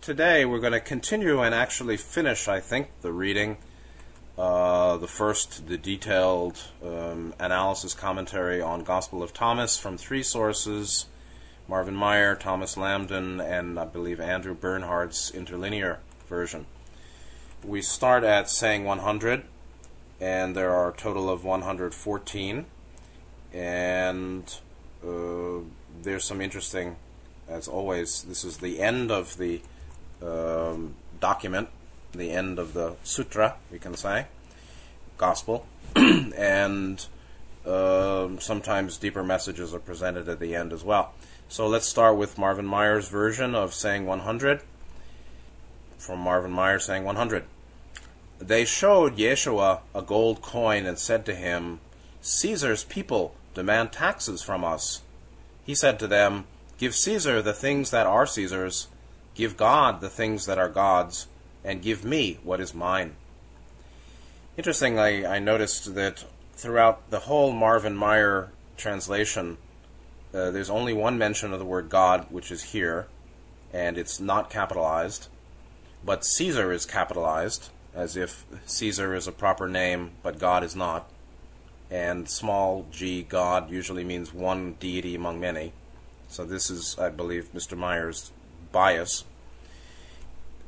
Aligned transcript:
today 0.00 0.46
we're 0.46 0.60
going 0.60 0.72
to 0.72 0.80
continue 0.80 1.40
and 1.40 1.54
actually 1.54 1.96
finish, 1.96 2.48
I 2.48 2.60
think, 2.60 2.88
the 3.02 3.12
reading. 3.12 3.58
Uh, 4.38 4.96
the 4.96 5.06
first, 5.06 5.66
the 5.66 5.76
detailed 5.76 6.58
um, 6.82 7.34
analysis 7.38 7.92
commentary 7.92 8.62
on 8.62 8.82
Gospel 8.82 9.22
of 9.22 9.34
Thomas 9.34 9.78
from 9.78 9.98
three 9.98 10.22
sources 10.22 11.06
Marvin 11.68 11.94
Meyer, 11.94 12.34
Thomas 12.34 12.74
Lambdin, 12.74 13.40
and 13.40 13.78
I 13.78 13.84
believe 13.84 14.18
Andrew 14.20 14.56
Bernhard's 14.56 15.30
interlinear 15.30 16.00
version. 16.26 16.66
We 17.62 17.80
start 17.80 18.24
at 18.24 18.50
saying 18.50 18.84
100, 18.84 19.44
and 20.20 20.56
there 20.56 20.72
are 20.72 20.90
a 20.90 20.96
total 20.96 21.30
of 21.30 21.44
114. 21.44 22.66
And 23.52 24.54
uh, 25.06 25.60
there's 26.02 26.24
some 26.24 26.40
interesting, 26.40 26.96
as 27.48 27.68
always, 27.68 28.22
this 28.22 28.42
is 28.42 28.56
the 28.56 28.80
end 28.80 29.12
of 29.12 29.36
the 29.36 29.60
um, 30.22 30.94
document, 31.20 31.68
the 32.12 32.30
end 32.30 32.58
of 32.58 32.74
the 32.74 32.94
sutra, 33.04 33.56
we 33.70 33.78
can 33.78 33.94
say, 33.94 34.26
gospel, 35.18 35.66
and 35.96 37.06
um, 37.66 38.40
sometimes 38.40 38.96
deeper 38.96 39.22
messages 39.22 39.74
are 39.74 39.80
presented 39.80 40.28
at 40.28 40.40
the 40.40 40.54
end 40.54 40.72
as 40.72 40.82
well. 40.84 41.12
So 41.48 41.66
let's 41.66 41.86
start 41.86 42.16
with 42.16 42.38
Marvin 42.38 42.66
Meyer's 42.66 43.08
version 43.08 43.54
of 43.54 43.74
saying 43.74 44.06
100. 44.06 44.62
From 45.98 46.20
Marvin 46.20 46.52
Meyer 46.52 46.78
saying 46.78 47.04
100. 47.04 47.44
They 48.38 48.64
showed 48.64 49.18
Yeshua 49.18 49.80
a 49.94 50.00
gold 50.00 50.40
coin 50.40 50.86
and 50.86 50.98
said 50.98 51.26
to 51.26 51.34
him, 51.34 51.80
Caesar's 52.22 52.84
people 52.84 53.34
demand 53.54 53.92
taxes 53.92 54.42
from 54.42 54.64
us. 54.64 55.02
He 55.64 55.74
said 55.74 55.98
to 55.98 56.06
them, 56.06 56.46
Give 56.78 56.94
Caesar 56.94 57.42
the 57.42 57.52
things 57.52 57.90
that 57.90 58.06
are 58.06 58.26
Caesar's, 58.26 58.88
give 59.34 59.56
God 59.56 60.00
the 60.00 60.10
things 60.10 60.46
that 60.46 60.58
are 60.58 60.68
God's, 60.68 61.26
and 61.64 61.82
give 61.82 62.04
me 62.04 62.38
what 62.42 62.60
is 62.60 62.74
mine. 62.74 63.16
Interestingly, 64.56 65.26
I 65.26 65.38
noticed 65.38 65.94
that 65.94 66.24
throughout 66.54 67.10
the 67.10 67.20
whole 67.20 67.52
Marvin 67.52 67.96
Meyer 67.96 68.50
translation, 68.76 69.56
uh, 70.34 70.50
there's 70.50 70.70
only 70.70 70.92
one 70.92 71.18
mention 71.18 71.52
of 71.52 71.58
the 71.58 71.64
word 71.64 71.88
God, 71.88 72.26
which 72.30 72.50
is 72.50 72.72
here, 72.72 73.06
and 73.72 73.96
it's 73.96 74.20
not 74.20 74.50
capitalized. 74.50 75.28
But 76.04 76.24
Caesar 76.24 76.72
is 76.72 76.86
capitalized, 76.86 77.70
as 77.94 78.16
if 78.16 78.44
Caesar 78.66 79.14
is 79.14 79.26
a 79.26 79.32
proper 79.32 79.68
name, 79.68 80.12
but 80.22 80.38
God 80.38 80.62
is 80.64 80.76
not. 80.76 81.10
And 81.90 82.28
small 82.28 82.86
g, 82.90 83.22
God, 83.22 83.70
usually 83.70 84.04
means 84.04 84.32
one 84.32 84.74
deity 84.74 85.14
among 85.14 85.40
many. 85.40 85.72
So 86.28 86.44
this 86.44 86.70
is, 86.70 86.98
I 86.98 87.08
believe, 87.08 87.52
Mr. 87.52 87.76
Meyer's 87.76 88.30
bias. 88.72 89.24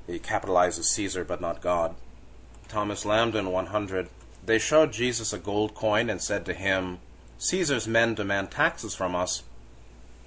He 0.06 0.18
capitalizes 0.18 0.84
Caesar, 0.84 1.24
but 1.24 1.40
not 1.40 1.60
God. 1.60 1.94
Thomas 2.68 3.04
Lambdin, 3.04 3.50
100. 3.50 4.08
They 4.44 4.58
showed 4.58 4.92
Jesus 4.92 5.32
a 5.32 5.38
gold 5.38 5.74
coin 5.74 6.10
and 6.10 6.20
said 6.20 6.44
to 6.46 6.54
him, 6.54 6.98
Caesar's 7.38 7.86
men 7.86 8.14
demand 8.14 8.50
taxes 8.50 8.94
from 8.94 9.14
us 9.14 9.42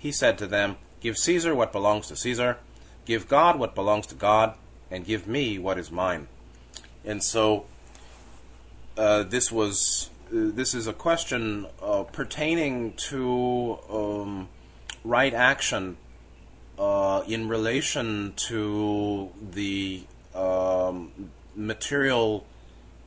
he 0.06 0.12
said 0.12 0.38
to 0.38 0.45
them, 0.45 0.78
Give 1.00 1.17
Caesar 1.17 1.56
what 1.56 1.72
belongs 1.72 2.09
to 2.09 2.16
Caesar, 2.16 2.59
give 3.06 3.28
God 3.28 3.58
what 3.58 3.73
belongs 3.73 4.06
to 4.08 4.16
God, 4.16 4.54
and 4.92 5.04
give 5.04 5.28
me 5.28 5.58
what 5.58 5.80
is 5.80 5.92
mine. 5.92 6.28
And 7.04 7.23
so 7.23 7.66
uh, 8.95 9.23
this 9.23 9.52
was 9.52 10.12
uh, 10.28 10.54
this 10.54 10.76
is 10.76 10.86
a 10.86 10.94
question 10.94 11.66
uh, 11.82 12.04
pertaining 12.04 12.94
to 13.10 13.80
um, 13.89 14.50
right 15.04 15.34
action 15.34 15.98
uh, 16.78 17.23
in 17.28 17.48
relation 17.48 18.34
to 18.36 19.30
the 19.52 20.04
um, 20.34 21.12
material, 21.56 22.45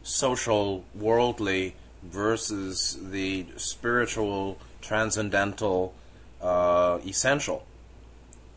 social, 0.02 0.84
worldly 0.94 1.74
versus 2.02 2.98
the 3.00 3.46
spiritual, 3.56 4.58
transcendental, 4.80 5.94
uh, 6.40 6.98
essential, 7.06 7.66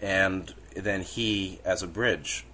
and 0.02 0.54
then 0.76 1.02
he 1.02 1.60
as 1.66 1.84
a 1.84 1.88
bridge. 1.88 2.46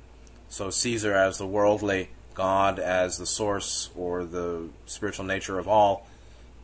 So 0.49 0.69
Caesar 0.69 1.13
as 1.13 1.37
the 1.37 1.45
worldly, 1.45 2.09
God 2.33 2.79
as 2.79 3.17
the 3.17 3.25
source 3.25 3.89
or 3.95 4.23
the 4.23 4.69
spiritual 4.85 5.25
nature 5.25 5.59
of 5.59 5.67
all, 5.67 6.07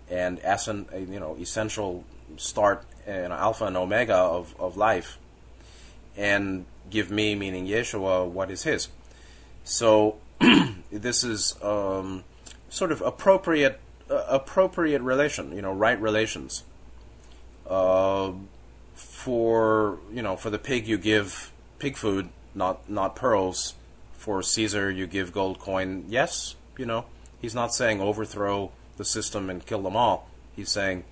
and 0.09 0.39
essen, 0.43 0.85
you 0.93 1.19
know, 1.19 1.35
essential 1.39 2.03
start, 2.37 2.85
know, 3.07 3.35
alpha 3.35 3.65
and 3.65 3.77
omega 3.77 4.15
of, 4.15 4.55
of 4.59 4.77
life, 4.77 5.17
and 6.15 6.65
give 6.89 7.09
me, 7.09 7.35
meaning 7.35 7.67
Yeshua, 7.67 8.27
what 8.27 8.51
is 8.51 8.63
his. 8.63 8.89
So 9.63 10.17
this 10.91 11.23
is 11.23 11.55
um, 11.61 12.23
sort 12.69 12.91
of 12.91 13.01
appropriate, 13.01 13.79
uh, 14.09 14.25
appropriate 14.27 15.01
relation, 15.01 15.55
you 15.55 15.61
know, 15.61 15.73
right 15.73 15.99
relations. 15.99 16.63
Uh, 17.67 18.33
for 19.23 19.97
you 20.11 20.21
know 20.21 20.35
for 20.35 20.49
the 20.49 20.59
pig 20.59 20.85
you 20.85 20.97
give 20.97 21.51
pig 21.79 21.95
food, 21.95 22.29
not 22.53 22.89
not 22.89 23.15
pearls. 23.15 23.75
For 24.13 24.41
Caesar 24.41 24.89
you 24.91 25.07
give 25.07 25.33
gold 25.33 25.59
coin. 25.59 26.05
Yes, 26.07 26.55
you 26.77 26.85
know 26.85 27.05
he's 27.41 27.55
not 27.55 27.73
saying 27.73 28.01
overthrow 28.01 28.71
the 28.97 29.05
system 29.05 29.49
and 29.49 29.65
kill 29.65 29.81
them 29.81 29.95
all. 29.95 30.27
He's 30.55 30.69
saying 30.69 31.03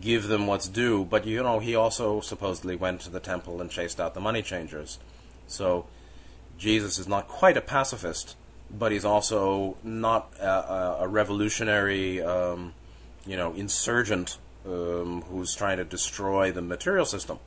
give 0.00 0.28
them 0.28 0.46
what's 0.46 0.68
due. 0.68 1.04
But 1.04 1.26
you 1.26 1.42
know 1.42 1.58
he 1.58 1.74
also 1.74 2.20
supposedly 2.20 2.76
went 2.76 3.00
to 3.02 3.10
the 3.10 3.20
temple 3.20 3.60
and 3.60 3.70
chased 3.70 4.00
out 4.00 4.14
the 4.14 4.20
money 4.20 4.42
changers. 4.42 4.98
So 5.46 5.86
Jesus 6.58 6.98
is 6.98 7.08
not 7.08 7.28
quite 7.28 7.56
a 7.56 7.60
pacifist, 7.60 8.36
but 8.70 8.92
he's 8.92 9.04
also 9.04 9.76
not 9.82 10.32
a, 10.40 10.98
a 11.00 11.08
revolutionary, 11.08 12.22
um, 12.22 12.74
you 13.26 13.36
know, 13.36 13.52
insurgent 13.52 14.38
um, 14.66 15.22
who's 15.22 15.54
trying 15.54 15.78
to 15.78 15.84
destroy 15.84 16.52
the 16.52 16.62
material 16.62 17.04
system. 17.04 17.38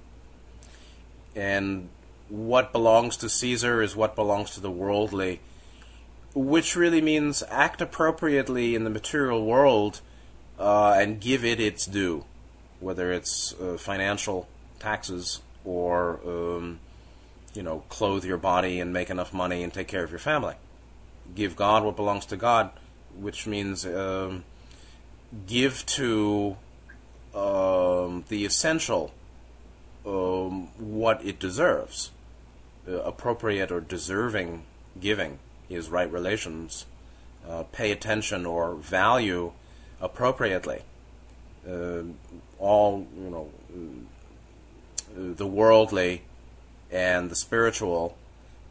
And 1.35 1.89
what 2.29 2.71
belongs 2.71 3.17
to 3.17 3.29
Caesar 3.29 3.81
is 3.81 3.95
what 3.95 4.15
belongs 4.15 4.51
to 4.51 4.59
the 4.59 4.71
worldly, 4.71 5.41
which 6.33 6.75
really 6.75 7.01
means 7.01 7.43
act 7.49 7.81
appropriately 7.81 8.75
in 8.75 8.83
the 8.83 8.89
material 8.89 9.45
world 9.45 10.01
uh, 10.59 10.95
and 10.97 11.19
give 11.19 11.45
it 11.45 11.59
its 11.59 11.85
due, 11.85 12.25
whether 12.85 13.11
it's 13.11 13.51
uh, 13.59 13.75
financial 13.79 14.47
taxes 14.77 15.41
or 15.63 16.19
um, 16.23 16.79
you 17.55 17.63
know 17.63 17.79
clothe 17.89 18.23
your 18.23 18.37
body 18.37 18.79
and 18.79 18.93
make 18.93 19.09
enough 19.09 19.33
money 19.33 19.63
and 19.63 19.73
take 19.73 19.87
care 19.87 20.03
of 20.03 20.11
your 20.11 20.19
family. 20.19 20.53
Give 21.33 21.55
God 21.55 21.83
what 21.83 21.95
belongs 21.95 22.27
to 22.27 22.37
God, 22.37 22.69
which 23.19 23.47
means 23.47 23.87
um, 23.87 24.43
give 25.47 25.83
to 25.97 26.57
um, 27.33 28.23
the 28.29 28.45
essential 28.45 29.11
um, 30.05 30.67
what 30.77 31.25
it 31.25 31.39
deserves. 31.39 32.11
Uh, 32.87 33.01
appropriate 33.01 33.71
or 33.71 33.81
deserving 33.81 34.63
giving 35.01 35.39
is 35.71 35.89
right 35.89 36.11
relations. 36.11 36.85
Uh, 37.49 37.63
pay 37.71 37.91
attention 37.91 38.45
or 38.45 38.75
value 38.75 39.53
appropriately. 39.99 40.83
Uh, 41.67 42.03
all 42.59 43.07
you 43.17 43.29
know, 43.29 43.49
uh, 43.73 45.35
the 45.35 45.47
worldly 45.47 46.23
and 46.91 47.29
the 47.29 47.35
spiritual, 47.35 48.17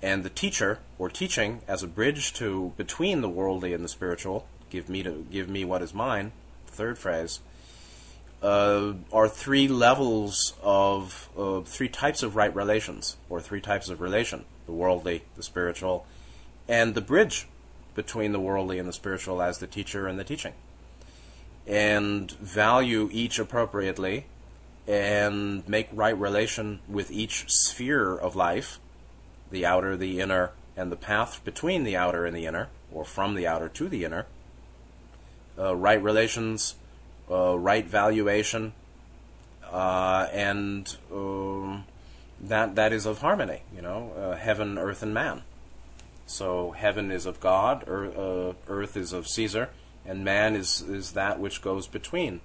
and 0.03 0.22
the 0.22 0.31
teacher 0.31 0.78
or 0.99 1.09
teaching 1.09 1.61
as 1.67 1.83
a 1.83 1.87
bridge 1.87 2.33
to 2.34 2.73
between 2.77 3.21
the 3.21 3.28
worldly 3.28 3.73
and 3.73 3.84
the 3.84 3.89
spiritual. 3.89 4.47
Give 4.71 4.89
me 4.89 5.03
to 5.03 5.27
give 5.31 5.49
me 5.49 5.65
what 5.65 5.83
is 5.83 5.94
mine. 5.94 6.33
Third 6.67 6.99
phrase 6.99 7.41
uh, 8.44 8.93
are 9.12 9.28
three 9.28 9.67
levels 9.67 10.53
of 10.62 11.31
uh, 11.37 11.61
three 11.62 11.89
types 11.89 12.23
of 12.23 12.37
right 12.37 12.55
relations, 12.55 13.17
or 13.31 13.41
three 13.41 13.61
types 13.61 13.89
of 13.89 14.00
relation 14.00 14.44
the 14.67 14.73
worldly, 14.73 15.23
the 15.37 15.43
spiritual, 15.43 16.06
and 16.69 16.94
the 16.94 17.00
bridge 17.00 17.47
between 17.94 18.32
the 18.32 18.41
worldly 18.41 18.79
and 18.79 18.88
the 18.88 18.93
spiritual 18.93 19.41
as 19.41 19.59
the 19.59 19.67
teacher 19.67 20.06
and 20.06 20.19
the 20.19 20.25
teaching. 20.25 20.53
And 21.66 22.31
value 22.32 23.08
each 23.12 23.38
appropriately 23.38 24.26
and 24.87 25.66
make 25.69 25.88
right 25.93 26.19
relation 26.19 26.81
with 26.88 27.11
each 27.11 27.44
sphere 27.49 28.14
of 28.14 28.37
life 28.37 28.78
the 29.50 29.64
outer, 29.64 29.96
the 29.96 30.20
inner, 30.20 30.50
and 30.76 30.90
the 30.90 30.96
path 30.96 31.43
between 31.44 31.84
the 31.84 31.96
outer 31.96 32.26
and 32.26 32.37
the 32.37 32.44
inner, 32.44 32.69
or 32.93 33.05
from 33.05 33.34
the 33.34 33.46
outer 33.46 33.69
to 33.69 33.88
the 33.88 34.05
inner. 34.05 34.26
Uh, 35.56 35.75
right 35.76 36.02
relations 36.02 36.75
uh, 37.31 37.58
right 37.58 37.87
valuation, 37.87 38.72
uh, 39.70 40.28
and 40.32 40.96
um, 41.12 41.84
that 42.40 42.75
that 42.75 42.93
is 42.93 43.06
of 43.06 43.19
harmony. 43.19 43.62
You 43.75 43.82
know, 43.82 44.12
uh, 44.16 44.37
heaven, 44.37 44.78
earth, 44.78 45.02
and 45.02 45.14
man. 45.14 45.43
So 46.26 46.72
heaven 46.72 47.11
is 47.11 47.26
of 47.26 47.40
God, 47.40 47.84
earth, 47.87 48.56
earth 48.69 48.96
is 48.96 49.12
of 49.12 49.28
Caesar, 49.28 49.70
and 50.06 50.25
man 50.25 50.56
is 50.56 50.81
is 50.83 51.12
that 51.12 51.39
which 51.41 51.62
goes 51.62 51.87
between 51.87 52.41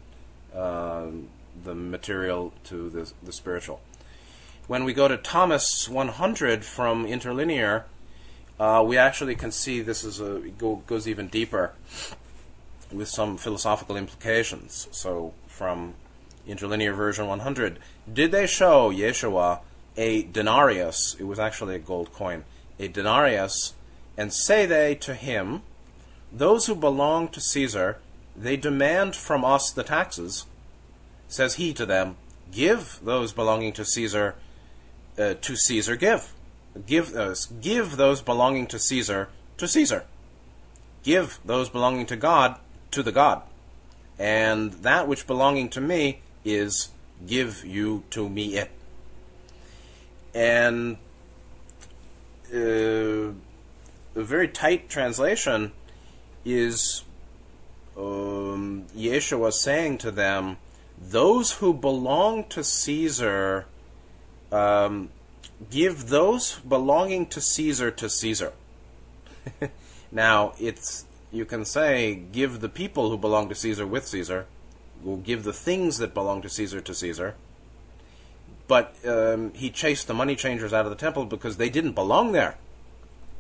the 1.64 1.76
material 1.76 2.54
to 2.66 2.90
the 2.90 3.12
the 3.24 3.32
spiritual. 3.32 3.82
when 4.68 4.84
we 4.84 4.94
go 4.94 5.08
to 5.08 5.18
Thomas 5.18 5.90
100 5.90 6.64
from 6.64 7.06
Interlinear, 7.06 7.86
uh, 8.60 8.84
we 8.86 8.98
actually 8.98 9.36
can 9.36 9.52
see 9.52 9.82
this 9.82 10.04
is 10.04 10.20
a 10.20 10.40
go, 10.58 10.84
goes 10.86 11.08
even 11.08 11.28
deeper 11.28 11.74
with 12.92 13.08
some 13.08 13.38
philosophical 13.38 13.98
implications. 13.98 14.88
So 14.92 15.34
from 15.48 15.96
Interlinear 16.48 16.94
version 16.96 17.28
100, 17.28 17.80
did 18.12 18.32
they 18.32 18.48
show 18.48 18.92
Yeshua 18.92 19.62
a 19.98 20.24
denarius? 20.24 21.16
It 21.20 21.24
was 21.26 21.40
actually 21.40 21.76
a 21.76 21.80
gold 21.80 22.14
coin, 22.14 22.44
a 22.80 22.88
denarius, 22.88 23.74
and 24.18 24.34
say 24.34 24.66
they 24.66 24.96
to 24.96 25.16
him, 25.16 25.64
those 26.32 26.68
who 26.68 26.76
belong 26.76 27.28
to 27.30 27.42
Caesar, 27.42 27.98
they 28.36 28.58
demand 28.58 29.16
from 29.16 29.44
us 29.44 29.72
the 29.72 29.84
taxes. 29.84 30.46
Says 31.28 31.56
he 31.56 31.74
to 31.74 31.86
them, 31.86 32.18
give 32.52 33.00
those 33.04 33.34
belonging 33.34 33.74
to 33.74 33.86
Caesar 33.86 34.36
uh, 35.18 35.36
to 35.42 35.56
Caesar 35.56 35.96
give. 35.96 36.34
Give 36.86 37.12
those, 37.12 37.48
give 37.48 37.98
those 37.98 38.22
belonging 38.22 38.68
to 38.68 38.80
Caesar 38.80 39.30
to 39.58 39.68
Caesar. 39.68 40.06
Give 41.04 41.40
those 41.44 41.70
belonging 41.70 42.06
to 42.08 42.16
God 42.16 42.58
to 42.92 43.04
the 43.04 43.12
God. 43.12 43.42
And 44.18 44.74
that 44.74 45.08
which 45.08 45.28
belonging 45.28 45.70
to 45.70 45.82
me 45.82 46.22
is 46.44 46.90
give 47.26 47.66
you 47.66 48.04
to 48.12 48.30
me 48.30 48.58
it. 48.58 48.72
And 50.34 50.98
uh, 52.54 53.34
a 54.16 54.24
very 54.24 54.48
tight 54.48 54.90
translation 54.90 55.72
is 56.54 57.04
um, 57.98 58.86
Yeshua 58.96 59.52
saying 59.52 59.98
to 60.00 60.12
them, 60.12 60.58
those 61.00 61.54
who 61.54 61.74
belong 61.74 62.46
to 62.46 62.64
Caesar 62.64 63.66
um, 64.52 65.10
give 65.70 66.10
those 66.10 66.60
belonging 66.60 67.26
to 67.28 67.42
Caesar 67.42 67.92
to 67.92 68.10
Caesar. 68.10 68.54
now, 70.12 70.54
it's 70.60 71.06
you 71.32 71.46
can 71.46 71.64
say 71.64 72.16
give 72.16 72.60
the 72.60 72.70
people 72.70 73.10
who 73.10 73.18
belong 73.18 73.50
to 73.50 73.56
Caesar 73.56 73.86
with 73.86 74.08
Caesar, 74.08 74.46
will 75.04 75.18
give 75.18 75.44
the 75.44 75.54
things 75.54 75.98
that 76.00 76.14
belong 76.14 76.42
to 76.42 76.50
Caesar 76.50 76.82
to 76.82 76.94
Caesar. 76.94 77.36
But 78.68 78.96
um, 79.06 79.52
he 79.54 79.70
chased 79.70 80.08
the 80.08 80.14
money 80.14 80.36
changers 80.36 80.74
out 80.74 80.86
of 80.86 80.92
the 80.92 80.98
temple 80.98 81.26
because 81.26 81.58
they 81.58 81.70
didn't 81.70 81.94
belong 81.94 82.34
there. 82.34 82.58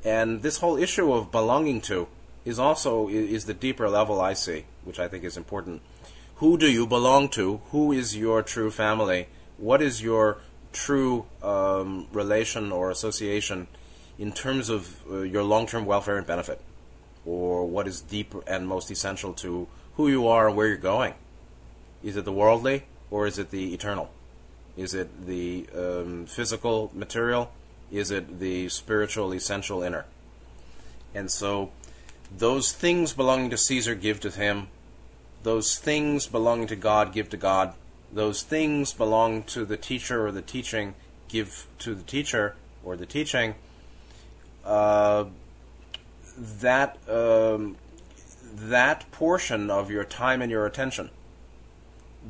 And 0.04 0.42
this 0.42 0.58
whole 0.58 0.78
issue 0.78 1.12
of 1.12 1.32
belonging 1.32 1.82
to 1.82 2.08
is 2.50 2.60
also 2.60 3.08
is 3.08 3.46
the 3.46 3.54
deeper 3.54 3.88
level 3.88 4.20
I 4.20 4.34
see, 4.34 4.66
which 4.84 5.00
I 5.00 5.08
think 5.08 5.24
is 5.24 5.38
important. 5.38 5.82
Who 6.38 6.58
do 6.58 6.70
you 6.70 6.88
belong 6.88 7.30
to? 7.30 7.62
Who 7.72 7.92
is 7.92 8.18
your 8.18 8.42
true 8.42 8.72
family? 8.72 9.28
What 9.58 9.82
is 9.82 10.02
your 10.02 10.38
true 10.74 11.26
um, 11.44 12.08
relation 12.12 12.72
or 12.72 12.90
association 12.90 13.68
in 14.18 14.32
terms 14.32 14.70
of 14.70 14.82
uh, 15.10 15.20
your 15.20 15.44
long-term 15.44 15.86
welfare 15.86 16.18
and 16.18 16.26
benefit, 16.26 16.60
or 17.26 17.66
what 17.66 17.88
is 17.88 18.02
deep 18.02 18.34
and 18.48 18.68
most 18.68 18.90
essential 18.90 19.34
to 19.34 19.68
who 19.96 20.08
you 20.10 20.28
are 20.28 20.48
and 20.48 20.58
where 20.58 20.68
you're 20.68 20.78
going? 20.96 21.14
Is 22.04 22.18
it 22.18 22.26
the 22.26 22.32
worldly 22.32 22.86
or 23.12 23.28
is 23.28 23.38
it 23.38 23.52
the 23.52 23.74
eternal? 23.74 24.10
Is 24.76 24.94
it 24.94 25.28
the 25.28 25.68
um, 25.76 26.26
physical, 26.26 26.90
material? 26.94 27.52
Is 27.92 28.12
it 28.12 28.40
the 28.40 28.70
spiritual, 28.70 29.34
essential, 29.34 29.84
inner? 29.84 30.06
And 31.14 31.30
so, 31.32 31.72
those 32.36 32.72
things 32.72 33.14
belonging 33.14 33.50
to 33.50 33.58
Caesar 33.58 33.96
give 33.96 34.20
to 34.22 34.30
him. 34.30 34.68
Those 35.44 35.78
things 35.78 36.28
belonging 36.28 36.68
to 36.68 36.76
God 36.76 37.14
give 37.14 37.30
to 37.30 37.38
God. 37.38 37.74
Those 38.12 38.44
things 38.44 38.94
belong 38.94 39.44
to 39.44 39.66
the 39.66 39.78
teacher 39.78 40.26
or 40.26 40.32
the 40.32 40.42
teaching, 40.42 40.96
give 41.28 41.68
to 41.80 41.96
the 41.96 42.04
teacher 42.04 42.56
or 42.84 42.96
the 42.96 43.06
teaching, 43.06 43.56
uh, 44.66 45.26
that 46.38 46.98
um, 47.10 47.78
that 48.54 49.10
portion 49.12 49.70
of 49.70 49.92
your 49.92 50.04
time 50.04 50.42
and 50.42 50.52
your 50.52 50.66
attention 50.66 51.10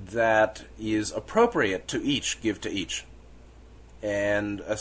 that 0.05 0.65
is 0.79 1.11
appropriate 1.11 1.87
to 1.87 2.01
each, 2.03 2.41
give 2.41 2.61
to 2.61 2.69
each, 2.69 3.05
and 4.03 4.61
uh, 4.61 4.75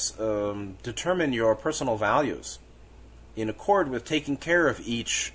um, 0.50 0.76
determine 0.82 1.32
your 1.32 1.54
personal 1.54 1.96
values 1.96 2.58
in 3.38 3.49
accord 3.49 3.88
with 3.88 4.05
taking 4.05 4.37
care 4.37 4.67
of 4.67 4.81
each 4.85 5.32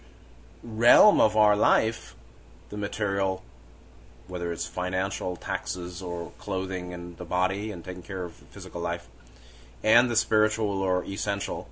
realm 0.61 1.21
of 1.21 1.37
our 1.37 1.55
life, 1.55 2.15
the 2.69 2.75
material, 2.75 3.41
whether 4.27 4.51
it's 4.51 4.67
financial, 4.67 5.37
taxes, 5.37 6.01
or 6.01 6.31
clothing 6.37 6.93
and 6.93 7.15
the 7.15 7.23
body 7.23 7.71
and 7.71 7.83
taking 7.85 8.03
care 8.03 8.25
of 8.25 8.33
physical 8.33 8.81
life, 8.81 9.07
and 9.81 10.09
the 10.09 10.17
spiritual 10.17 10.81
or 10.81 11.05
essential, 11.05 11.69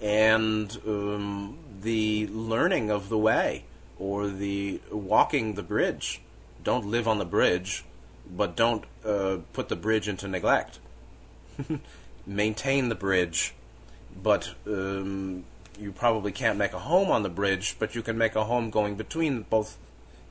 and 0.00 0.78
um, 0.86 1.58
the 1.82 2.26
learning 2.28 2.90
of 2.90 3.10
the 3.10 3.18
way 3.18 3.64
or 3.98 4.26
the 4.26 4.80
walking 4.90 5.54
the 5.54 5.62
bridge. 5.62 6.22
Don't 6.64 6.86
live 6.86 7.06
on 7.06 7.18
the 7.18 7.26
bridge, 7.26 7.84
but 8.34 8.56
don't 8.56 8.84
uh, 9.04 9.36
put 9.52 9.68
the 9.68 9.76
bridge 9.76 10.08
into 10.08 10.28
neglect. 10.28 10.78
Maintain 12.26 12.88
the 12.88 12.94
bridge, 12.94 13.54
but 14.22 14.54
um, 14.66 15.44
you 15.78 15.92
probably 15.92 16.32
can't 16.32 16.58
make 16.58 16.72
a 16.72 16.78
home 16.80 17.10
on 17.10 17.22
the 17.22 17.28
bridge, 17.28 17.76
but 17.78 17.94
you 17.94 18.02
can 18.02 18.18
make 18.18 18.34
a 18.34 18.44
home 18.44 18.70
going 18.70 18.96
between 18.96 19.42
both 19.42 19.78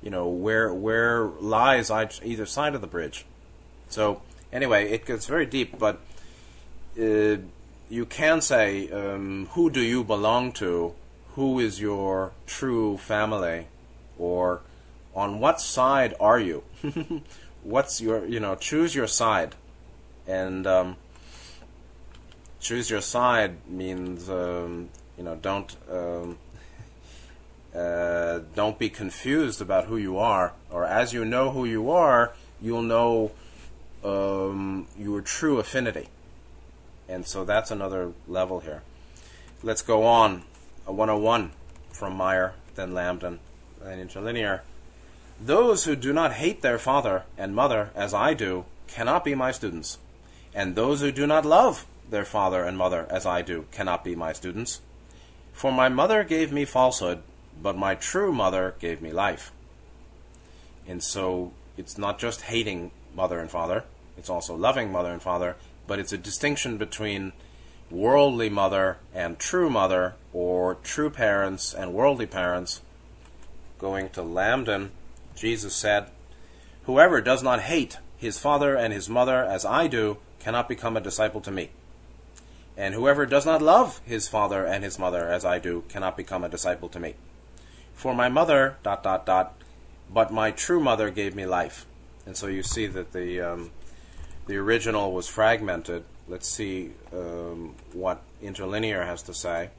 you 0.02 0.10
know 0.10 0.28
where 0.28 0.74
where 0.74 1.26
lies 1.26 1.90
either 1.92 2.46
side 2.46 2.76
of 2.76 2.82
the 2.82 2.88
bridge. 2.88 3.26
So 3.90 4.22
anyway, 4.52 4.90
it 4.90 5.06
gets 5.06 5.26
very 5.26 5.46
deep, 5.46 5.78
but 5.80 6.00
uh, 7.00 7.38
you 7.90 8.06
can 8.06 8.42
say 8.42 8.90
um, 8.92 9.48
who 9.52 9.70
do 9.70 9.82
you 9.82 10.04
belong 10.04 10.52
to? 10.54 10.94
Who 11.36 11.60
is 11.60 11.80
your 11.80 12.32
true 12.46 12.98
family, 12.98 13.68
or 14.18 14.62
on 15.16 15.40
what 15.40 15.62
side 15.62 16.16
are 16.20 16.40
you? 16.40 16.64
What's 17.64 18.02
your 18.02 18.26
you 18.26 18.40
know 18.40 18.56
choose 18.56 18.96
your 18.96 19.08
side, 19.08 19.56
and 20.28 20.66
um, 20.68 20.96
choose 22.60 22.90
your 22.90 23.02
side 23.02 23.68
means 23.68 24.30
um, 24.30 24.90
you 25.18 25.24
know 25.24 25.36
don't 25.36 25.76
um, 25.92 26.38
uh, 27.76 28.40
don't 28.56 28.80
be 28.80 28.90
confused 28.90 29.62
about 29.62 29.86
who 29.86 29.98
you 29.98 30.18
are, 30.18 30.54
or 30.70 30.86
as 30.86 31.14
you 31.14 31.26
know 31.26 31.52
who 31.52 31.66
you 31.66 31.92
are, 31.92 32.34
you'll 32.62 32.82
know 32.82 33.32
um, 34.04 34.88
your 34.98 35.22
true 35.22 35.60
affinity. 35.60 36.08
And 37.10 37.26
so 37.26 37.46
that's 37.46 37.72
another 37.72 38.12
level 38.28 38.60
here. 38.60 38.84
Let's 39.64 39.82
go 39.82 40.04
on. 40.04 40.44
A 40.86 40.92
101 40.94 41.52
from 41.90 42.16
Meyer, 42.16 42.54
then 42.76 42.92
Lambdin, 42.92 43.40
then 43.82 44.00
Interlinear. 44.00 44.62
Those 45.40 45.84
who 45.84 45.96
do 45.96 46.14
not 46.14 46.34
hate 46.34 46.62
their 46.62 46.80
father 46.80 47.24
and 47.38 47.54
mother 47.54 47.92
as 47.94 48.14
I 48.14 48.34
do 48.34 48.66
cannot 48.88 49.26
be 49.26 49.36
my 49.36 49.52
students, 49.52 49.98
and 50.54 50.76
those 50.76 51.02
who 51.02 51.12
do 51.12 51.28
not 51.28 51.46
love 51.46 51.86
their 52.10 52.26
father 52.26 52.64
and 52.64 52.78
mother 52.78 53.06
as 53.10 53.26
I 53.26 53.42
do 53.42 53.66
cannot 53.72 54.04
be 54.04 54.16
my 54.16 54.32
students. 54.32 54.80
For 55.58 55.72
my 55.72 55.90
mother 55.90 56.24
gave 56.24 56.54
me 56.54 56.66
falsehood, 56.66 57.24
but 57.60 57.76
my 57.76 57.96
true 57.96 58.32
mother 58.32 58.76
gave 58.78 59.02
me 59.02 59.12
life. 59.12 59.52
And 60.88 61.02
so 61.02 61.52
it's 61.76 61.98
not 61.98 62.20
just 62.20 62.42
hating 62.42 62.92
mother 63.16 63.40
and 63.40 63.50
father, 63.50 63.84
it's 64.20 64.30
also 64.30 64.56
loving 64.56 64.92
mother 64.92 65.12
and 65.12 65.20
father, 65.20 65.56
but 65.88 65.98
it's 65.98 66.14
a 66.14 66.18
distinction 66.20 66.78
between 66.78 67.34
worldly 67.90 68.50
mother 68.50 68.98
and 69.16 69.40
true 69.40 69.68
mother, 69.68 70.14
or 70.32 70.76
true 70.76 71.10
parents 71.10 71.74
and 71.74 71.92
worldly 71.92 72.28
parents. 72.28 72.82
Going 73.80 74.10
to 74.10 74.22
Lambdin, 74.22 74.92
Jesus 75.36 75.74
said, 75.76 76.12
Whoever 76.84 77.20
does 77.20 77.42
not 77.42 77.62
hate 77.62 77.98
his 78.16 78.38
father 78.38 78.76
and 78.76 78.94
his 78.94 79.10
mother 79.10 79.44
as 79.44 79.66
I 79.66 79.88
do 79.88 80.18
cannot 80.40 80.70
become 80.70 80.96
a 80.96 81.02
disciple 81.02 81.42
to 81.42 81.50
me. 81.50 81.72
And 82.78 82.94
whoever 82.94 83.26
does 83.26 83.46
not 83.46 83.62
love 83.62 84.00
his 84.06 84.28
father 84.28 84.64
and 84.64 84.84
his 84.84 85.00
mother 85.00 85.28
as 85.28 85.44
I 85.44 85.58
do 85.58 85.84
cannot 85.90 86.16
become 86.16 86.44
a 86.44 86.50
disciple 86.50 86.90
to 86.90 87.00
me. 87.00 87.16
For 87.96 88.14
my 88.14 88.30
mother, 88.30 88.78
dot, 88.84 89.02
dot, 89.02 89.26
dot, 89.26 89.56
but 90.14 90.32
my 90.32 90.52
true 90.52 90.80
mother 90.80 91.10
gave 91.10 91.36
me 91.36 91.48
life. 91.48 91.88
And 92.28 92.38
so 92.38 92.46
you 92.46 92.62
see 92.62 92.86
that 92.86 93.14
the, 93.14 93.42
um, 93.42 93.72
the 94.46 94.58
original 94.58 95.12
was 95.12 95.28
fragmented. 95.28 96.04
Let's 96.28 96.48
see 96.48 96.92
um, 97.12 97.74
what 97.94 98.22
Interlinear 98.44 99.06
has 99.06 99.24
to 99.24 99.34
say. 99.34 99.72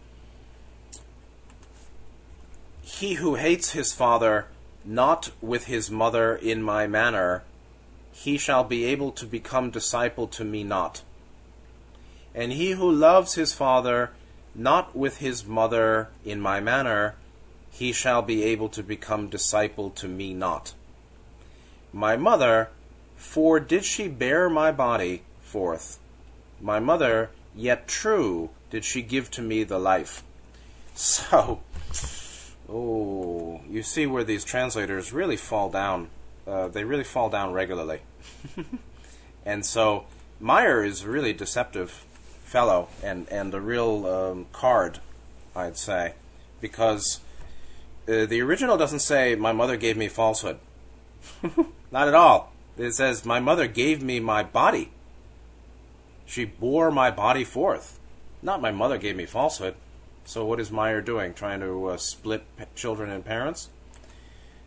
He 2.82 3.14
who 3.14 3.36
hates 3.36 3.72
his 3.72 3.92
father 3.92 4.46
not 4.84 5.30
with 5.40 5.66
his 5.66 5.90
mother 5.90 6.34
in 6.34 6.62
my 6.62 6.86
manner, 6.86 7.44
he 8.10 8.38
shall 8.38 8.64
be 8.64 8.84
able 8.86 9.12
to 9.12 9.26
become 9.26 9.70
disciple 9.70 10.26
to 10.26 10.44
me 10.44 10.64
not. 10.64 11.02
And 12.38 12.52
he 12.52 12.70
who 12.70 12.88
loves 12.88 13.34
his 13.34 13.52
father 13.52 14.12
not 14.54 14.94
with 14.96 15.18
his 15.18 15.44
mother 15.44 16.08
in 16.24 16.40
my 16.40 16.60
manner, 16.60 17.16
he 17.68 17.90
shall 17.90 18.22
be 18.22 18.44
able 18.44 18.68
to 18.68 18.82
become 18.84 19.28
disciple 19.28 19.90
to 19.90 20.06
me 20.06 20.32
not. 20.34 20.72
My 21.92 22.16
mother, 22.16 22.68
for 23.16 23.58
did 23.58 23.84
she 23.84 24.06
bear 24.06 24.48
my 24.48 24.70
body 24.70 25.22
forth, 25.40 25.98
my 26.60 26.78
mother, 26.78 27.30
yet 27.56 27.88
true 27.88 28.50
did 28.70 28.84
she 28.84 29.02
give 29.02 29.32
to 29.32 29.42
me 29.42 29.64
the 29.64 29.78
life. 29.80 30.22
So, 30.94 31.60
oh, 32.68 33.60
you 33.68 33.84
see 33.84 34.06
where 34.06 34.24
these 34.24 34.44
translators 34.44 35.12
really 35.12 35.36
fall 35.36 35.70
down. 35.70 36.08
Uh, 36.44 36.66
they 36.66 36.82
really 36.82 37.04
fall 37.04 37.30
down 37.30 37.52
regularly. 37.52 38.00
and 39.46 39.64
so, 39.64 40.06
Meyer 40.40 40.84
is 40.84 41.04
really 41.04 41.32
deceptive 41.32 42.04
fellow 42.48 42.88
and, 43.02 43.28
and 43.28 43.52
a 43.52 43.60
real 43.60 44.06
um, 44.06 44.46
card, 44.52 45.00
I'd 45.54 45.76
say, 45.76 46.14
because 46.60 47.20
uh, 48.08 48.24
the 48.24 48.40
original 48.40 48.78
doesn't 48.78 49.00
say, 49.00 49.34
My 49.34 49.52
mother 49.52 49.76
gave 49.76 49.96
me 49.96 50.08
falsehood. 50.08 50.58
Not 51.92 52.08
at 52.08 52.14
all. 52.14 52.52
It 52.78 52.92
says, 52.92 53.24
My 53.24 53.38
mother 53.38 53.66
gave 53.66 54.02
me 54.02 54.18
my 54.18 54.42
body. 54.42 54.90
She 56.24 56.44
bore 56.44 56.90
my 56.90 57.10
body 57.10 57.44
forth. 57.44 58.00
Not 58.42 58.62
my 58.62 58.70
mother 58.70 58.98
gave 58.98 59.16
me 59.16 59.26
falsehood. 59.26 59.74
So 60.24 60.44
what 60.44 60.60
is 60.60 60.70
Meyer 60.70 61.00
doing? 61.00 61.34
Trying 61.34 61.60
to 61.60 61.88
uh, 61.88 61.96
split 61.96 62.44
p- 62.56 62.64
children 62.74 63.10
and 63.10 63.24
parents? 63.24 63.68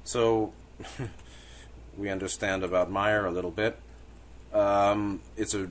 So 0.04 0.54
we 1.98 2.10
understand 2.10 2.64
about 2.64 2.92
Meyer 2.92 3.26
a 3.26 3.32
little 3.32 3.52
bit. 3.52 3.78
Um, 4.54 5.22
it's 5.38 5.54
a 5.54 5.70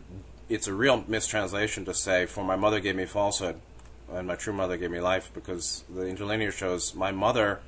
it's 0.50 0.66
a 0.66 0.75
real 0.75 1.04
mistranslation 1.07 1.87
to 1.87 1.95
say, 1.95 2.26
"For 2.26 2.45
my 2.45 2.57
mother 2.57 2.80
gave 2.80 2.97
me 2.97 3.07
falsehood, 3.07 3.61
and 4.12 4.26
my 4.26 4.35
true 4.35 4.52
mother 4.52 4.76
gave 4.76 4.90
me 4.90 5.00
life," 5.00 5.30
because 5.33 5.85
the 5.88 6.07
interlinear 6.07 6.52
shows 6.52 6.95
my 6.95 7.12
mother. 7.12 7.61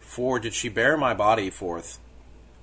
For 0.00 0.38
did 0.38 0.52
she 0.52 0.68
bear 0.68 0.96
my 0.96 1.14
body 1.14 1.48
forth, 1.48 1.98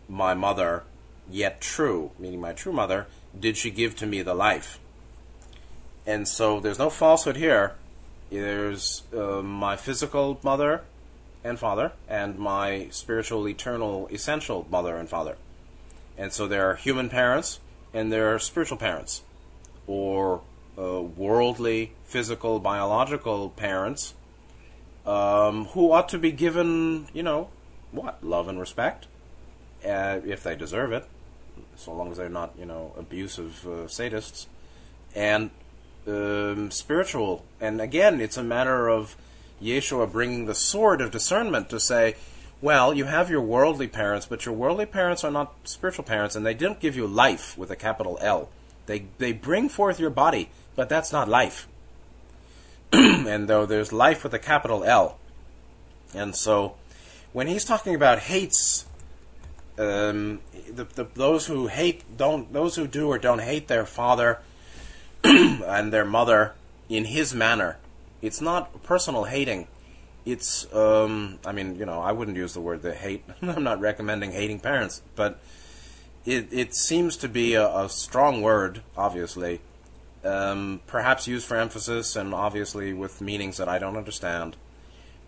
my 0.07 0.35
mother, 0.35 0.83
yet 1.27 1.61
true, 1.61 2.11
meaning 2.19 2.39
my 2.39 2.53
true 2.53 2.71
mother, 2.71 3.07
did 3.37 3.57
she 3.57 3.71
give 3.71 3.95
to 3.97 4.05
me 4.05 4.21
the 4.21 4.35
life. 4.35 4.79
And 6.05 6.27
so 6.27 6.59
there's 6.59 6.79
no 6.79 6.89
falsehood 6.89 7.35
here. 7.35 7.75
There's 8.29 9.03
uh, 9.11 9.41
my 9.41 9.75
physical 9.75 10.39
mother 10.43 10.81
and 11.43 11.57
father, 11.57 11.93
and 12.07 12.37
my 12.37 12.87
spiritual, 12.91 13.47
eternal, 13.47 14.07
essential 14.11 14.67
mother 14.69 14.95
and 14.97 15.09
father. 15.09 15.37
And 16.17 16.31
so 16.31 16.47
there 16.47 16.69
are 16.69 16.75
human 16.75 17.09
parents, 17.09 17.59
and 17.93 18.11
there 18.11 18.33
are 18.33 18.39
spiritual 18.39 18.77
parents, 18.77 19.23
or 19.89 20.41
uh, 20.77 21.01
worldly, 21.01 21.91
physical, 22.03 22.59
biological 22.59 23.49
parents 23.49 24.13
um, 25.05 25.65
who 25.65 25.91
ought 25.91 26.07
to 26.07 26.19
be 26.19 26.31
given, 26.31 27.07
you 27.11 27.23
know, 27.23 27.49
what? 27.91 28.23
Love 28.23 28.47
and 28.47 28.59
respect, 28.59 29.07
uh, 29.83 30.19
if 30.23 30.43
they 30.43 30.55
deserve 30.55 30.91
it, 30.91 31.05
so 31.75 31.91
long 31.91 32.11
as 32.11 32.17
they're 32.17 32.29
not, 32.29 32.53
you 32.57 32.65
know, 32.65 32.93
abusive 32.97 33.65
uh, 33.65 33.69
sadists. 33.87 34.45
And 35.15 35.49
um, 36.07 36.69
spiritual. 36.69 37.43
And 37.59 37.81
again, 37.81 38.21
it's 38.21 38.37
a 38.37 38.43
matter 38.43 38.87
of 38.87 39.15
Yeshua 39.59 40.11
bringing 40.11 40.45
the 40.45 40.53
sword 40.53 41.01
of 41.01 41.09
discernment 41.09 41.69
to 41.71 41.79
say, 41.79 42.15
well, 42.61 42.93
you 42.93 43.05
have 43.05 43.31
your 43.31 43.41
worldly 43.41 43.87
parents, 43.87 44.27
but 44.27 44.45
your 44.45 44.53
worldly 44.53 44.85
parents 44.85 45.23
are 45.23 45.31
not 45.31 45.55
spiritual 45.63 46.03
parents, 46.03 46.35
and 46.35 46.45
they 46.45 46.53
didn't 46.53 46.79
give 46.79 46.95
you 46.95 47.07
life 47.07 47.57
with 47.57 47.71
a 47.71 47.75
capital 47.75 48.19
L. 48.21 48.49
They 48.89 49.05
they 49.19 49.33
bring 49.33 49.69
forth 49.69 49.99
your 49.99 50.09
body, 50.09 50.49
but 50.75 50.89
that's 50.89 51.11
not 51.11 51.29
life. 51.29 51.67
and 52.91 53.47
though 53.47 53.67
there's 53.67 53.93
life 53.93 54.23
with 54.23 54.33
a 54.33 54.39
capital 54.39 54.83
L, 54.83 55.19
and 56.15 56.35
so 56.35 56.73
when 57.31 57.45
he's 57.45 57.63
talking 57.63 57.93
about 57.93 58.17
hates, 58.17 58.87
um, 59.77 60.41
the, 60.73 60.85
the, 60.85 61.07
those 61.13 61.45
who 61.45 61.67
hate 61.67 62.17
don't 62.17 62.51
those 62.51 62.77
who 62.77 62.87
do 62.87 63.07
or 63.07 63.19
don't 63.19 63.43
hate 63.43 63.67
their 63.67 63.85
father 63.85 64.39
and 65.23 65.93
their 65.93 66.05
mother 66.05 66.55
in 66.89 67.05
his 67.05 67.31
manner. 67.31 67.77
It's 68.23 68.41
not 68.41 68.81
personal 68.81 69.25
hating. 69.25 69.67
It's, 70.25 70.65
um, 70.73 71.37
I 71.45 71.51
mean, 71.51 71.75
you 71.75 71.85
know, 71.85 72.01
I 72.01 72.11
wouldn't 72.11 72.35
use 72.35 72.55
the 72.55 72.59
word 72.59 72.81
the 72.81 72.95
hate. 72.95 73.23
I'm 73.43 73.63
not 73.63 73.79
recommending 73.79 74.31
hating 74.31 74.61
parents, 74.61 75.03
but 75.15 75.39
it, 76.25 76.47
it 76.51 76.75
seems 76.75 77.17
to 77.17 77.29
be 77.29 77.53
a, 77.53 77.67
a 77.67 77.89
strong 77.89 78.41
word, 78.41 78.81
obviously. 78.97 79.61
Um, 80.23 80.81
perhaps 80.85 81.27
used 81.27 81.47
for 81.47 81.55
emphasis 81.55 82.15
and 82.17 82.33
obviously 82.33 82.91
with 82.91 83.21
meanings 83.21 83.55
that 83.57 83.69
I 83.69 83.79
don't 83.79 83.95
understand, 83.95 84.57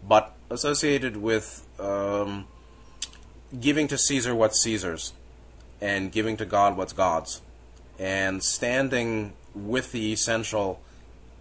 but 0.05 0.35
associated 0.49 1.15
with 1.15 1.65
um, 1.79 2.45
giving 3.57 3.87
to 3.87 3.97
Caesar 3.97 4.35
what's 4.35 4.61
Caesar's 4.61 5.13
and 5.79 6.11
giving 6.11 6.35
to 6.37 6.45
God 6.45 6.75
what's 6.75 6.91
God's 6.91 7.41
and 7.97 8.43
standing 8.43 9.33
with 9.55 9.91
the 9.91 10.11
essential, 10.11 10.81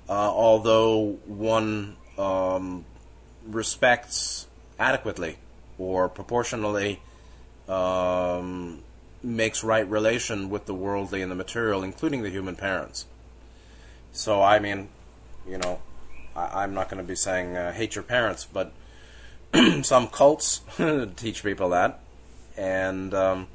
uh, 0.08 0.12
although 0.12 1.18
one 1.26 1.96
um, 2.18 2.84
respects 3.46 4.46
adequately 4.78 5.38
or 5.78 6.08
proportionally 6.08 7.00
um, 7.68 8.82
makes 9.22 9.62
right 9.62 9.88
relation 9.88 10.50
with 10.50 10.66
the 10.66 10.74
worldly 10.74 11.22
and 11.22 11.30
the 11.30 11.36
material, 11.36 11.82
including 11.82 12.22
the 12.22 12.30
human 12.30 12.56
parents. 12.56 13.06
So, 14.12 14.42
I 14.42 14.58
mean, 14.58 14.88
you 15.48 15.58
know, 15.58 15.80
I, 16.34 16.64
am 16.64 16.74
not 16.74 16.88
going 16.88 17.02
to 17.02 17.06
be 17.06 17.16
saying 17.16 17.56
uh, 17.56 17.72
hate 17.72 17.94
your 17.94 18.04
parents, 18.04 18.46
but 18.50 18.72
some 19.82 20.08
cults 20.08 20.62
teach 21.16 21.42
people 21.42 21.70
that. 21.70 22.00
And 22.56 23.14
um, 23.14 23.48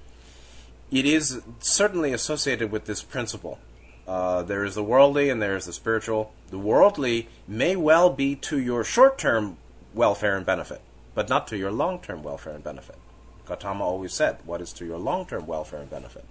it 0.91 1.05
is 1.05 1.41
certainly 1.59 2.13
associated 2.13 2.71
with 2.71 2.85
this 2.85 3.01
principle 3.01 3.59
uh, 4.07 4.43
there 4.43 4.63
is 4.63 4.75
the 4.75 4.83
worldly 4.83 5.29
and 5.29 5.41
there 5.41 5.55
is 5.55 5.65
the 5.65 5.73
spiritual. 5.73 6.31
The 6.49 6.59
worldly 6.59 7.27
may 7.47 7.75
well 7.75 8.09
be 8.09 8.35
to 8.35 8.59
your 8.59 8.83
short 8.83 9.17
term 9.17 9.57
welfare 9.93 10.37
and 10.37 10.45
benefit, 10.45 10.81
but 11.15 11.27
not 11.27 11.47
to 11.47 11.57
your 11.57 11.71
long 11.71 11.99
term 11.99 12.21
welfare 12.21 12.53
and 12.53 12.63
benefit. 12.63 12.97
Gautama 13.45 13.83
always 13.83 14.13
said, 14.13 14.37
What 14.45 14.61
is 14.61 14.73
to 14.73 14.85
your 14.85 14.97
long 14.97 15.25
term 15.25 15.45
welfare 15.45 15.81
and 15.81 15.89
benefit? 15.89 16.25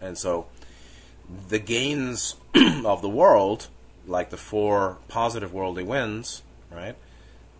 And 0.00 0.18
so 0.18 0.46
the 1.48 1.58
gains 1.58 2.36
of 2.84 3.02
the 3.02 3.08
world, 3.08 3.68
like 4.06 4.30
the 4.30 4.36
four 4.36 4.98
positive 5.08 5.52
worldly 5.52 5.82
winds, 5.82 6.42
right? 6.70 6.96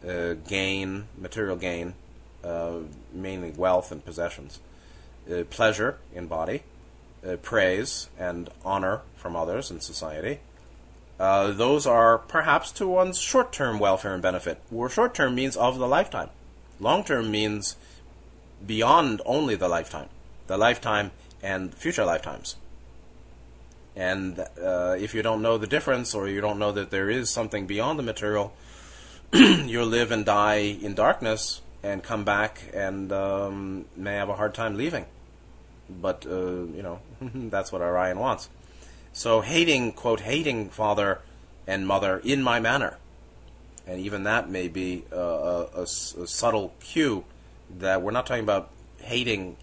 Uh, 0.06 0.35
gain, 0.35 1.06
material 1.18 1.56
gain, 1.56 1.94
uh, 2.44 2.78
mainly 3.12 3.50
wealth 3.50 3.90
and 3.90 4.04
possessions, 4.04 4.61
uh, 5.30 5.42
pleasure 5.50 5.99
in 6.14 6.26
body, 6.26 6.62
uh, 7.26 7.37
praise 7.37 8.08
and 8.18 8.49
honor 8.64 9.00
from 9.16 9.35
others 9.35 9.70
in 9.70 9.80
society. 9.80 10.38
Uh, 11.18 11.50
those 11.50 11.87
are 11.87 12.18
perhaps 12.18 12.70
to 12.70 12.87
one's 12.87 13.18
short 13.18 13.52
term 13.52 13.78
welfare 13.78 14.12
and 14.12 14.23
benefit, 14.23 14.61
where 14.70 14.88
short 14.88 15.14
term 15.14 15.35
means 15.35 15.56
of 15.56 15.78
the 15.78 15.88
lifetime. 15.88 16.28
Long 16.78 17.02
term 17.04 17.30
means 17.30 17.76
beyond 18.66 19.23
only 19.25 19.54
the 19.54 19.68
lifetime, 19.68 20.08
the 20.46 20.56
lifetime 20.56 21.11
and 21.42 21.75
future 21.75 22.04
lifetimes. 22.04 22.56
And 23.94 24.40
uh, 24.62 24.96
if 24.99 25.14
you 25.14 25.23
don't 25.23 25.40
know 25.40 25.56
the 25.56 25.66
difference, 25.66 26.14
or 26.14 26.28
you 26.28 26.40
don't 26.40 26.58
know 26.58 26.73
that 26.73 26.90
there 26.90 27.08
is 27.08 27.30
something 27.30 27.66
beyond 27.66 27.99
the 27.99 28.02
material, 28.02 28.52
you'll 29.32 29.87
live 29.87 30.11
and 30.11 30.25
die 30.25 30.56
in 30.56 30.94
darkness 30.94 31.62
and 31.82 32.02
come 32.02 32.25
back 32.25 32.62
and 32.75 33.11
um, 33.12 33.87
may 33.96 34.14
have 34.14 34.28
a 34.28 34.37
hard 34.37 34.54
time 34.54 34.76
leaving 34.76 35.06
but 35.88 36.26
uh, 36.26 36.30
you 36.30 36.82
know 36.82 37.00
that's 37.20 37.73
what 37.73 37.82
Orion 37.82 38.18
wants. 38.18 38.49
So 39.12 39.40
hating, 39.40 39.92
quote, 39.92 40.20
hating 40.20 40.70
father 40.70 41.20
and 41.66 41.87
mother 41.87 42.18
in 42.18 42.42
my 42.42 42.61
manner, 42.61 42.99
and 43.87 44.00
even 44.00 44.25
that 44.25 44.50
may 44.50 44.68
be 44.68 45.04
a, 45.11 45.16
a, 45.16 45.82
a 45.82 45.87
subtle 45.87 46.75
cue 46.80 47.25
that 47.78 48.02
we're 48.02 48.12
not 48.12 48.26
talking 48.26 48.42
about 48.42 48.70
hating 48.99 49.56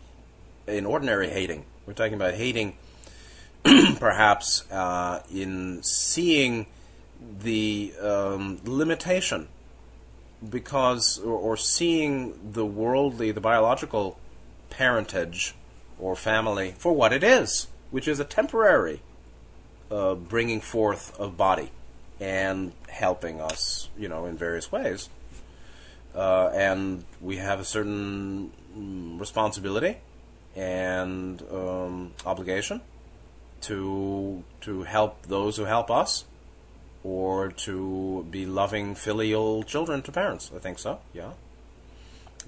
in 0.68 0.86
ordinary 0.86 1.30
hating. 1.30 1.66
We're 1.86 1.94
talking 1.94 2.14
about 2.14 2.36
hating, 2.36 2.78
perhaps 3.64 4.70
uh, 4.72 5.22
in 5.34 5.84
seeing 5.84 6.68
the 7.40 7.94
um, 8.02 8.60
limitation 8.66 9.48
because 10.48 11.20
or, 11.20 11.34
or, 11.34 11.58
seeing 11.58 12.52
the 12.52 12.66
worldly, 12.66 13.32
the 13.32 13.40
biological 13.40 14.20
parentage 14.70 15.56
or 15.98 16.16
family 16.16 16.76
for 16.78 16.94
what 16.94 17.14
it 17.14 17.24
is, 17.24 17.68
which 17.92 18.10
is 18.10 18.20
a 18.20 18.26
temporary 18.26 19.02
uh, 19.90 20.16
bringing 20.16 20.60
forth 20.60 21.18
of 21.18 21.38
body 21.38 21.72
and 22.20 22.74
helping 22.90 23.40
us, 23.40 23.90
you 23.98 24.10
know, 24.10 24.26
in 24.26 24.38
various 24.38 24.72
ways. 24.72 25.10
Uh, 26.16 26.50
and 26.54 27.04
we 27.22 27.38
have 27.38 27.60
a 27.60 27.66
certain 27.66 28.52
mm, 28.78 29.20
responsibility 29.20 29.98
and 30.56 31.42
um, 31.52 32.12
obligation 32.26 32.82
to 33.62 34.44
to 34.62 34.84
help 34.84 35.26
those 35.26 35.58
who 35.58 35.64
help 35.66 35.90
us, 35.90 36.26
or 37.04 37.50
to 37.50 38.26
be 38.30 38.46
loving 38.46 38.94
filial 38.94 39.64
children 39.64 40.02
to 40.04 40.12
parents. 40.12 40.52
I 40.56 40.60
think 40.60 40.80
so. 40.80 41.00
Yeah, 41.14 41.32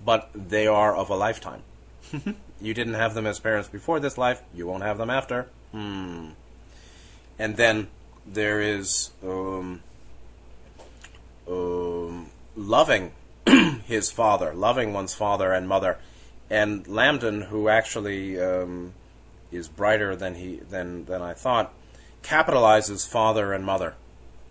but 0.04 0.30
they 0.36 0.68
are 0.68 0.96
of 0.96 1.10
a 1.10 1.16
lifetime. 1.16 1.64
you 2.62 2.74
didn't 2.74 2.94
have 2.94 3.14
them 3.16 3.26
as 3.26 3.40
parents 3.40 3.70
before 3.70 4.00
this 4.00 4.18
life, 4.18 4.42
you 4.54 4.68
won't 4.68 4.84
have 4.84 4.98
them 4.98 5.10
after. 5.10 5.48
Hmm. 5.72 6.30
and 7.38 7.58
then 7.58 7.90
there 8.26 8.62
is 8.62 9.12
um, 9.24 9.82
um, 11.50 12.30
loving 12.56 13.12
his 13.86 14.12
father, 14.12 14.54
loving 14.54 14.94
one's 14.94 15.14
father 15.14 15.52
and 15.52 15.68
mother, 15.68 15.98
and 16.50 16.86
Lambdin, 16.86 17.48
who 17.48 17.70
actually 17.70 18.40
um, 18.40 18.94
is 19.52 19.68
brighter 19.68 20.16
than 20.16 20.36
he 20.36 20.58
than 20.58 21.06
than 21.06 21.22
I 21.22 21.34
thought, 21.34 21.74
capitalizes 22.24 23.08
father 23.08 23.54
and 23.54 23.64
mother 23.64 23.96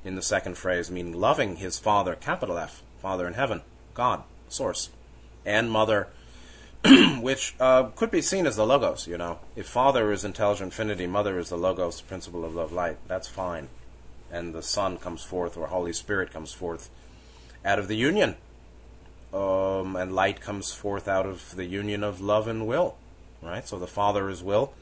in 0.05 0.15
the 0.17 0.23
second 0.23 0.57
phrase, 0.57 0.91
meaning 0.91 1.15
loving 1.15 1.57
his 1.57 1.79
father, 1.79 2.15
capital 2.15 2.59
F, 2.59 2.83
Father 3.01 3.27
in 3.27 3.35
heaven, 3.35 3.63
God, 3.95 4.23
source, 4.49 4.91
and 5.45 5.71
mother, 5.71 6.09
which 7.21 7.55
uh, 7.59 7.85
could 7.97 8.11
be 8.11 8.21
seen 8.23 8.47
as 8.47 8.57
the 8.57 8.67
logos. 8.67 9.07
You 9.07 9.19
know, 9.19 9.41
if 9.57 9.67
father 9.67 10.13
is 10.13 10.25
intelligent 10.25 10.69
infinity, 10.69 11.07
mother 11.07 11.39
is 11.39 11.49
the 11.49 11.57
logos, 11.57 12.01
the 12.01 12.07
principle 12.07 12.45
of 12.45 12.55
love, 12.55 12.73
light. 12.73 12.99
That's 13.09 13.29
fine, 13.29 13.69
and 14.31 14.55
the 14.55 14.63
Son 14.63 14.99
comes 14.99 15.23
forth, 15.23 15.57
or 15.57 15.69
Holy 15.69 15.93
Spirit 15.93 16.31
comes 16.31 16.53
forth, 16.53 16.91
out 17.65 17.79
of 17.79 17.89
the 17.89 17.97
union, 17.97 18.37
um, 19.35 19.97
and 19.97 20.15
light 20.15 20.41
comes 20.41 20.73
forth 20.73 21.09
out 21.09 21.27
of 21.27 21.57
the 21.57 21.65
union 21.65 22.05
of 22.05 22.21
love 22.21 22.47
and 22.47 22.67
will. 22.67 22.97
Right. 23.43 23.67
So 23.69 23.79
the 23.79 23.87
Father 23.87 24.31
is 24.31 24.43
will, 24.43 24.73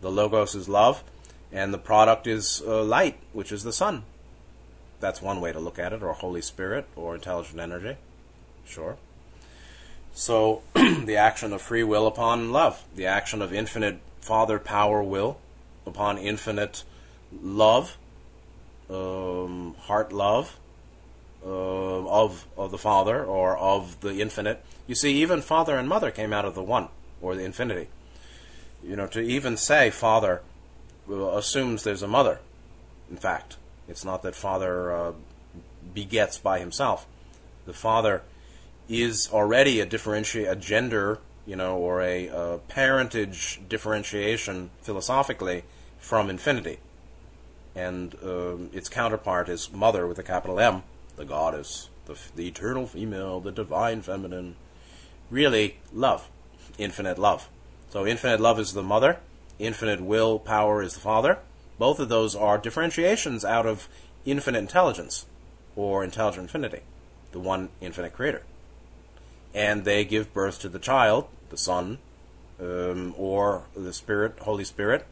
the 0.00 0.10
logos 0.10 0.56
is 0.56 0.68
love, 0.68 1.04
and 1.52 1.72
the 1.72 1.78
product 1.78 2.26
is 2.26 2.62
uh, 2.66 2.82
light, 2.82 3.18
which 3.32 3.52
is 3.52 3.62
the 3.62 3.72
Son. 3.72 4.02
That's 4.98 5.22
one 5.22 5.40
way 5.40 5.52
to 5.52 5.60
look 5.60 5.78
at 5.78 5.92
it, 5.92 6.02
or 6.02 6.12
Holy 6.12 6.42
Spirit, 6.42 6.86
or 6.96 7.14
intelligent 7.14 7.60
energy. 7.60 7.96
Sure. 8.64 8.96
So, 10.14 10.62
the 10.74 11.16
action 11.16 11.52
of 11.52 11.62
free 11.62 11.84
will 11.84 12.06
upon 12.06 12.50
love, 12.50 12.84
the 12.94 13.06
action 13.06 13.40
of 13.40 13.52
infinite 13.52 14.00
Father 14.20 14.58
power 14.58 15.02
will 15.02 15.38
upon 15.86 16.18
infinite 16.18 16.84
love, 17.32 17.96
um, 18.90 19.74
heart 19.80 20.12
love 20.12 20.56
uh, 21.44 22.08
of 22.08 22.46
of 22.56 22.70
the 22.70 22.78
Father 22.78 23.24
or 23.24 23.56
of 23.56 24.00
the 24.00 24.20
infinite. 24.20 24.64
You 24.86 24.94
see, 24.94 25.14
even 25.22 25.42
Father 25.42 25.76
and 25.76 25.88
Mother 25.88 26.10
came 26.10 26.32
out 26.32 26.44
of 26.44 26.54
the 26.54 26.62
one 26.62 26.88
or 27.20 27.34
the 27.34 27.44
infinity. 27.44 27.88
You 28.82 28.96
know, 28.96 29.06
to 29.08 29.20
even 29.20 29.56
say 29.56 29.90
Father 29.90 30.42
uh, 31.08 31.36
assumes 31.36 31.84
there's 31.84 32.02
a 32.02 32.08
mother. 32.08 32.40
In 33.10 33.16
fact, 33.16 33.56
it's 33.88 34.04
not 34.04 34.22
that 34.22 34.34
Father 34.34 34.92
uh, 34.92 35.12
begets 35.94 36.38
by 36.38 36.58
himself. 36.58 37.06
The 37.66 37.72
Father 37.72 38.22
is 38.88 39.28
already 39.32 39.80
a 39.80 39.86
differentiate 39.86 40.48
a 40.48 40.56
gender, 40.56 41.18
you 41.46 41.56
know, 41.56 41.76
or 41.76 42.02
a, 42.02 42.28
a 42.28 42.58
parentage 42.68 43.60
differentiation 43.68 44.70
philosophically 44.82 45.64
from 45.98 46.28
infinity, 46.28 46.78
and 47.74 48.16
um, 48.22 48.70
its 48.72 48.88
counterpart 48.88 49.48
is 49.48 49.72
mother 49.72 50.06
with 50.06 50.18
a 50.18 50.22
capital 50.22 50.58
M, 50.58 50.82
the 51.22 51.28
goddess, 51.28 51.88
the, 52.06 52.18
the 52.34 52.48
eternal 52.48 52.84
female, 52.84 53.38
the 53.38 53.52
divine 53.52 54.02
feminine. 54.02 54.56
Really, 55.30 55.76
love, 55.92 56.28
infinite 56.78 57.16
love. 57.16 57.48
So 57.90 58.04
infinite 58.04 58.40
love 58.40 58.58
is 58.58 58.72
the 58.72 58.82
mother, 58.82 59.20
infinite 59.60 60.00
will 60.00 60.40
power 60.40 60.82
is 60.82 60.94
the 60.94 61.00
father. 61.00 61.38
Both 61.78 62.00
of 62.00 62.08
those 62.08 62.34
are 62.34 62.58
differentiations 62.58 63.44
out 63.44 63.66
of 63.66 63.88
infinite 64.24 64.58
intelligence 64.58 65.26
or 65.76 66.02
intelligent 66.02 66.42
infinity, 66.42 66.80
the 67.30 67.38
one 67.38 67.68
infinite 67.80 68.14
creator. 68.14 68.42
And 69.54 69.84
they 69.84 70.04
give 70.04 70.34
birth 70.34 70.58
to 70.62 70.68
the 70.68 70.80
child, 70.80 71.28
the 71.50 71.56
Son, 71.56 71.98
um, 72.60 73.14
or 73.16 73.66
the 73.76 73.92
Spirit, 73.92 74.40
Holy 74.40 74.64
Spirit, 74.64 75.06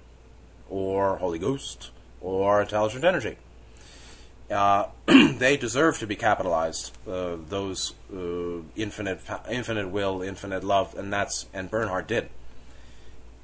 or 0.68 1.18
Holy 1.18 1.38
Ghost, 1.38 1.90
or 2.20 2.60
intelligent 2.60 3.04
energy. 3.04 3.36
Uh, 4.50 4.88
they 5.06 5.56
deserve 5.56 5.98
to 5.98 6.06
be 6.06 6.16
capitalized. 6.16 6.96
Uh, 7.06 7.36
those 7.48 7.94
uh, 8.12 8.62
infinite, 8.74 9.20
infinite 9.48 9.88
will, 9.88 10.22
infinite 10.22 10.64
love, 10.64 10.94
and 10.96 11.12
that's 11.12 11.46
and 11.54 11.70
Bernhard 11.70 12.06
did. 12.06 12.28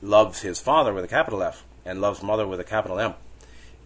Loves 0.03 0.43
his 0.43 0.61
father 0.61 0.93
with 0.93 1.05
a 1.05 1.09
capital 1.09 1.43
F, 1.43 1.65
and 1.85 2.01
loves 2.01 2.23
mother 2.23 2.47
with 2.47 2.61
a 2.61 2.65
capital 2.65 2.99
M. 2.99 3.15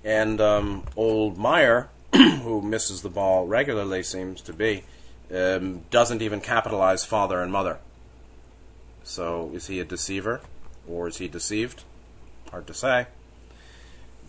And 0.03 0.41
um, 0.41 0.85
old 0.97 1.37
Meyer, 1.37 1.91
who 2.15 2.63
misses 2.63 3.03
the 3.03 3.11
ball 3.11 3.47
regularly, 3.47 4.03
seems 4.03 4.41
to 4.43 4.55
be, 4.55 4.85
um, 5.35 5.83
doesn't 5.91 6.23
even 6.23 6.41
capitalize 6.41 7.05
father 7.05 7.43
and 7.43 7.53
mother. 7.53 7.79
So 9.05 9.51
is 9.53 9.67
he 9.67 9.79
a 9.79 9.85
deceiver, 9.85 10.41
or 10.89 11.09
is 11.09 11.19
he 11.19 11.29
deceived? 11.29 11.85
Hard 12.51 12.67
to 12.67 12.75
say 12.75 13.07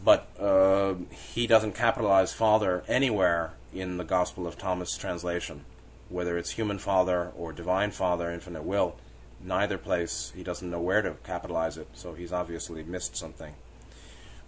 but 0.03 0.27
uh, 0.39 0.95
he 1.33 1.47
doesn't 1.47 1.73
capitalize 1.73 2.33
father 2.33 2.83
anywhere 2.87 3.53
in 3.73 3.97
the 3.97 4.03
Gospel 4.03 4.47
of 4.47 4.57
Thomas 4.57 4.97
translation, 4.97 5.65
whether 6.09 6.37
it's 6.37 6.51
human 6.51 6.79
father 6.79 7.31
or 7.37 7.53
divine 7.53 7.91
father, 7.91 8.31
infinite 8.31 8.63
will. 8.63 8.95
Neither 9.43 9.77
place 9.77 10.31
he 10.35 10.43
doesn't 10.43 10.69
know 10.69 10.81
where 10.81 11.01
to 11.01 11.15
capitalize 11.23 11.77
it, 11.77 11.87
so 11.93 12.13
he's 12.13 12.31
obviously 12.31 12.83
missed 12.83 13.15
something. 13.15 13.53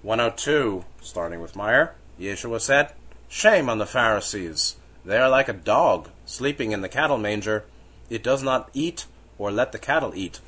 102, 0.01 0.85
starting 1.01 1.39
with 1.39 1.55
Meyer, 1.55 1.95
Yeshua 2.19 2.59
said, 2.59 2.91
Shame 3.29 3.69
on 3.69 3.77
the 3.77 3.85
Pharisees! 3.85 4.75
They 5.05 5.17
are 5.17 5.29
like 5.29 5.49
a 5.49 5.53
dog 5.53 6.09
sleeping 6.25 6.71
in 6.71 6.81
the 6.81 6.89
cattle 6.89 7.17
manger. 7.17 7.65
It 8.09 8.23
does 8.23 8.43
not 8.43 8.69
eat 8.73 9.05
or 9.37 9.51
let 9.51 9.71
the 9.71 9.79
cattle 9.79 10.13
eat. 10.15 10.39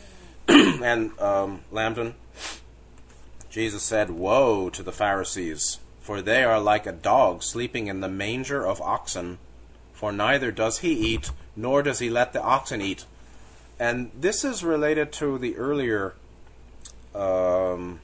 and 0.48 1.18
um, 1.20 1.60
Lambdin, 1.72 2.14
Jesus 3.50 3.82
said, 3.82 4.10
Woe 4.10 4.70
to 4.70 4.82
the 4.82 4.92
Pharisees, 4.92 5.80
for 6.00 6.22
they 6.22 6.44
are 6.44 6.60
like 6.60 6.86
a 6.86 6.92
dog 6.92 7.42
sleeping 7.42 7.88
in 7.88 8.00
the 8.00 8.08
manger 8.08 8.64
of 8.64 8.80
oxen, 8.80 9.38
for 9.92 10.12
neither 10.12 10.52
does 10.52 10.78
he 10.78 10.92
eat, 10.92 11.32
nor 11.56 11.82
does 11.82 11.98
he 11.98 12.08
let 12.08 12.32
the 12.32 12.40
oxen 12.40 12.80
eat. 12.80 13.04
And 13.78 14.12
this 14.18 14.44
is 14.44 14.62
related 14.62 15.10
to 15.14 15.36
the 15.36 15.56
earlier, 15.56 16.14
um, 17.12 18.00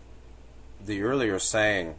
the 0.85 1.03
earlier 1.03 1.39
saying, 1.39 1.95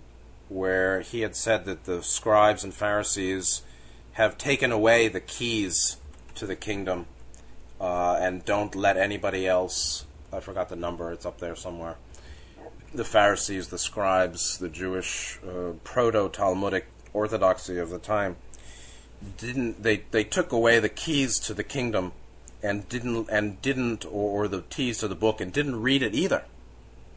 where 0.50 1.00
he 1.00 1.22
had 1.22 1.36
said 1.36 1.64
that 1.66 1.86
the 1.86 2.04
scribes 2.04 2.66
and 2.66 2.74
Pharisees 2.74 3.62
have 4.14 4.38
taken 4.38 4.74
away 4.74 5.08
the 5.08 5.22
keys 5.22 5.98
to 6.36 6.46
the 6.46 6.56
kingdom 6.56 7.06
uh, 7.80 8.18
and 8.20 8.44
don't 8.44 8.76
let 8.76 8.98
anybody 8.98 9.48
else. 9.48 10.06
I 10.34 10.42
forgot 10.42 10.68
the 10.68 10.76
number; 10.76 11.12
it's 11.12 11.26
up 11.26 11.40
there 11.40 11.56
somewhere 11.56 11.96
the 12.94 13.06
Pharisees, 13.06 13.68
the 13.68 13.78
scribes, 13.78 14.58
the 14.58 14.70
Jewish 14.70 15.40
uh, 15.48 15.74
proto 15.84 16.30
Talmudic 16.30 16.88
orthodoxy 17.14 17.78
of 17.78 17.90
the 17.90 18.00
time 18.00 18.36
didn't 19.38 19.82
they 19.82 20.04
they 20.12 20.24
took 20.24 20.52
away 20.52 20.80
the 20.80 20.90
keys 20.90 21.40
to 21.40 21.54
the 21.54 21.64
kingdom 21.64 22.12
and 22.62 22.88
didn't 22.90 23.28
and 23.30 23.62
didn't 23.62 24.06
or, 24.06 24.44
or 24.44 24.48
the 24.48 24.62
keys 24.62 25.00
to 25.00 25.08
the 25.08 25.16
book 25.16 25.42
and 25.42 25.52
didn't 25.52 25.82
read 25.82 26.04
it 26.04 26.14
either. 26.14 26.44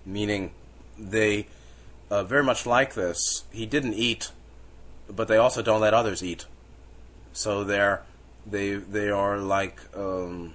Meaning 0.06 0.52
they 0.98 1.46
uh, 2.10 2.24
very 2.24 2.42
much 2.42 2.66
like 2.66 2.94
this 2.94 3.44
he 3.52 3.66
didn't 3.66 3.94
eat 3.94 4.30
but 5.08 5.28
they 5.28 5.36
also 5.36 5.62
don't 5.62 5.80
let 5.80 5.94
others 5.94 6.22
eat. 6.22 6.46
So 7.32 7.64
they're 7.64 8.02
they 8.46 8.74
they 8.74 9.10
are 9.10 9.38
like 9.38 9.80
um, 9.96 10.54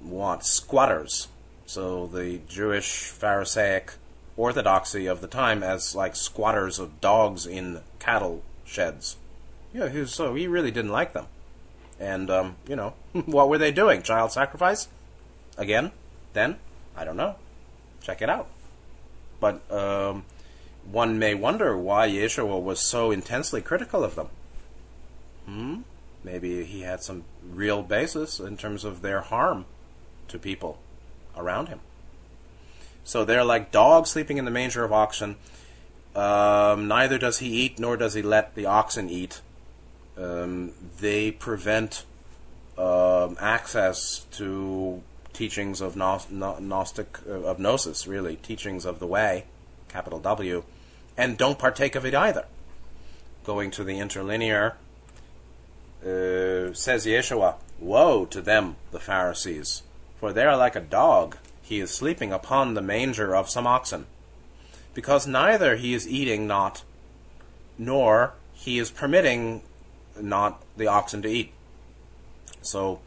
what? 0.00 0.44
Squatters. 0.44 1.28
So 1.66 2.06
the 2.06 2.40
Jewish 2.48 3.04
Pharisaic 3.04 3.92
orthodoxy 4.38 5.06
of 5.06 5.20
the 5.20 5.26
time 5.26 5.62
as 5.62 5.94
like 5.94 6.16
squatters 6.16 6.78
of 6.78 7.00
dogs 7.00 7.44
in 7.44 7.80
cattle 7.98 8.42
sheds. 8.64 9.16
Yeah, 9.74 9.88
he 9.88 10.00
was, 10.00 10.14
so 10.14 10.34
he 10.34 10.46
really 10.46 10.70
didn't 10.70 10.92
like 10.92 11.12
them. 11.12 11.26
And 12.00 12.30
um, 12.30 12.56
you 12.66 12.76
know, 12.76 12.94
what 13.26 13.50
were 13.50 13.58
they 13.58 13.72
doing? 13.72 14.02
Child 14.02 14.32
sacrifice? 14.32 14.88
Again? 15.58 15.90
Then? 16.32 16.56
I 16.96 17.04
don't 17.04 17.16
know. 17.16 17.34
Check 18.00 18.22
it 18.22 18.30
out. 18.30 18.48
But 19.40 19.60
um, 19.70 20.24
one 20.90 21.18
may 21.18 21.34
wonder 21.34 21.76
why 21.76 22.08
Yeshua 22.08 22.62
was 22.62 22.80
so 22.80 23.10
intensely 23.10 23.60
critical 23.60 24.04
of 24.04 24.14
them. 24.14 24.28
Hmm? 25.46 25.76
Maybe 26.24 26.64
he 26.64 26.82
had 26.82 27.02
some 27.02 27.24
real 27.48 27.82
basis 27.82 28.40
in 28.40 28.56
terms 28.56 28.84
of 28.84 29.02
their 29.02 29.20
harm 29.20 29.66
to 30.28 30.38
people 30.38 30.78
around 31.36 31.68
him. 31.68 31.80
So 33.08 33.24
they're 33.24 33.42
like 33.42 33.72
dogs 33.72 34.10
sleeping 34.10 34.36
in 34.36 34.44
the 34.44 34.50
manger 34.50 34.84
of 34.84 34.92
oxen. 34.92 35.36
Um, 36.14 36.88
neither 36.88 37.16
does 37.16 37.38
he 37.38 37.48
eat, 37.48 37.78
nor 37.78 37.96
does 37.96 38.12
he 38.12 38.20
let 38.20 38.54
the 38.54 38.66
oxen 38.66 39.08
eat. 39.08 39.40
Um, 40.18 40.72
they 41.00 41.30
prevent 41.30 42.04
um, 42.76 43.38
access 43.40 44.26
to 44.32 45.02
teachings 45.32 45.80
of 45.80 45.96
Gnostic, 45.96 47.18
uh, 47.26 47.44
of 47.44 47.58
Gnosis, 47.58 48.06
really, 48.06 48.36
teachings 48.36 48.84
of 48.84 48.98
the 48.98 49.06
way, 49.06 49.44
capital 49.88 50.18
W, 50.18 50.64
and 51.16 51.38
don't 51.38 51.58
partake 51.58 51.94
of 51.94 52.04
it 52.04 52.14
either. 52.14 52.44
Going 53.42 53.70
to 53.70 53.84
the 53.84 53.98
interlinear, 53.98 54.76
uh, 56.02 56.74
says 56.74 57.06
Yeshua, 57.06 57.54
Woe 57.78 58.26
to 58.26 58.42
them, 58.42 58.76
the 58.90 59.00
Pharisees, 59.00 59.82
for 60.20 60.34
they 60.34 60.44
are 60.44 60.58
like 60.58 60.76
a 60.76 60.80
dog 60.80 61.38
he 61.68 61.80
is 61.80 61.90
sleeping 61.90 62.32
upon 62.32 62.74
the 62.74 62.80
manger 62.80 63.36
of 63.36 63.50
some 63.50 63.66
oxen. 63.66 64.06
because 64.94 65.28
neither 65.28 65.76
he 65.76 65.94
is 65.94 66.08
eating 66.08 66.48
not, 66.48 66.82
nor 67.78 68.32
he 68.52 68.80
is 68.80 68.90
permitting 68.90 69.62
not 70.20 70.60
the 70.76 70.88
oxen 70.88 71.22
to 71.22 71.28
eat. 71.28 71.52
So, 72.62 72.98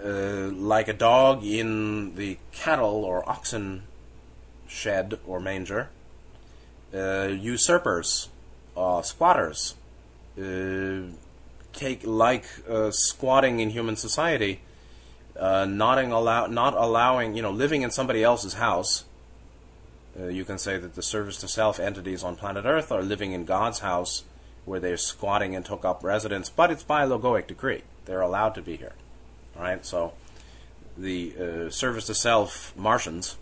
uh, 0.00 0.52
like 0.52 0.86
a 0.86 0.92
dog 0.92 1.42
in 1.42 2.14
the 2.14 2.38
cattle 2.52 3.04
or 3.04 3.28
oxen 3.28 3.82
shed 4.68 5.18
or 5.26 5.40
manger, 5.40 5.88
uh, 6.94 7.28
usurpers, 7.52 8.28
uh, 8.76 9.02
squatters, 9.02 9.74
uh, 10.38 11.10
take 11.72 12.06
like 12.06 12.46
uh, 12.68 12.92
squatting 12.92 13.58
in 13.58 13.70
human 13.70 13.96
society, 13.96 14.60
uh, 15.38 15.64
not 15.64 16.02
allow 16.02 16.46
not 16.46 16.74
allowing 16.74 17.36
you 17.36 17.42
know 17.42 17.50
living 17.50 17.82
in 17.82 17.90
somebody 17.90 18.22
else's 18.22 18.54
house. 18.54 19.04
you 20.18 20.44
can 20.44 20.58
say 20.58 20.78
that 20.78 20.94
the 20.94 21.02
service 21.02 21.38
to 21.38 21.48
self 21.48 21.78
entities 21.78 22.24
on 22.24 22.36
planet 22.36 22.64
Earth 22.64 22.90
are 22.90 23.02
living 23.02 23.32
in 23.32 23.44
God's 23.44 23.80
house, 23.80 24.24
where 24.64 24.80
they're 24.80 24.96
squatting 24.96 25.54
and 25.54 25.64
took 25.64 25.84
up 25.84 26.02
residence, 26.02 26.48
but 26.48 26.70
it's 26.70 26.82
by 26.82 27.04
logoic 27.04 27.46
decree. 27.46 27.82
They're 28.06 28.22
allowed 28.22 28.54
to 28.54 28.62
be 28.62 28.76
here. 28.76 28.94
All 29.56 29.62
right, 29.62 29.84
so 29.84 30.12
the 30.96 31.34
uh, 31.38 31.70
service 31.70 32.06
to 32.06 32.14
self 32.14 32.76
Martians 32.76 33.36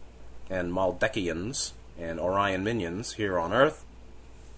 and 0.51 0.73
Maldekians 0.73 1.73
and 1.99 2.19
Orion 2.19 2.65
minions 2.65 3.15
here 3.15 3.39
on 3.39 3.53
Earth 3.53 3.85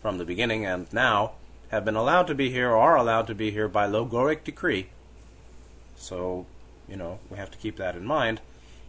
from 0.01 0.19
the 0.19 0.25
beginning 0.25 0.65
and 0.65 0.91
now 0.93 1.33
have 1.71 1.85
been 1.85 1.97
allowed 1.97 2.27
to 2.29 2.35
be 2.35 2.51
here 2.51 2.71
or 2.71 2.77
are 2.77 2.97
allowed 2.97 3.27
to 3.27 3.35
be 3.35 3.51
here 3.51 3.69
by 3.69 3.87
logoic 3.87 4.45
decree. 4.45 4.89
So, 5.97 6.47
you 6.89 6.97
know, 6.97 7.19
we 7.31 7.37
have 7.37 7.51
to 7.51 7.59
keep 7.59 7.77
that 7.77 7.97
in 7.97 8.05
mind. 8.05 8.41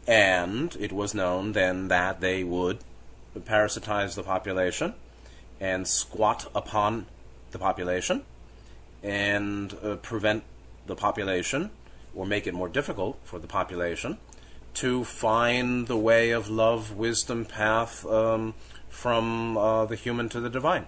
And 0.08 0.76
it 0.80 0.92
was 0.92 1.14
known 1.14 1.52
then 1.52 1.90
that 1.90 2.22
they 2.22 2.44
would 2.44 2.80
parasitize 3.38 4.16
the 4.16 4.24
population 4.24 4.94
and 5.60 5.88
squat 5.88 6.50
upon 6.56 7.08
the 7.52 7.60
population 7.60 8.24
and 9.04 9.76
uh, 9.84 9.96
prevent 9.98 10.44
the 10.86 10.96
population 10.96 11.70
or 12.16 12.26
make 12.26 12.48
it 12.48 12.54
more 12.54 12.70
difficult 12.70 13.20
for 13.24 13.38
the 13.40 13.48
population 13.48 14.18
to 14.76 15.04
find 15.04 15.88
the 15.88 15.98
way 15.98 16.32
of 16.32 16.50
love, 16.50 16.96
wisdom, 16.96 17.46
path 17.46 18.06
um, 18.06 18.54
from 18.90 19.58
uh, 19.58 19.86
the 19.86 19.96
human 19.96 20.30
to 20.30 20.40
the 20.40 20.50
divine. 20.50 20.88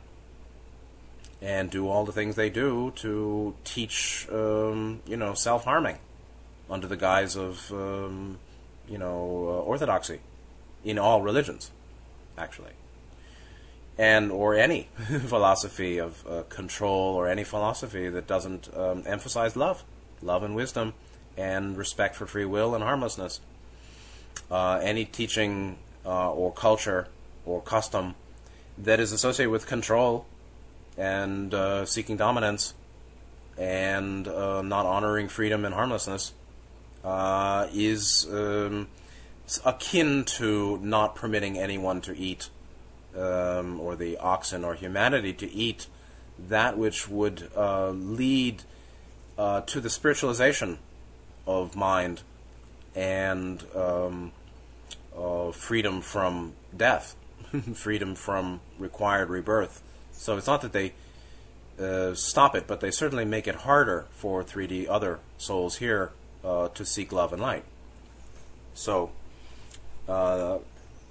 And 1.41 1.69
do 1.69 1.87
all 1.87 2.05
the 2.05 2.11
things 2.11 2.35
they 2.35 2.49
do 2.49 2.91
to 2.97 3.55
teach, 3.63 4.27
um, 4.31 5.01
you 5.05 5.15
know, 5.15 5.33
self 5.33 5.63
harming 5.63 5.97
under 6.69 6.87
the 6.87 6.97
guise 6.97 7.35
of, 7.35 7.71
um, 7.71 8.37
you 8.87 8.97
know, 8.97 9.15
uh, 9.15 9.67
orthodoxy 9.67 10.19
in 10.83 10.97
all 10.97 11.21
religions, 11.21 11.71
actually. 12.37 12.71
And, 13.97 14.31
or 14.31 14.55
any 14.55 14.87
philosophy 15.27 15.97
of 15.97 16.25
uh, 16.27 16.43
control 16.43 17.15
or 17.15 17.27
any 17.27 17.43
philosophy 17.43 18.09
that 18.09 18.27
doesn't 18.27 18.69
um, 18.75 19.03
emphasize 19.05 19.55
love, 19.55 19.83
love 20.21 20.43
and 20.43 20.55
wisdom, 20.55 20.93
and 21.35 21.77
respect 21.77 22.15
for 22.15 22.25
free 22.25 22.45
will 22.45 22.75
and 22.75 22.83
harmlessness 22.83 23.41
uh, 24.51 24.79
any 24.81 25.05
teaching 25.05 25.77
uh, 26.05 26.31
or 26.31 26.51
culture 26.51 27.07
or 27.45 27.61
custom 27.61 28.15
that 28.77 28.99
is 28.99 29.11
associated 29.11 29.51
with 29.51 29.67
control 29.67 30.25
and 30.97 31.53
uh, 31.53 31.85
seeking 31.85 32.17
dominance 32.17 32.73
and 33.57 34.27
uh, 34.27 34.61
not 34.61 34.85
honoring 34.85 35.27
freedom 35.27 35.65
and 35.65 35.73
harmlessness 35.73 36.33
uh, 37.03 37.67
is 37.73 38.27
um, 38.31 38.87
akin 39.65 40.23
to 40.25 40.79
not 40.81 41.15
permitting 41.15 41.57
anyone 41.57 42.01
to 42.01 42.17
eat 42.17 42.49
um, 43.15 43.79
or 43.79 43.95
the 43.95 44.17
oxen 44.17 44.63
or 44.63 44.75
humanity 44.75 45.33
to 45.33 45.51
eat 45.51 45.87
that 46.37 46.77
which 46.77 47.09
would 47.09 47.49
uh, 47.55 47.89
lead 47.89 48.63
to 49.65 49.79
the 49.79 49.89
spiritualization 49.89 50.77
of 51.47 51.75
mind 51.75 52.21
and 52.95 53.65
um, 53.75 54.31
uh, 55.17 55.51
freedom 55.51 56.01
from 56.01 56.53
death, 56.75 57.15
freedom 57.73 58.15
from 58.15 58.59
required 58.77 59.29
rebirth. 59.29 59.81
So 60.11 60.37
it's 60.37 60.47
not 60.47 60.61
that 60.61 60.73
they 60.73 60.93
uh, 61.79 62.13
stop 62.13 62.55
it, 62.55 62.67
but 62.67 62.81
they 62.81 62.91
certainly 62.91 63.25
make 63.25 63.47
it 63.47 63.55
harder 63.55 64.05
for 64.11 64.43
3D 64.43 64.87
other 64.89 65.19
souls 65.37 65.77
here 65.77 66.11
uh, 66.43 66.69
to 66.69 66.85
seek 66.85 67.11
love 67.11 67.33
and 67.33 67.41
light. 67.41 67.63
So 68.73 69.11
uh, 70.07 70.59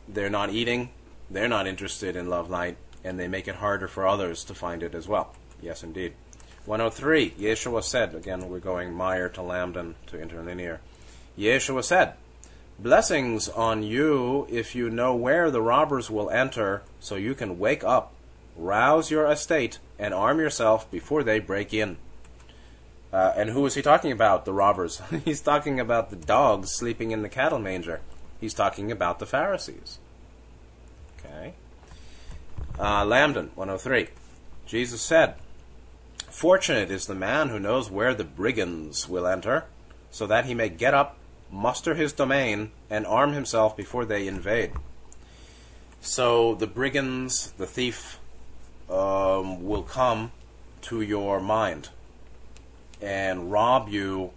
they're 0.09 0.31
not 0.31 0.51
eating, 0.51 0.91
they're 1.31 1.49
not 1.49 1.67
interested 1.67 2.17
in 2.17 2.29
love, 2.29 2.51
light, 2.51 2.77
and 3.05 3.19
they 3.19 3.29
make 3.29 3.49
it 3.49 3.57
harder 3.57 3.89
for 3.89 4.07
others 4.07 4.45
to 4.45 4.55
find 4.55 4.83
it 4.83 4.95
as 4.95 5.07
well. 5.07 5.35
Yes, 5.61 5.83
indeed. 5.83 6.15
103, 6.67 7.31
Yeshua 7.31 7.83
said, 7.83 8.15
again, 8.15 8.49
we're 8.49 8.59
going 8.59 8.93
Meyer 8.93 9.29
to 9.31 9.41
Lambdin 9.41 9.95
to 10.07 10.21
interlinear. 10.21 10.81
Yeshua 11.39 11.83
said, 11.83 12.15
Blessings 12.79 13.49
on 13.49 13.83
you 13.83 14.47
if 14.51 14.75
you 14.75 14.89
know 14.89 15.15
where 15.15 15.51
the 15.51 15.63
robbers 15.63 16.11
will 16.11 16.31
enter, 16.31 16.83
so 17.01 17.17
you 17.17 17.35
can 17.35 17.59
wake 17.59 17.83
up, 17.83 18.13
rouse 18.57 19.11
your 19.11 19.27
estate, 19.27 19.79
and 19.99 20.15
arm 20.15 20.39
yourself 20.39 20.89
before 20.91 21.23
they 21.23 21.41
break 21.41 21.75
in. 21.75 21.97
Uh, 23.13 23.33
and 23.37 23.51
who 23.51 23.65
is 23.67 23.75
he 23.75 23.83
talking 23.83 24.13
about? 24.13 24.45
The 24.45 24.53
robbers. 24.53 25.01
He's 25.25 25.41
talking 25.41 25.81
about 25.81 26.11
the 26.11 26.17
dogs 26.17 26.71
sleeping 26.71 27.11
in 27.11 27.23
the 27.23 27.29
cattle 27.29 27.59
manger. 27.59 28.01
He's 28.41 28.55
talking 28.55 28.93
about 28.93 29.19
the 29.19 29.27
Pharisees. 29.27 29.99
Okay. 31.19 31.55
Uh, 32.79 33.05
Lambdin, 33.05 33.51
103. 33.55 34.09
Jesus 34.67 35.01
said, 35.01 35.35
Fortunate 36.29 36.91
is 36.91 37.07
the 37.07 37.15
man 37.15 37.49
who 37.49 37.59
knows 37.59 37.91
where 37.91 38.15
the 38.15 38.25
brigands 38.25 39.09
will 39.09 39.27
enter, 39.27 39.65
so 40.11 40.27
that 40.27 40.45
he 40.45 40.55
may 40.55 40.69
get 40.69 40.95
up 40.95 41.19
muster 41.51 41.95
his 41.95 42.13
domain, 42.13 42.71
and 42.91 43.07
arm 43.07 43.33
himself 43.33 43.77
before 43.77 44.05
they 44.05 44.27
invade. 44.27 44.73
So 46.01 46.55
the 46.55 46.67
brigands, 46.67 47.53
the 47.53 47.67
thief, 47.67 48.19
um, 48.89 49.65
will 49.65 49.83
come 49.83 50.33
to 50.83 51.01
your 51.01 51.41
mind 51.41 51.91
and 53.01 53.51
rob 53.51 53.89
you 53.89 54.31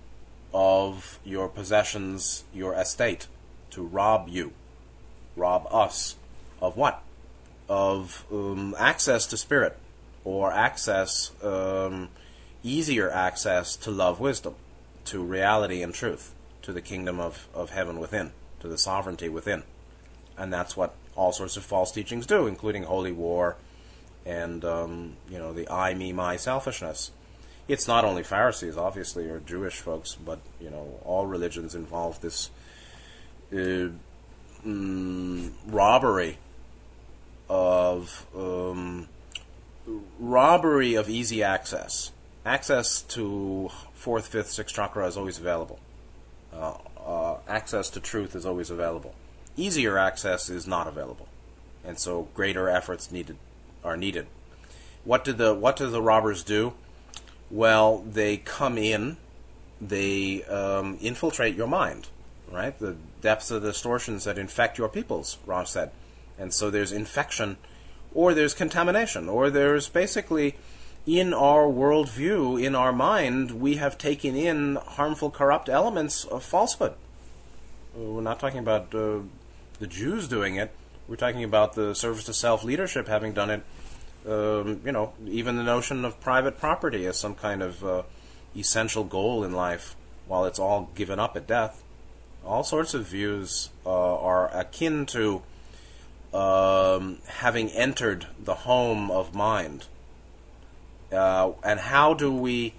of 0.53 1.19
your 1.23 1.47
possessions, 1.47 2.43
your 2.53 2.73
estate, 2.73 3.27
to 3.71 3.81
rob 3.81 4.27
you, 4.27 4.53
rob 5.35 5.67
us 5.71 6.15
of 6.61 6.77
what? 6.77 7.01
Of 7.69 8.25
um, 8.31 8.75
access 8.77 9.25
to 9.27 9.37
spirit, 9.37 9.77
or 10.23 10.51
access, 10.51 11.31
um, 11.43 12.09
easier 12.63 13.09
access 13.09 13.75
to 13.77 13.91
love, 13.91 14.19
wisdom, 14.19 14.55
to 15.05 15.23
reality 15.23 15.81
and 15.81 15.93
truth 15.93 16.33
to 16.61 16.71
the 16.71 16.81
kingdom 16.81 17.19
of, 17.19 17.47
of 17.53 17.71
heaven 17.71 17.99
within, 17.99 18.31
to 18.59 18.67
the 18.67 18.77
sovereignty 18.77 19.29
within. 19.29 19.63
And 20.37 20.53
that's 20.53 20.77
what 20.77 20.93
all 21.15 21.31
sorts 21.31 21.57
of 21.57 21.63
false 21.63 21.91
teachings 21.91 22.25
do, 22.25 22.47
including 22.47 22.83
holy 22.83 23.11
war 23.11 23.55
and, 24.25 24.63
um, 24.63 25.17
you 25.29 25.37
know, 25.37 25.53
the 25.53 25.67
I, 25.69 25.93
me, 25.93 26.13
my 26.13 26.35
selfishness. 26.35 27.11
It's 27.67 27.87
not 27.87 28.03
only 28.03 28.23
Pharisees, 28.23 28.77
obviously, 28.77 29.29
or 29.29 29.39
Jewish 29.39 29.79
folks, 29.79 30.15
but, 30.15 30.39
you 30.59 30.69
know, 30.69 30.99
all 31.05 31.25
religions 31.25 31.75
involve 31.75 32.19
this 32.21 32.49
uh, 33.53 33.89
mm, 34.65 35.51
robbery 35.67 36.37
of 37.49 38.25
um, 38.35 39.07
robbery 40.19 40.95
of 40.95 41.09
easy 41.09 41.43
access. 41.43 42.11
Access 42.45 43.01
to 43.03 43.69
fourth, 43.93 44.27
fifth, 44.27 44.49
sixth 44.49 44.75
chakra 44.75 45.07
is 45.07 45.15
always 45.15 45.37
available 45.37 45.79
uh, 46.53 46.73
uh, 47.05 47.37
access 47.47 47.89
to 47.91 47.99
truth 47.99 48.35
is 48.35 48.45
always 48.45 48.69
available. 48.69 49.13
Easier 49.55 49.97
access 49.97 50.49
is 50.49 50.67
not 50.67 50.87
available, 50.87 51.27
and 51.83 51.99
so 51.99 52.27
greater 52.33 52.69
efforts 52.69 53.11
needed 53.11 53.37
are 53.83 53.97
needed. 53.97 54.27
What 55.03 55.23
do 55.23 55.33
the 55.33 55.53
what 55.53 55.75
do 55.75 55.89
the 55.89 56.01
robbers 56.01 56.43
do? 56.43 56.73
Well, 57.51 57.99
they 58.09 58.37
come 58.37 58.77
in, 58.77 59.17
they 59.81 60.43
um, 60.45 60.97
infiltrate 61.01 61.55
your 61.55 61.67
mind, 61.67 62.07
right? 62.49 62.77
The 62.79 62.95
depths 63.21 63.51
of 63.51 63.61
distortions 63.61 64.23
that 64.23 64.37
infect 64.37 64.77
your 64.77 64.87
peoples, 64.87 65.37
Ross 65.45 65.71
said, 65.71 65.91
and 66.39 66.53
so 66.53 66.69
there's 66.69 66.93
infection, 66.93 67.57
or 68.13 68.33
there's 68.33 68.53
contamination, 68.53 69.27
or 69.27 69.49
there's 69.49 69.89
basically 69.89 70.55
in 71.05 71.33
our 71.33 71.63
worldview, 71.63 72.63
in 72.63 72.75
our 72.75 72.93
mind, 72.93 73.51
we 73.59 73.75
have 73.75 73.97
taken 73.97 74.35
in 74.35 74.75
harmful, 74.75 75.31
corrupt 75.31 75.67
elements 75.67 76.23
of 76.25 76.43
falsehood. 76.43 76.93
We're 77.95 78.21
not 78.21 78.39
talking 78.39 78.59
about 78.59 78.93
uh, 78.95 79.19
the 79.79 79.87
Jews 79.87 80.27
doing 80.27 80.55
it. 80.55 80.71
We're 81.07 81.15
talking 81.17 81.43
about 81.43 81.73
the 81.73 81.93
service 81.95 82.23
to 82.25 82.33
self 82.33 82.63
leadership 82.63 83.07
having 83.07 83.33
done 83.33 83.49
it. 83.49 83.63
Um, 84.27 84.81
you 84.85 84.91
know, 84.91 85.13
even 85.25 85.55
the 85.55 85.63
notion 85.63 86.05
of 86.05 86.19
private 86.21 86.59
property 86.59 87.05
as 87.07 87.19
some 87.19 87.33
kind 87.33 87.63
of 87.63 87.83
uh, 87.83 88.03
essential 88.55 89.03
goal 89.03 89.43
in 89.43 89.51
life, 89.51 89.95
while 90.27 90.45
it's 90.45 90.59
all 90.59 90.91
given 90.95 91.19
up 91.19 91.35
at 91.35 91.47
death. 91.47 91.83
All 92.45 92.63
sorts 92.63 92.93
of 92.93 93.05
views 93.05 93.69
uh, 93.85 93.89
are 93.89 94.47
akin 94.55 95.05
to 95.07 95.41
um, 96.33 97.19
having 97.27 97.69
entered 97.69 98.27
the 98.39 98.55
home 98.55 99.09
of 99.11 99.33
mind. 99.33 99.87
Uh, 101.11 101.51
and 101.63 101.79
how 101.79 102.13
do 102.13 102.33
we 102.33 102.73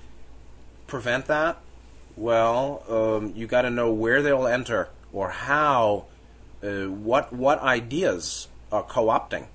prevent 0.87 1.27
that? 1.27 1.59
Well, 2.17 2.83
um, 2.89 3.33
you 3.35 3.47
got 3.47 3.63
to 3.63 3.71
know 3.71 3.93
where 3.93 4.23
they'll 4.23 4.47
enter 4.47 4.89
or 5.13 5.31
how, 5.31 6.07
uh, 6.63 6.85
what 6.85 7.33
what 7.33 7.61
ideas 7.61 8.49
are 8.71 8.83
co-opting 8.83 9.47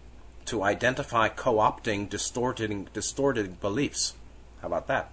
to 0.47 0.63
identify 0.63 1.29
co-opting 1.29 2.09
distorted 2.09 2.91
distorted 2.93 3.61
beliefs. 3.61 4.15
How 4.61 4.67
about 4.67 4.87
that? 4.87 5.11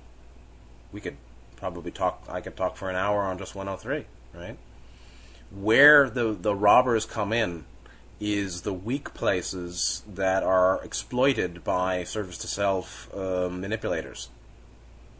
We 0.92 1.00
could 1.00 1.16
probably 1.56 1.90
talk. 1.90 2.22
I 2.28 2.40
could 2.40 2.56
talk 2.56 2.76
for 2.76 2.88
an 2.88 2.96
hour 2.96 3.22
on 3.22 3.38
just 3.38 3.54
103, 3.54 4.06
right? 4.38 4.56
Where 5.50 6.08
the 6.08 6.32
the 6.32 6.54
robbers 6.54 7.04
come 7.04 7.32
in 7.32 7.64
is 8.20 8.62
the 8.62 8.72
weak 8.72 9.12
places 9.12 10.02
that 10.06 10.42
are 10.42 10.82
exploited 10.84 11.64
by 11.64 12.04
service 12.04 12.38
to 12.38 12.46
self 12.46 13.12
uh, 13.14 13.48
manipulators. 13.50 14.28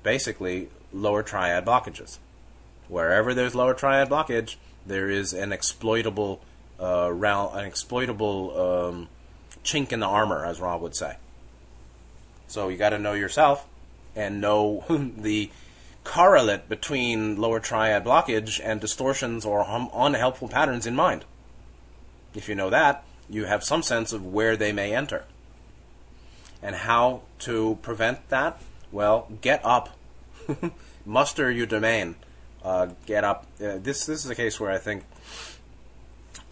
Basically, 0.03 0.69
lower 0.93 1.23
triad 1.23 1.65
blockages. 1.65 2.19
Wherever 2.89 3.35
there's 3.35 3.55
lower 3.55 3.75
triad 3.75 4.11
blockage, 4.11 4.57
there 4.87 5.11
is 5.11 5.33
an 5.33 5.53
exploitable 5.53 6.41
uh, 6.79 7.11
an 7.11 7.65
exploitable 7.65 8.61
um, 8.61 9.09
chink 9.65 9.93
in 9.93 10.01
the 10.01 10.07
armor, 10.07 10.45
as 10.45 10.61
Rob 10.61 10.81
would 10.83 10.95
say. 10.95 11.17
So 12.47 12.69
you 12.69 12.77
got 12.77 12.91
to 12.91 12.99
know 12.99 13.15
yourself 13.15 13.67
and 14.15 14.41
know 14.41 14.85
the 15.17 15.51
correlate 16.05 16.69
between 16.69 17.37
lower 17.37 17.59
triad 17.59 18.05
blockage 18.05 18.61
and 18.63 18.81
distortions 18.81 19.45
or 19.45 19.65
unhelpful 19.95 20.49
patterns 20.49 20.87
in 20.87 20.95
mind. 20.95 21.25
If 22.35 22.49
you 22.49 22.55
know 22.55 22.71
that, 22.71 23.05
you 23.29 23.47
have 23.47 23.65
some 23.65 23.83
sense 23.83 24.13
of 24.13 24.27
where 24.27 24.57
they 24.57 24.73
may 24.73 24.95
enter. 24.95 25.25
And 26.63 26.77
how 26.77 27.23
to 27.41 27.79
prevent 27.83 28.29
that? 28.29 28.61
Well, 28.93 29.29
get 29.41 29.65
up. 29.65 29.97
Muster 31.07 31.51
your 31.51 31.67
domain. 31.67 32.17
Uh, 32.63 32.89
get 33.07 33.25
up. 33.25 33.47
Uh, 33.61 33.79
this 33.79 34.07
this 34.07 34.25
is 34.25 34.31
a 34.31 34.35
case 34.35 34.59
where 34.59 34.71
I 34.71 34.79
think 34.79 35.05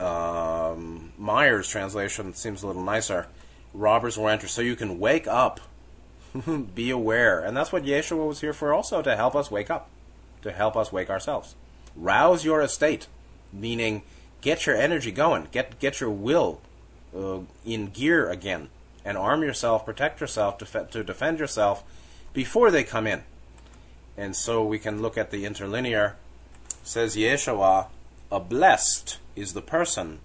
um, 0.01 1.13
Meyer's 1.19 1.69
translation 1.69 2.35
seems 2.35 2.63
a 2.63 2.67
little 2.67 2.83
nicer. 2.83 3.27
Robbers 3.75 4.19
will 4.19 4.29
enter, 4.29 4.49
so 4.49 4.63
you 4.63 4.77
can 4.77 4.99
wake 4.99 5.27
up, 5.27 5.61
be 6.75 6.91
aware, 6.91 7.41
and 7.41 7.57
that's 7.57 7.73
what 7.73 7.85
Yeshua 7.85 8.27
was 8.27 8.41
here 8.41 8.53
for, 8.53 8.73
also 8.73 9.03
to 9.03 9.17
help 9.17 9.35
us 9.35 9.51
wake 9.51 9.71
up, 9.71 9.89
to 10.43 10.53
help 10.53 10.77
us 10.77 10.93
wake 10.93 11.11
ourselves. 11.11 11.55
Rouse 11.97 12.45
your 12.45 12.61
estate, 12.61 13.07
meaning 13.53 14.03
get 14.41 14.67
your 14.67 14.77
energy 14.77 15.11
going, 15.11 15.49
get 15.53 15.79
get 15.79 16.01
your 16.01 16.11
will 16.11 16.61
uh, 17.17 17.41
in 17.65 17.87
gear 17.89 18.29
again, 18.29 18.69
and 19.05 19.17
arm 19.17 19.43
yourself, 19.43 19.85
protect 19.85 20.21
yourself, 20.21 20.59
def- 20.59 20.91
to 20.91 21.03
defend 21.05 21.39
yourself 21.39 21.83
before 22.33 22.71
they 22.71 22.85
come 22.85 23.07
in. 23.07 23.23
And 24.17 24.37
so 24.37 24.65
we 24.65 24.79
can 24.79 25.01
look 25.01 25.17
at 25.17 25.31
the 25.31 25.45
interlinear. 25.45 26.17
Says 26.83 27.17
Yeshua, 27.17 27.87
a 28.31 28.41
blessed 28.41 29.19
is 29.37 29.53
the 29.53 29.63
person, 29.63 30.21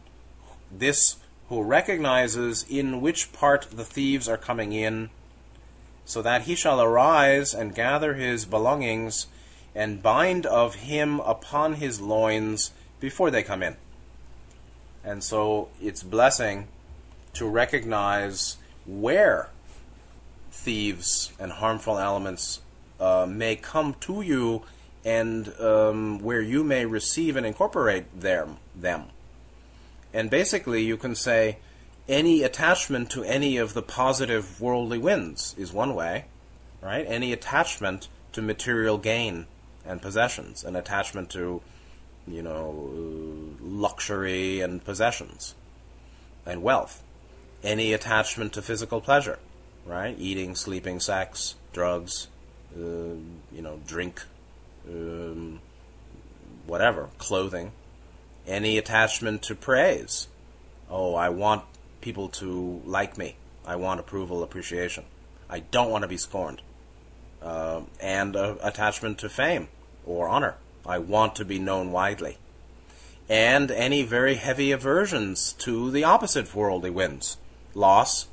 this 0.72 1.18
who 1.50 1.64
recognizes 1.64 2.66
in 2.70 3.00
which 3.00 3.32
part 3.32 3.68
the 3.72 3.86
thieves 3.86 4.28
are 4.28 4.38
coming 4.38 4.74
in, 4.74 5.10
so 6.06 6.22
that 6.22 6.44
he 6.44 6.56
shall 6.56 6.82
arise 6.82 7.54
and 7.54 7.76
gather 7.76 8.16
his 8.16 8.46
belongings 8.46 9.28
and 9.74 10.02
bind 10.02 10.46
of 10.46 10.76
him 10.76 11.20
upon 11.22 11.76
his 11.76 12.02
loins 12.02 12.72
before 13.00 13.30
they 13.30 13.44
come 13.44 13.62
in. 13.62 13.76
And 15.04 15.24
so 15.24 15.70
it's 15.82 16.04
blessing 16.04 16.68
to 17.34 17.48
recognize 17.48 18.58
where 18.86 19.50
thieves 20.52 21.32
and 21.40 21.52
harmful 21.52 22.00
elements 22.00 22.62
uh, 23.00 23.26
may 23.30 23.56
come 23.56 23.94
to 24.02 24.22
you 24.22 24.64
and 25.06 25.54
um, 25.60 26.20
where 26.20 26.42
you 26.42 26.64
may 26.64 26.86
receive 26.86 27.36
and 27.36 27.46
incorporate 27.46 28.20
them, 28.20 28.58
them. 28.80 29.06
And 30.14 30.30
basically, 30.30 30.84
you 30.84 30.98
can 30.98 31.16
say 31.16 31.58
any 32.08 32.44
attachment 32.44 33.10
to 33.12 33.24
any 33.24 33.58
of 33.58 33.74
the 33.74 33.82
positive 33.82 34.60
worldly 34.62 34.98
winds 34.98 35.54
is 35.58 35.74
one 35.74 35.94
way, 35.96 36.26
right? 36.82 37.06
Any 37.08 37.34
attachment 37.34 38.08
to 38.34 38.42
material 38.42 38.98
gain 38.98 39.48
and 39.86 40.02
possessions, 40.02 40.64
an 40.64 40.76
attachment 40.76 41.30
to 41.32 41.62
you 42.28 42.42
know, 42.42 42.90
luxury 43.62 44.60
and 44.60 44.84
possessions 44.84 45.56
and 46.46 46.62
wealth. 46.62 47.04
Any 47.64 47.94
attachment 47.94 48.54
to 48.54 48.62
physical 48.62 49.02
pleasure, 49.02 49.40
right? 49.86 50.16
Eating, 50.20 50.56
sleeping, 50.56 51.00
sex, 51.00 51.56
drugs, 51.74 52.28
uh, 52.76 52.80
you 52.80 53.62
know, 53.62 53.80
drink, 53.88 54.22
um, 54.88 55.60
whatever, 56.66 57.10
clothing. 57.18 57.72
Any 58.48 58.78
attachment 58.78 59.42
to 59.44 59.56
praise. 59.56 60.28
Oh, 60.90 61.16
I 61.16 61.30
want 61.30 61.66
people 62.00 62.30
to 62.30 62.82
like 62.86 63.18
me. 63.18 63.36
I 63.66 63.76
want 63.76 64.00
approval, 64.00 64.42
appreciation. 64.42 65.04
I 65.50 65.60
don't 65.60 65.92
want 65.92 66.04
to 66.04 66.08
be 66.08 66.18
scorned. 66.18 66.62
Uh, 67.42 67.82
and 68.00 68.36
attachment 68.36 69.20
to 69.20 69.30
fame 69.30 69.68
or 70.06 70.30
honor. 70.30 70.56
I 70.86 70.98
want 70.98 71.36
to 71.36 71.46
be 71.46 71.60
known 71.60 71.92
widely. 71.92 72.38
And 73.28 73.70
any 73.70 74.04
very 74.04 74.36
heavy 74.36 74.72
aversions 74.72 75.52
to 75.54 75.92
the 75.92 76.06
opposite 76.06 76.56
worldly 76.56 76.90
winds. 76.90 77.38
Loss. 77.74 78.28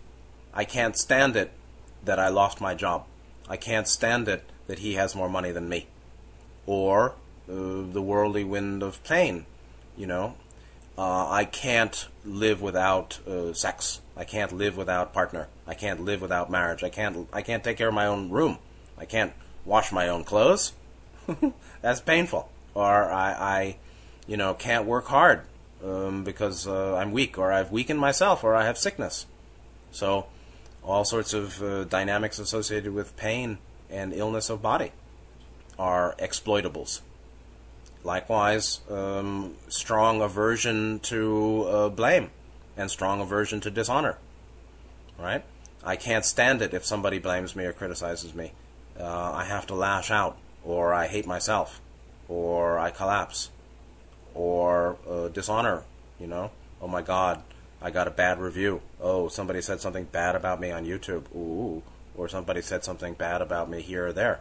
I 0.54 0.64
can't 0.64 0.96
stand 0.96 1.34
it 1.34 1.50
that 2.04 2.20
I 2.20 2.28
lost 2.28 2.60
my 2.60 2.74
job. 2.74 3.04
I 3.48 3.56
can't 3.56 3.88
stand 3.88 4.28
it 4.28 4.44
that 4.68 4.78
he 4.78 4.94
has 4.94 5.16
more 5.16 5.28
money 5.28 5.50
than 5.50 5.68
me. 5.68 5.88
Or 6.64 7.10
uh, 7.50 7.82
the 7.92 8.02
worldly 8.02 8.44
wind 8.44 8.82
of 8.84 9.02
pain. 9.02 9.46
You 9.96 10.06
know, 10.06 10.34
uh, 10.98 11.28
I 11.30 11.44
can't 11.44 12.08
live 12.24 12.60
without 12.60 13.20
uh, 13.26 13.52
sex. 13.52 14.00
I 14.16 14.24
can't 14.24 14.52
live 14.52 14.76
without 14.76 15.12
partner. 15.12 15.48
I 15.66 15.74
can't 15.74 16.00
live 16.00 16.20
without 16.20 16.50
marriage. 16.50 16.82
I 16.84 16.88
can't. 16.88 17.28
I 17.32 17.42
can't 17.42 17.64
take 17.64 17.76
care 17.76 17.88
of 17.88 17.94
my 17.94 18.06
own 18.06 18.30
room. 18.30 18.58
I 18.96 19.04
can't 19.04 19.32
wash 19.64 19.92
my 19.92 20.08
own 20.08 20.24
clothes. 20.24 20.72
that's 21.82 22.00
painful. 22.00 22.48
Or 22.74 23.10
I, 23.10 23.32
I, 23.32 23.76
you 24.26 24.36
know, 24.36 24.54
can't 24.54 24.86
work 24.86 25.06
hard 25.06 25.42
um, 25.84 26.24
because 26.24 26.66
uh, 26.66 26.96
I'm 26.96 27.12
weak, 27.12 27.38
or 27.38 27.52
I've 27.52 27.70
weakened 27.70 28.00
myself, 28.00 28.44
or 28.44 28.54
I 28.54 28.64
have 28.64 28.78
sickness. 28.78 29.26
So, 29.90 30.26
all 30.82 31.04
sorts 31.04 31.32
of 31.32 31.62
uh, 31.62 31.84
dynamics 31.84 32.38
associated 32.38 32.92
with 32.92 33.16
pain 33.16 33.58
and 33.90 34.12
illness 34.12 34.50
of 34.50 34.60
body 34.60 34.92
are 35.78 36.14
exploitables. 36.18 37.00
Likewise, 38.04 38.80
um, 38.90 39.56
strong 39.68 40.20
aversion 40.20 41.00
to 41.00 41.64
uh, 41.64 41.88
blame 41.88 42.30
and 42.76 42.90
strong 42.90 43.20
aversion 43.20 43.60
to 43.62 43.70
dishonor. 43.70 44.18
Right? 45.18 45.42
I 45.82 45.96
can't 45.96 46.24
stand 46.24 46.62
it 46.62 46.74
if 46.74 46.84
somebody 46.84 47.18
blames 47.18 47.56
me 47.56 47.64
or 47.64 47.72
criticizes 47.72 48.34
me. 48.34 48.52
Uh, 48.98 49.32
I 49.32 49.44
have 49.44 49.66
to 49.66 49.74
lash 49.74 50.10
out 50.10 50.36
or 50.64 50.94
I 50.94 51.06
hate 51.06 51.26
myself, 51.26 51.80
or 52.28 52.78
I 52.78 52.90
collapse, 52.90 53.50
or 54.34 54.96
uh, 55.08 55.28
dishonor, 55.28 55.82
you 56.18 56.26
know? 56.26 56.50
Oh 56.80 56.88
my 56.88 57.02
God, 57.02 57.42
I 57.82 57.90
got 57.90 58.08
a 58.08 58.10
bad 58.10 58.40
review. 58.40 58.80
Oh, 59.00 59.28
somebody 59.28 59.60
said 59.60 59.80
something 59.80 60.04
bad 60.04 60.34
about 60.34 60.60
me 60.60 60.70
on 60.70 60.86
YouTube. 60.86 61.24
Ooh, 61.36 61.82
or 62.16 62.28
somebody 62.28 62.62
said 62.62 62.82
something 62.82 63.14
bad 63.14 63.42
about 63.42 63.68
me 63.68 63.82
here 63.82 64.08
or 64.08 64.12
there. 64.12 64.40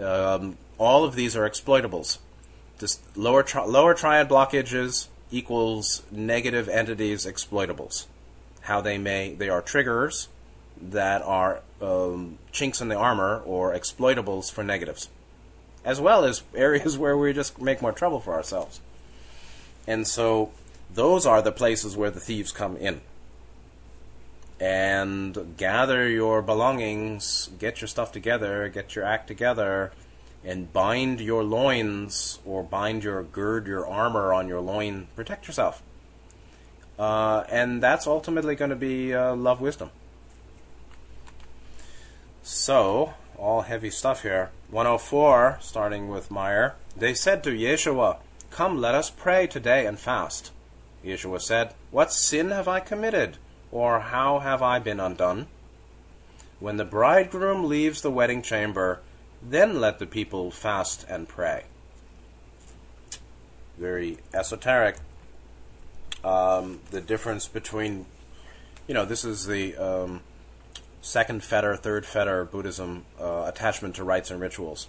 Um, 0.00 0.56
all 0.78 1.04
of 1.04 1.14
these 1.14 1.36
are 1.36 1.48
exploitables. 1.48 2.18
This 2.82 2.98
lower 3.14 3.44
tri- 3.44 3.64
lower 3.64 3.94
triad 3.94 4.28
blockages 4.28 5.06
equals 5.30 6.02
negative 6.10 6.68
entities 6.68 7.24
exploitables. 7.24 8.06
How 8.62 8.80
they 8.80 8.98
may 8.98 9.34
they 9.34 9.48
are 9.48 9.62
triggers 9.62 10.26
that 10.80 11.22
are 11.22 11.62
um, 11.80 12.38
chinks 12.50 12.80
in 12.80 12.88
the 12.88 12.96
armor 12.96 13.40
or 13.46 13.72
exploitables 13.72 14.50
for 14.50 14.64
negatives, 14.64 15.08
as 15.84 16.00
well 16.00 16.24
as 16.24 16.42
areas 16.56 16.98
where 16.98 17.16
we 17.16 17.32
just 17.32 17.60
make 17.60 17.80
more 17.80 17.92
trouble 17.92 18.18
for 18.18 18.34
ourselves. 18.34 18.80
And 19.86 20.04
so 20.04 20.50
those 20.92 21.24
are 21.24 21.40
the 21.40 21.52
places 21.52 21.96
where 21.96 22.10
the 22.10 22.18
thieves 22.18 22.50
come 22.50 22.76
in. 22.76 23.00
And 24.58 25.54
gather 25.56 26.08
your 26.08 26.42
belongings, 26.42 27.48
get 27.60 27.80
your 27.80 27.86
stuff 27.86 28.10
together, 28.10 28.68
get 28.68 28.96
your 28.96 29.04
act 29.04 29.28
together, 29.28 29.92
and 30.44 30.72
bind 30.72 31.20
your 31.20 31.44
loins 31.44 32.40
or 32.44 32.62
bind 32.62 33.04
your 33.04 33.22
gird 33.22 33.66
your 33.66 33.86
armor 33.86 34.32
on 34.32 34.48
your 34.48 34.60
loin. 34.60 35.06
Protect 35.14 35.46
yourself. 35.46 35.82
Uh, 36.98 37.44
and 37.50 37.82
that's 37.82 38.06
ultimately 38.06 38.54
going 38.54 38.70
to 38.70 38.76
be 38.76 39.14
uh, 39.14 39.34
love 39.34 39.60
wisdom. 39.60 39.90
So, 42.42 43.14
all 43.38 43.62
heavy 43.62 43.90
stuff 43.90 44.22
here. 44.22 44.50
104, 44.70 45.58
starting 45.60 46.08
with 46.08 46.30
Meyer. 46.30 46.74
They 46.96 47.14
said 47.14 47.44
to 47.44 47.50
Yeshua, 47.50 48.18
Come, 48.50 48.78
let 48.78 48.94
us 48.94 49.10
pray 49.10 49.46
today 49.46 49.86
and 49.86 49.98
fast. 49.98 50.50
Yeshua 51.04 51.40
said, 51.40 51.74
What 51.90 52.12
sin 52.12 52.50
have 52.50 52.68
I 52.68 52.80
committed? 52.80 53.38
Or 53.70 54.00
how 54.00 54.40
have 54.40 54.60
I 54.60 54.78
been 54.78 55.00
undone? 55.00 55.46
When 56.60 56.76
the 56.76 56.84
bridegroom 56.84 57.68
leaves 57.68 58.02
the 58.02 58.10
wedding 58.10 58.42
chamber, 58.42 59.00
then 59.42 59.80
let 59.80 59.98
the 59.98 60.06
people 60.06 60.50
fast 60.50 61.04
and 61.08 61.28
pray. 61.28 61.64
Very 63.78 64.18
esoteric. 64.32 64.96
Um, 66.24 66.80
the 66.90 67.00
difference 67.00 67.48
between, 67.48 68.06
you 68.86 68.94
know, 68.94 69.04
this 69.04 69.24
is 69.24 69.46
the 69.46 69.76
um, 69.76 70.20
second 71.00 71.42
fetter, 71.42 71.74
third 71.74 72.06
fetter 72.06 72.44
Buddhism 72.44 73.04
uh, 73.20 73.44
attachment 73.46 73.96
to 73.96 74.04
rites 74.04 74.30
and 74.30 74.40
rituals. 74.40 74.88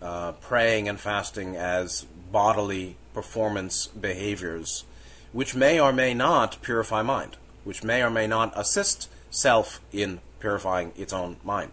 Uh, 0.00 0.32
praying 0.32 0.88
and 0.88 1.00
fasting 1.00 1.56
as 1.56 2.04
bodily 2.30 2.96
performance 3.14 3.86
behaviors, 3.86 4.84
which 5.32 5.54
may 5.54 5.80
or 5.80 5.92
may 5.92 6.12
not 6.12 6.60
purify 6.60 7.00
mind, 7.00 7.36
which 7.64 7.82
may 7.82 8.02
or 8.02 8.10
may 8.10 8.26
not 8.26 8.52
assist 8.54 9.08
self 9.30 9.80
in 9.92 10.20
purifying 10.40 10.92
its 10.96 11.12
own 11.12 11.36
mind. 11.42 11.70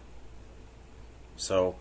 So, 1.36 1.74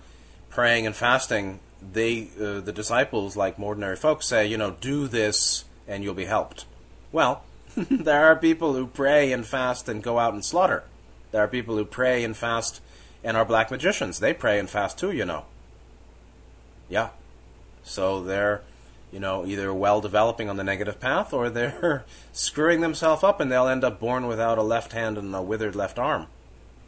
praying 0.52 0.86
and 0.86 0.96
fasting, 0.96 1.60
they, 1.82 2.30
uh, 2.40 2.60
the 2.60 2.72
disciples, 2.74 3.36
like 3.36 3.60
ordinary 3.60 3.96
folks, 3.96 4.28
say, 4.28 4.46
you 4.46 4.58
know, 4.58 4.72
do 4.80 5.08
this 5.08 5.66
and 5.88 6.04
you'll 6.04 6.14
be 6.14 6.26
helped. 6.26 6.66
Well, 7.12 7.44
there 7.76 8.26
are 8.26 8.36
people 8.36 8.74
who 8.74 8.86
pray 8.86 9.32
and 9.32 9.46
fast 9.46 9.90
and 9.90 10.04
go 10.04 10.20
out 10.20 10.34
and 10.34 10.46
slaughter. 10.46 10.84
There 11.32 11.42
are 11.42 11.48
people 11.48 11.78
who 11.78 11.86
pray 11.86 12.24
and 12.24 12.36
fast 12.36 12.82
and 13.24 13.36
are 13.36 13.46
black 13.46 13.72
magicians. 13.72 14.20
They 14.20 14.34
pray 14.34 14.60
and 14.60 14.70
fast 14.70 15.00
too, 15.00 15.12
you 15.12 15.26
know. 15.26 15.46
Yeah. 16.90 17.10
So 17.84 18.22
they're, 18.22 18.62
you 19.12 19.20
know, 19.20 19.46
either 19.46 19.74
well 19.74 20.02
developing 20.02 20.50
on 20.50 20.58
the 20.58 20.64
negative 20.64 21.00
path 21.00 21.34
or 21.34 21.50
they're 21.50 22.06
screwing 22.34 22.82
themselves 22.82 23.24
up 23.24 23.40
and 23.40 23.52
they'll 23.52 23.68
end 23.68 23.84
up 23.84 24.00
born 24.00 24.28
without 24.28 24.58
a 24.58 24.64
left 24.64 24.92
hand 24.92 25.18
and 25.18 25.34
a 25.34 25.42
withered 25.42 25.76
left 25.76 25.98
arm. 25.98 26.28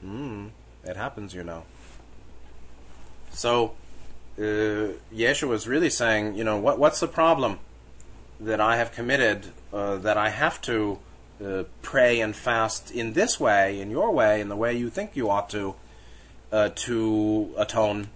Hmm. 0.02 0.48
It 0.84 0.98
happens, 0.98 1.34
you 1.34 1.44
know. 1.44 1.64
So, 3.34 3.74
uh, 4.38 4.94
Yeshua 5.14 5.54
is 5.54 5.68
really 5.68 5.90
saying, 5.90 6.36
you 6.36 6.44
know, 6.44 6.58
what 6.58 6.80
what's 6.80 7.00
the 7.00 7.08
problem 7.08 7.60
that 8.40 8.60
I 8.60 8.78
have 8.78 8.92
committed 8.92 9.48
uh, 9.72 9.98
that 9.98 10.18
I 10.18 10.30
have 10.30 10.62
to 10.62 11.00
uh, 11.44 11.64
pray 11.82 12.22
and 12.22 12.36
fast 12.36 12.92
in 12.92 13.14
this 13.14 13.40
way, 13.40 13.80
in 13.80 13.90
your 13.90 14.12
way, 14.12 14.42
in 14.42 14.50
the 14.50 14.56
way 14.56 14.74
you 14.74 14.90
think 14.90 15.16
you 15.16 15.30
ought 15.30 15.50
to, 15.50 15.76
uh, 16.52 16.70
to 16.76 17.54
atone 17.58 18.10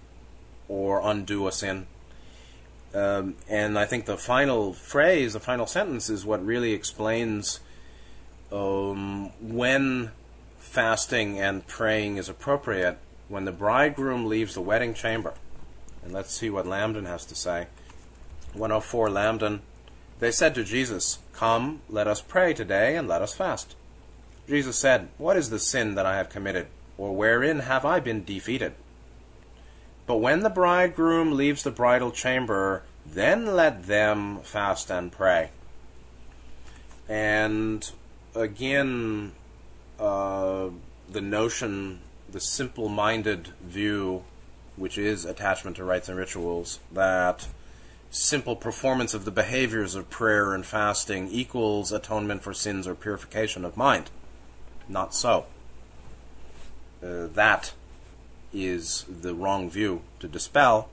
or 0.68 1.00
undo 1.02 1.46
a 1.48 1.52
sin. 1.52 1.86
Um, 2.94 3.36
and 3.48 3.78
I 3.78 3.84
think 3.84 4.06
the 4.06 4.16
final 4.16 4.72
phrase, 4.72 5.34
the 5.34 5.40
final 5.40 5.66
sentence, 5.66 6.08
is 6.08 6.24
what 6.24 6.44
really 6.44 6.72
explains 6.72 7.60
um, 8.50 9.30
when 9.40 10.12
fasting 10.58 11.38
and 11.38 11.66
praying 11.66 12.16
is 12.16 12.28
appropriate 12.28 12.98
when 13.28 13.44
the 13.44 13.52
bridegroom 13.52 14.26
leaves 14.26 14.54
the 14.54 14.60
wedding 14.60 14.94
chamber. 14.94 15.34
And 16.02 16.12
let's 16.12 16.34
see 16.34 16.50
what 16.50 16.66
Lambdin 16.66 17.06
has 17.06 17.24
to 17.26 17.34
say. 17.34 17.66
104 18.54 19.08
Lambdin. 19.08 19.60
They 20.18 20.30
said 20.30 20.54
to 20.54 20.64
Jesus, 20.64 21.18
Come, 21.32 21.82
let 21.88 22.08
us 22.08 22.20
pray 22.20 22.54
today, 22.54 22.96
and 22.96 23.06
let 23.06 23.22
us 23.22 23.34
fast. 23.34 23.76
Jesus 24.48 24.78
said, 24.78 25.08
What 25.18 25.36
is 25.36 25.50
the 25.50 25.58
sin 25.58 25.94
that 25.94 26.06
I 26.06 26.16
have 26.16 26.30
committed, 26.30 26.66
or 26.96 27.14
wherein 27.14 27.60
have 27.60 27.84
I 27.84 28.00
been 28.00 28.24
defeated? 28.24 28.74
But 30.06 30.16
when 30.16 30.40
the 30.40 30.50
bridegroom 30.50 31.36
leaves 31.36 31.62
the 31.62 31.70
bridal 31.70 32.10
chamber, 32.10 32.82
then 33.06 33.54
let 33.54 33.86
them 33.86 34.40
fast 34.42 34.90
and 34.90 35.12
pray. 35.12 35.50
And 37.08 37.88
again, 38.34 39.32
uh, 40.00 40.68
the 41.10 41.20
notion, 41.20 42.00
the 42.30 42.40
simple 42.40 42.88
minded 42.88 43.48
view, 43.62 44.24
which 44.76 44.98
is 44.98 45.24
attachment 45.24 45.76
to 45.76 45.84
rites 45.84 46.08
and 46.08 46.18
rituals, 46.18 46.78
that 46.92 47.48
simple 48.10 48.56
performance 48.56 49.14
of 49.14 49.24
the 49.24 49.30
behaviors 49.30 49.94
of 49.94 50.08
prayer 50.10 50.54
and 50.54 50.64
fasting 50.64 51.28
equals 51.28 51.92
atonement 51.92 52.42
for 52.42 52.54
sins 52.54 52.86
or 52.86 52.94
purification 52.94 53.64
of 53.64 53.76
mind. 53.76 54.10
Not 54.88 55.14
so. 55.14 55.46
Uh, 57.02 57.26
that 57.26 57.72
is 58.52 59.04
the 59.08 59.34
wrong 59.34 59.68
view 59.68 60.02
to 60.20 60.28
dispel 60.28 60.88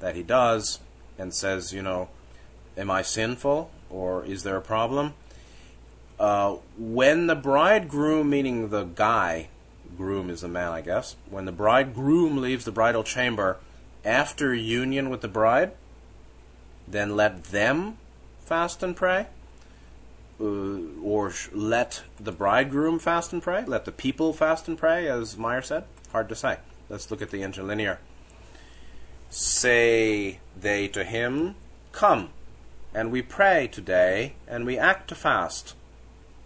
that 0.00 0.14
he 0.14 0.22
does 0.22 0.80
and 1.18 1.32
says, 1.32 1.72
you 1.72 1.82
know, 1.82 2.08
am 2.76 2.90
I 2.90 3.02
sinful 3.02 3.70
or 3.90 4.24
is 4.24 4.42
there 4.42 4.56
a 4.56 4.62
problem? 4.62 5.14
Uh, 6.18 6.56
when 6.78 7.26
the 7.26 7.34
bridegroom, 7.34 8.30
meaning 8.30 8.70
the 8.70 8.84
guy, 8.84 9.48
groom 9.96 10.30
is 10.30 10.42
the 10.42 10.48
man, 10.48 10.72
I 10.72 10.80
guess, 10.80 11.16
when 11.30 11.44
the 11.44 11.52
bridegroom 11.52 12.38
leaves 12.38 12.64
the 12.64 12.72
bridal 12.72 13.02
chamber 13.02 13.58
after 14.04 14.54
union 14.54 15.10
with 15.10 15.20
the 15.20 15.28
bride, 15.28 15.72
then 16.86 17.16
let 17.16 17.44
them 17.44 17.98
fast 18.44 18.82
and 18.82 18.96
pray? 18.96 19.26
Uh, 20.40 20.78
or 21.02 21.30
sh- 21.30 21.48
let 21.52 22.02
the 22.20 22.32
bridegroom 22.32 22.98
fast 22.98 23.32
and 23.32 23.42
pray? 23.42 23.64
Let 23.64 23.84
the 23.84 23.92
people 23.92 24.32
fast 24.32 24.68
and 24.68 24.78
pray, 24.78 25.08
as 25.08 25.36
Meyer 25.36 25.62
said? 25.62 25.84
Hard 26.12 26.28
to 26.28 26.36
say. 26.36 26.58
Let's 26.88 27.10
look 27.10 27.22
at 27.22 27.30
the 27.30 27.42
interlinear. 27.42 27.98
Say 29.28 30.40
they 30.56 30.88
to 30.88 31.04
him, 31.04 31.56
Come, 31.90 32.30
and 32.94 33.10
we 33.10 33.22
pray 33.22 33.66
today, 33.66 34.34
and 34.46 34.64
we 34.64 34.78
act 34.78 35.08
to 35.08 35.14
fast. 35.14 35.74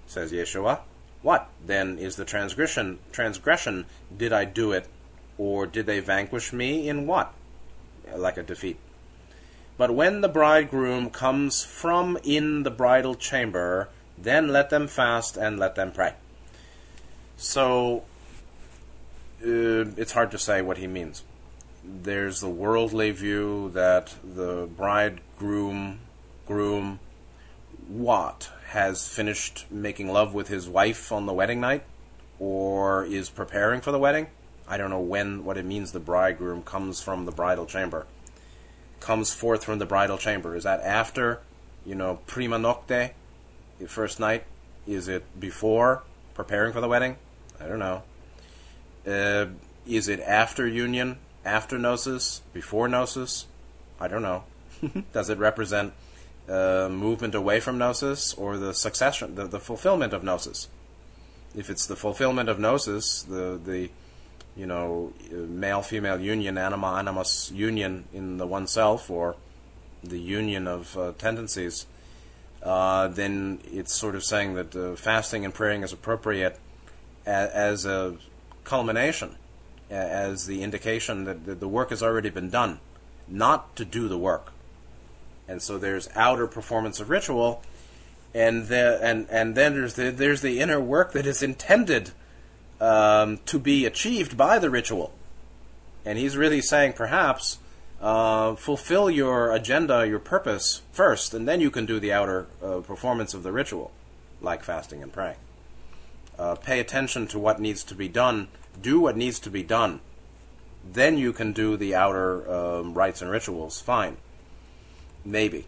Says 0.07 0.33
Yeshua, 0.33 0.81
What 1.23 1.49
then 1.65 1.99
is 1.99 2.17
the 2.17 2.25
transgression? 2.25 2.99
Transgression, 3.13 3.87
did 4.17 4.33
I 4.33 4.45
do 4.45 4.73
it, 4.73 4.89
or 5.37 5.67
did 5.67 5.87
they 5.87 6.01
vanquish 6.01 6.53
me 6.53 6.89
in 6.89 7.07
what? 7.07 7.33
Like 8.15 8.37
a 8.37 8.43
defeat. 8.43 8.79
But 9.77 9.95
when 9.95 10.21
the 10.21 10.29
bridegroom 10.29 11.11
comes 11.11 11.65
from 11.65 12.19
in 12.23 12.65
the 12.65 12.71
bridal 12.71 13.15
chamber, 13.15 13.89
then 14.19 14.49
let 14.49 14.71
them 14.71 14.89
fast 14.89 15.37
and 15.37 15.59
let 15.59 15.75
them 15.75 15.93
pray. 15.93 16.15
So, 17.37 18.05
uh, 19.43 19.97
it's 19.97 20.13
hard 20.13 20.31
to 20.33 20.39
say 20.39 20.61
what 20.61 20.77
he 20.77 20.87
means. 20.87 21.23
There's 21.83 22.41
the 22.41 22.49
worldly 22.51 23.11
view 23.11 23.71
that 23.73 24.15
the 24.23 24.69
bridegroom, 24.77 26.01
groom, 26.47 27.01
what, 27.89 28.51
has 28.71 29.07
finished 29.07 29.67
making 29.71 30.13
love 30.13 30.35
with 30.35 30.49
his 30.49 30.69
wife 30.69 31.13
on 31.13 31.27
the 31.27 31.33
wedding 31.33 31.61
night, 31.61 31.85
or 32.39 33.05
is 33.05 33.31
preparing 33.31 33.81
for 33.81 33.93
the 33.93 33.99
wedding. 33.99 34.27
I 34.67 34.77
don't 34.77 34.91
know 34.91 35.01
when, 35.01 35.45
what 35.45 35.57
it 35.57 35.65
means 35.65 35.93
the 35.93 36.01
bridegroom 36.01 36.63
comes 36.63 37.01
from 37.01 37.27
the 37.27 37.33
bridal 37.33 37.67
chamber 37.67 38.07
comes 39.01 39.33
forth 39.33 39.65
from 39.65 39.79
the 39.79 39.87
bridal 39.87 40.19
chamber? 40.19 40.55
Is 40.55 40.65
that 40.65 40.81
after, 40.83 41.41
you 41.85 41.95
know, 41.95 42.21
prima 42.27 42.59
nocte, 42.59 43.13
the 43.79 43.89
first 43.89 44.21
night? 44.21 44.45
Is 44.87 45.09
it 45.09 45.25
before 45.39 46.03
preparing 46.35 46.73
for 46.73 46.81
the 46.81 46.89
wedding? 46.89 47.17
I 47.59 47.67
don't 47.67 47.79
know. 47.79 48.03
Uh, 49.07 49.47
is 49.87 50.09
it 50.09 50.21
after 50.21 50.67
union, 50.67 51.19
after 51.45 51.79
gnosis, 51.79 52.43
before 52.53 52.89
gnosis? 52.89 53.47
I 53.99 54.09
don't 54.09 54.23
know. 54.23 54.45
Does 55.13 55.31
it 55.31 55.39
represent 55.39 55.93
uh, 56.51 56.89
movement 56.91 57.35
away 57.35 57.61
from 57.61 57.79
gnosis 57.79 58.35
or 58.35 58.57
the 58.59 58.75
succession, 58.75 59.37
the, 59.37 59.47
the 59.47 59.61
fulfillment 59.61 60.13
of 60.13 60.25
gnosis? 60.25 60.69
If 61.55 61.71
it's 61.71 61.87
the 61.87 61.97
fulfillment 61.97 62.49
of 62.49 62.59
gnosis, 62.59 63.23
the 63.23 63.61
the 63.63 63.91
you 64.57 64.67
know, 64.67 65.13
male 65.31 65.83
female 65.83 66.21
union, 66.21 66.59
anima 66.59 66.95
animus 66.95 67.51
union 67.53 68.05
in 68.13 68.39
the 68.39 68.47
oneself, 68.47 69.11
or 69.11 69.37
the 70.03 70.19
union 70.19 70.67
of 70.67 70.97
uh, 70.99 71.13
tendencies, 71.19 71.87
uh, 72.63 73.09
then 73.09 73.61
it's 73.73 73.95
sort 73.95 74.15
of 74.15 74.25
saying 74.25 74.55
that 74.55 74.75
uh, 74.77 74.95
fasting 74.97 75.45
and 75.45 75.55
praying 75.55 75.83
is 75.83 75.93
appropriate 75.93 76.59
as 77.25 77.87
a 77.87 78.17
culmination, 78.65 79.37
as 79.89 80.47
the 80.47 80.63
indication 80.63 81.25
that 81.25 81.61
the 81.61 81.69
work 81.69 81.91
has 81.91 82.03
already 82.03 82.31
been 82.31 82.51
done, 82.51 82.81
not 83.29 83.77
to 83.77 83.85
do 83.85 84.09
the 84.09 84.19
work. 84.19 84.53
And 85.51 85.61
so 85.61 85.79
there's 85.79 86.09
outer 86.15 86.47
performance 86.47 87.01
of 87.01 87.11
ritual, 87.11 87.61
and 88.33 88.69
the, 88.69 89.01
and 89.03 89.27
and 89.31 89.57
then 89.57 89.75
there's 89.75 89.95
the 89.95 90.11
there's 90.11 90.43
the 90.43 90.61
inner 90.61 90.81
work 90.81 91.11
that 91.13 91.27
is 91.27 91.43
intended 91.43 92.13
um, 92.81 93.41
to 93.47 93.59
be 93.59 93.85
achieved 93.85 94.37
by 94.37 94.61
the 94.61 94.71
ritual. 94.71 95.13
And 96.05 96.19
he's 96.19 96.37
really 96.37 96.63
saying, 96.63 96.93
perhaps, 96.93 97.59
uh, 98.01 98.55
fulfill 98.55 99.11
your 99.11 99.53
agenda, 99.53 100.07
your 100.07 100.21
purpose 100.21 100.83
first, 100.93 101.35
and 101.35 101.49
then 101.49 101.61
you 101.61 101.71
can 101.71 101.85
do 101.85 101.99
the 101.99 102.13
outer 102.13 102.47
uh, 102.63 102.79
performance 102.79 103.35
of 103.35 103.43
the 103.43 103.51
ritual, 103.51 103.91
like 104.41 104.63
fasting 104.63 105.03
and 105.03 105.13
praying. 105.13 105.37
Uh, 106.39 106.55
pay 106.55 106.79
attention 106.79 107.27
to 107.27 107.41
what 107.41 107.61
needs 107.61 107.83
to 107.83 107.97
be 107.97 108.09
done, 108.09 108.47
do 108.81 109.01
what 109.01 109.17
needs 109.17 109.41
to 109.41 109.51
be 109.51 109.65
done. 109.65 109.99
Then 110.93 111.19
you 111.19 111.33
can 111.33 111.53
do 111.53 111.77
the 111.77 111.97
outer 111.97 112.49
um, 112.49 112.95
rites 112.95 113.21
and 113.21 113.33
rituals. 113.33 113.81
Fine. 113.81 114.17
Maybe. 115.25 115.67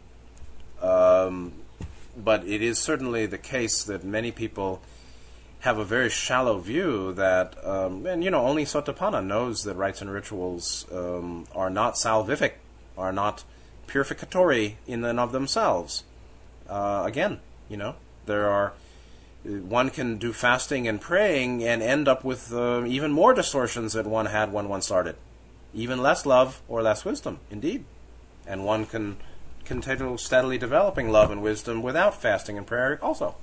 Um, 0.81 1.53
but 2.17 2.45
it 2.45 2.63
is 2.63 2.79
certainly 2.79 3.27
the 3.27 3.39
case 3.39 3.83
that 3.85 4.05
many 4.05 4.33
people 4.33 4.83
have 5.61 5.79
a 5.79 5.85
very 5.85 6.11
shallow 6.11 6.59
view 6.59 7.13
that, 7.13 7.57
um, 7.65 8.05
and 8.05 8.25
you 8.25 8.31
know, 8.31 8.45
only 8.45 8.65
Sotapanna 8.65 9.25
knows 9.25 9.63
that 9.63 9.77
rites 9.77 10.03
and 10.03 10.11
rituals 10.11 10.87
um, 10.93 11.47
are 11.55 11.71
not 11.71 11.95
salvific, 11.95 12.55
are 12.99 13.13
not 13.13 13.45
purificatory 13.87 14.77
in 14.87 15.05
and 15.05 15.21
of 15.21 15.31
themselves. 15.31 16.03
Uh, 16.69 17.05
again, 17.07 17.39
you 17.69 17.77
know, 17.77 17.95
there 18.27 18.49
are 18.49 18.73
one 19.45 19.91
can 19.91 20.19
do 20.19 20.33
fasting 20.33 20.87
and 20.87 21.01
praying 21.01 21.65
and 21.65 21.83
end 21.83 22.09
up 22.09 22.25
with 22.25 22.53
uh, 22.53 22.85
even 22.87 23.11
more 23.11 23.35
distortions 23.35 23.93
than 23.93 24.09
one 24.09 24.27
had 24.27 24.53
when 24.53 24.69
one 24.69 24.83
started. 24.83 25.17
Even 25.75 26.01
less 26.03 26.27
love 26.27 26.61
or 26.69 26.83
less 26.83 27.05
wisdom, 27.05 27.39
indeed. 27.51 27.85
And 28.47 28.65
one 28.65 28.87
can 28.87 29.17
continue 29.65 30.17
steadily 30.17 30.59
developing 30.59 31.11
love 31.11 31.31
and 31.31 31.43
wisdom 31.43 31.83
without 31.83 32.21
fasting 32.21 32.59
and 32.59 32.67
prayer 32.67 32.99
also. 33.03 33.35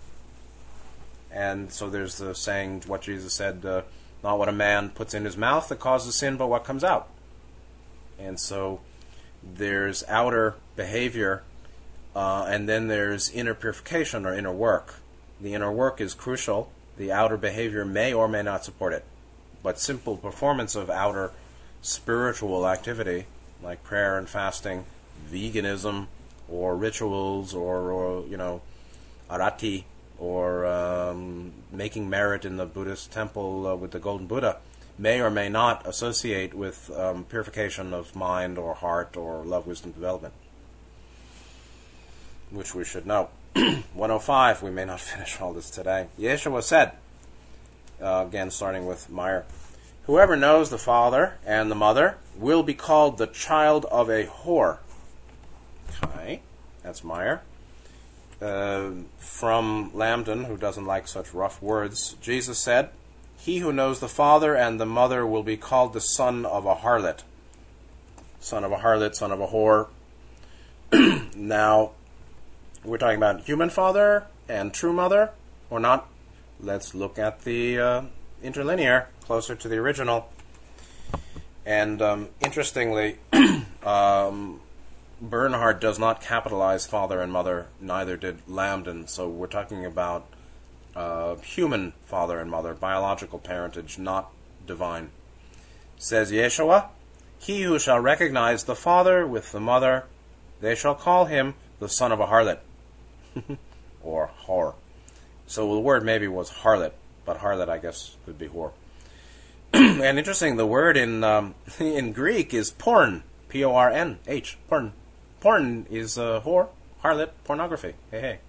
And 1.32 1.72
so 1.72 1.89
there's 1.89 2.17
the 2.17 2.34
saying, 2.34 2.84
what 2.88 3.01
Jesus 3.01 3.34
said, 3.34 3.65
uh, 3.65 3.84
not 4.24 4.39
what 4.39 4.49
a 4.49 4.53
man 4.53 4.89
puts 4.89 5.13
in 5.13 5.26
his 5.26 5.38
mouth 5.38 5.70
that 5.70 5.80
causes 5.80 6.15
sin, 6.15 6.38
but 6.38 6.47
what 6.47 6.63
comes 6.63 6.84
out. 6.84 7.09
And 8.17 8.39
so 8.39 8.82
there's 9.43 10.03
outer 10.07 10.55
behavior, 10.76 11.43
uh, 12.15 12.45
and 12.49 12.67
then 12.67 12.88
there's 12.88 13.30
inner 13.32 13.53
purification 13.53 14.26
or 14.26 14.34
inner 14.34 14.51
work. 14.51 14.95
The 15.39 15.53
inner 15.53 15.72
work 15.72 16.01
is 16.01 16.13
crucial. 16.13 16.72
The 16.97 17.11
outer 17.11 17.38
behavior 17.38 17.86
may 17.86 18.11
or 18.13 18.28
may 18.28 18.41
not 18.41 18.65
support 18.65 18.93
it. 18.93 19.05
But 19.63 19.80
simple 19.80 20.17
performance 20.17 20.76
of 20.76 20.89
outer 20.89 21.32
spiritual 21.82 22.67
activity, 22.67 23.26
like 23.63 23.84
prayer 23.84 24.17
and 24.17 24.28
fasting, 24.28 24.86
veganism, 25.30 26.07
or 26.47 26.75
rituals, 26.75 27.53
or, 27.53 27.91
or 27.91 28.25
you 28.27 28.38
know, 28.38 28.61
arati, 29.30 29.84
or 30.17 30.65
um, 30.65 31.53
making 31.71 32.09
merit 32.09 32.45
in 32.45 32.57
the 32.57 32.65
Buddhist 32.65 33.11
temple 33.11 33.67
uh, 33.67 33.75
with 33.75 33.91
the 33.91 33.99
Golden 33.99 34.27
Buddha, 34.27 34.57
may 34.97 35.21
or 35.21 35.30
may 35.30 35.47
not 35.49 35.88
associate 35.88 36.53
with 36.53 36.91
um, 36.91 37.23
purification 37.23 37.93
of 37.93 38.15
mind 38.15 38.57
or 38.57 38.73
heart 38.73 39.15
or 39.15 39.43
love, 39.43 39.65
wisdom 39.65 39.91
development, 39.91 40.34
which 42.49 42.75
we 42.75 42.84
should 42.84 43.05
know. 43.05 43.30
105, 43.53 44.61
we 44.61 44.71
may 44.71 44.86
not 44.86 44.99
finish 44.99 45.39
all 45.39 45.53
this 45.53 45.69
today. 45.69 46.07
Yeshua 46.19 46.63
said, 46.63 46.93
uh, 48.01 48.25
again 48.27 48.51
starting 48.51 48.86
with 48.86 49.09
Meyer, 49.09 49.45
Whoever 50.09 50.36
knows 50.36 50.71
the 50.71 50.80
father 50.80 51.38
and 51.45 51.69
the 51.69 51.75
mother 51.75 52.17
will 52.36 52.63
be 52.63 52.73
called 52.73 53.19
the 53.19 53.27
child 53.27 53.86
of 53.91 54.09
a 54.09 54.25
whore. 54.25 54.80
That's 56.84 57.03
Meyer. 57.03 57.41
Uh, 58.41 58.91
from 59.17 59.91
Lambdin, 59.91 60.45
who 60.45 60.55
doesn't 60.55 60.86
like 60.86 61.07
such 61.07 61.34
rough 61.34 61.61
words, 61.61 62.15
Jesus 62.21 62.57
said, 62.57 62.89
He 63.38 63.59
who 63.59 63.73
knows 63.73 63.99
the 63.99 64.07
father 64.07 64.55
and 64.55 64.80
the 64.80 64.86
mother 64.86 65.25
will 65.25 65.43
be 65.43 65.57
called 65.57 65.93
the 65.93 66.01
son 66.01 66.45
of 66.45 66.65
a 66.65 66.75
harlot. 66.75 67.23
Son 68.39 68.63
of 68.63 68.71
a 68.71 68.77
harlot, 68.77 69.15
son 69.15 69.32
of 69.32 69.41
a 69.41 69.47
whore. 69.47 69.88
now, 71.36 71.91
we're 72.84 72.97
talking 72.97 73.17
about 73.17 73.41
human 73.41 73.69
father 73.69 74.25
and 74.47 74.73
true 74.73 74.93
mother, 74.93 75.32
or 75.69 75.80
not? 75.80 76.07
Let's 76.61 76.95
look 76.95 77.19
at 77.19 77.41
the 77.41 77.80
uh, 77.80 78.01
interlinear, 78.41 79.09
closer 79.21 79.55
to 79.55 79.67
the 79.67 79.77
original. 79.77 80.30
And 81.65 82.01
um, 82.01 82.30
interestingly, 82.41 83.17
um, 83.84 84.61
Bernhard 85.22 85.82
does 85.82 85.99
not 85.99 86.22
capitalize 86.22 86.88
father 86.88 87.22
and 87.22 87.32
mother, 87.32 87.67
neither 87.82 88.15
did 88.15 88.45
Lambdin. 88.47 89.09
So 89.09 89.28
we're 89.28 89.47
talking 89.47 89.86
about 89.86 90.26
uh, 90.95 91.36
human 91.38 91.93
father 92.05 92.39
and 92.39 92.49
mother, 92.49 92.74
biological 92.74 93.39
parentage, 93.39 93.97
not 93.99 94.32
divine. 94.65 95.09
Says 95.97 96.32
Yeshua, 96.32 96.88
He 97.38 97.63
who 97.63 97.78
shall 97.80 97.99
recognize 97.99 98.63
the 98.63 98.76
father 98.76 99.28
with 99.28 99.51
the 99.51 99.59
mother, 99.59 100.05
they 100.61 100.74
shall 100.74 100.95
call 100.95 101.26
him 101.26 101.55
the 101.80 101.89
son 101.89 102.13
of 102.13 102.22
a 102.22 102.28
harlot. 102.28 102.59
or 104.01 104.32
whore. 104.47 104.76
So 105.47 105.74
the 105.74 105.80
word 105.80 106.05
maybe 106.05 106.28
was 106.28 106.49
harlot, 106.49 106.93
but 107.26 107.39
harlot 107.39 107.67
I 107.67 107.78
guess 107.78 108.15
could 108.26 108.38
be 108.38 108.47
whore. 108.47 108.72
and 109.74 110.17
interesting, 110.17 110.55
the 110.55 110.65
word 110.65 110.95
in 110.95 111.26
um, 111.26 111.55
in 111.80 112.13
Greek 112.13 112.53
is 112.53 112.72
porn, 112.72 113.24
P 113.49 113.65
O 113.65 113.76
R 113.76 113.89
N 113.89 114.20
H, 114.26 114.57
porn. 114.70 114.91
Porn 114.91 114.98
is 115.43 116.17
uh, 116.17 116.41
whore, 116.41 116.67
harlot, 117.03 117.31
pornography. 117.43 117.93
Hey 118.11 118.21
hey. 118.21 118.39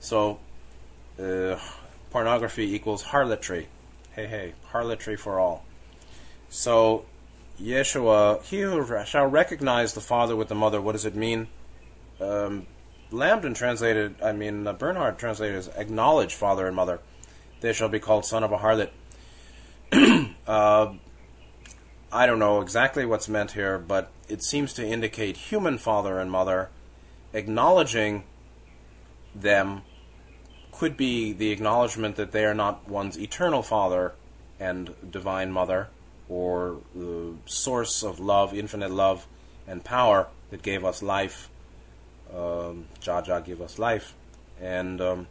So 0.00 0.38
uh, 1.20 1.58
pornography 2.10 2.74
equals 2.74 3.02
harlotry. 3.02 3.68
Hey 4.12 4.26
hey, 4.26 4.54
harlotry 4.72 5.16
for 5.16 5.40
all. 5.40 5.64
So 6.48 7.04
Yeshua, 7.60 8.42
he 8.42 8.60
who 8.60 8.86
shall 9.04 9.26
recognize 9.26 9.94
the 9.94 10.00
father 10.00 10.36
with 10.36 10.48
the 10.48 10.54
mother. 10.54 10.80
What 10.80 10.92
does 10.92 11.04
it 11.04 11.16
mean? 11.16 11.48
Um, 12.20 12.66
Lambdin 13.10 13.54
translated, 13.54 14.16
I 14.22 14.32
mean, 14.32 14.66
uh, 14.66 14.72
Bernhard 14.72 15.18
translated 15.18 15.56
as 15.56 15.68
acknowledge 15.68 16.34
father 16.34 16.66
and 16.66 16.74
mother. 16.74 17.00
They 17.60 17.72
shall 17.72 17.88
be 17.88 18.00
called 18.00 18.24
son 18.24 18.44
of 18.44 18.52
a 18.52 18.58
harlot. 18.58 18.90
uh, 20.46 20.92
I 22.12 22.26
don't 22.26 22.38
know 22.38 22.60
exactly 22.60 23.06
what's 23.06 23.28
meant 23.28 23.52
here, 23.52 23.78
but 23.78 24.10
it 24.28 24.42
seems 24.42 24.72
to 24.74 24.86
indicate 24.86 25.36
human 25.36 25.78
father 25.78 26.18
and 26.18 26.30
mother. 26.30 26.68
Acknowledging 27.32 28.24
them 29.34 29.82
could 30.72 30.96
be 30.96 31.32
the 31.32 31.50
acknowledgement 31.50 32.16
that 32.16 32.32
they 32.32 32.44
are 32.44 32.54
not 32.54 32.88
one's 32.88 33.18
eternal 33.18 33.62
father 33.62 34.14
and 34.58 34.94
divine 35.10 35.52
mother, 35.52 35.88
or 36.28 36.78
the 36.94 37.34
source 37.44 38.02
of 38.02 38.18
love, 38.18 38.54
infinite 38.54 38.90
love 38.90 39.26
and 39.66 39.84
power 39.84 40.28
that 40.50 40.62
gave 40.62 40.84
us 40.84 41.02
life 41.02 41.50
um, 42.34 42.86
Jaja 43.00 43.44
give 43.44 43.60
us 43.60 43.78
life, 43.78 44.14
and 44.60 45.00
um, 45.00 45.26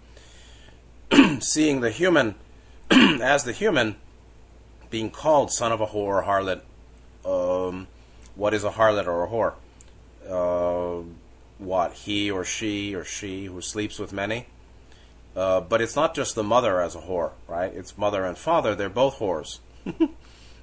seeing 1.40 1.82
the 1.82 1.92
human 1.92 2.36
as 2.92 3.44
the 3.44 3.52
human 3.52 3.96
being 4.90 5.10
called 5.10 5.52
son 5.52 5.72
of 5.72 5.82
a 5.82 5.88
whore 5.88 5.96
or 5.96 6.24
harlot. 6.24 6.62
Um, 7.26 7.88
what 8.36 8.54
is 8.54 8.64
a 8.64 8.72
harlot 8.72 9.08
or 9.08 9.24
a 9.24 9.28
whore? 9.28 9.54
Uh, 10.30 11.04
what 11.58 11.94
he 11.94 12.30
or 12.30 12.44
she 12.44 12.94
or 12.96 13.04
she 13.04 13.46
who 13.46 13.62
sleeps 13.62 14.00
with 14.00 14.12
many. 14.12 14.48
Uh, 15.36 15.60
but 15.62 15.82
it's 15.82 15.96
not 15.96 16.16
just 16.16 16.36
the 16.36 16.44
mother 16.44 16.82
as 16.82 16.96
a 16.96 17.02
whore, 17.02 17.32
right? 17.48 17.74
It's 17.74 17.98
mother 17.98 18.26
and 18.26 18.38
father. 18.38 18.74
They're 18.76 18.90
both 18.90 19.20
whores. 19.20 19.60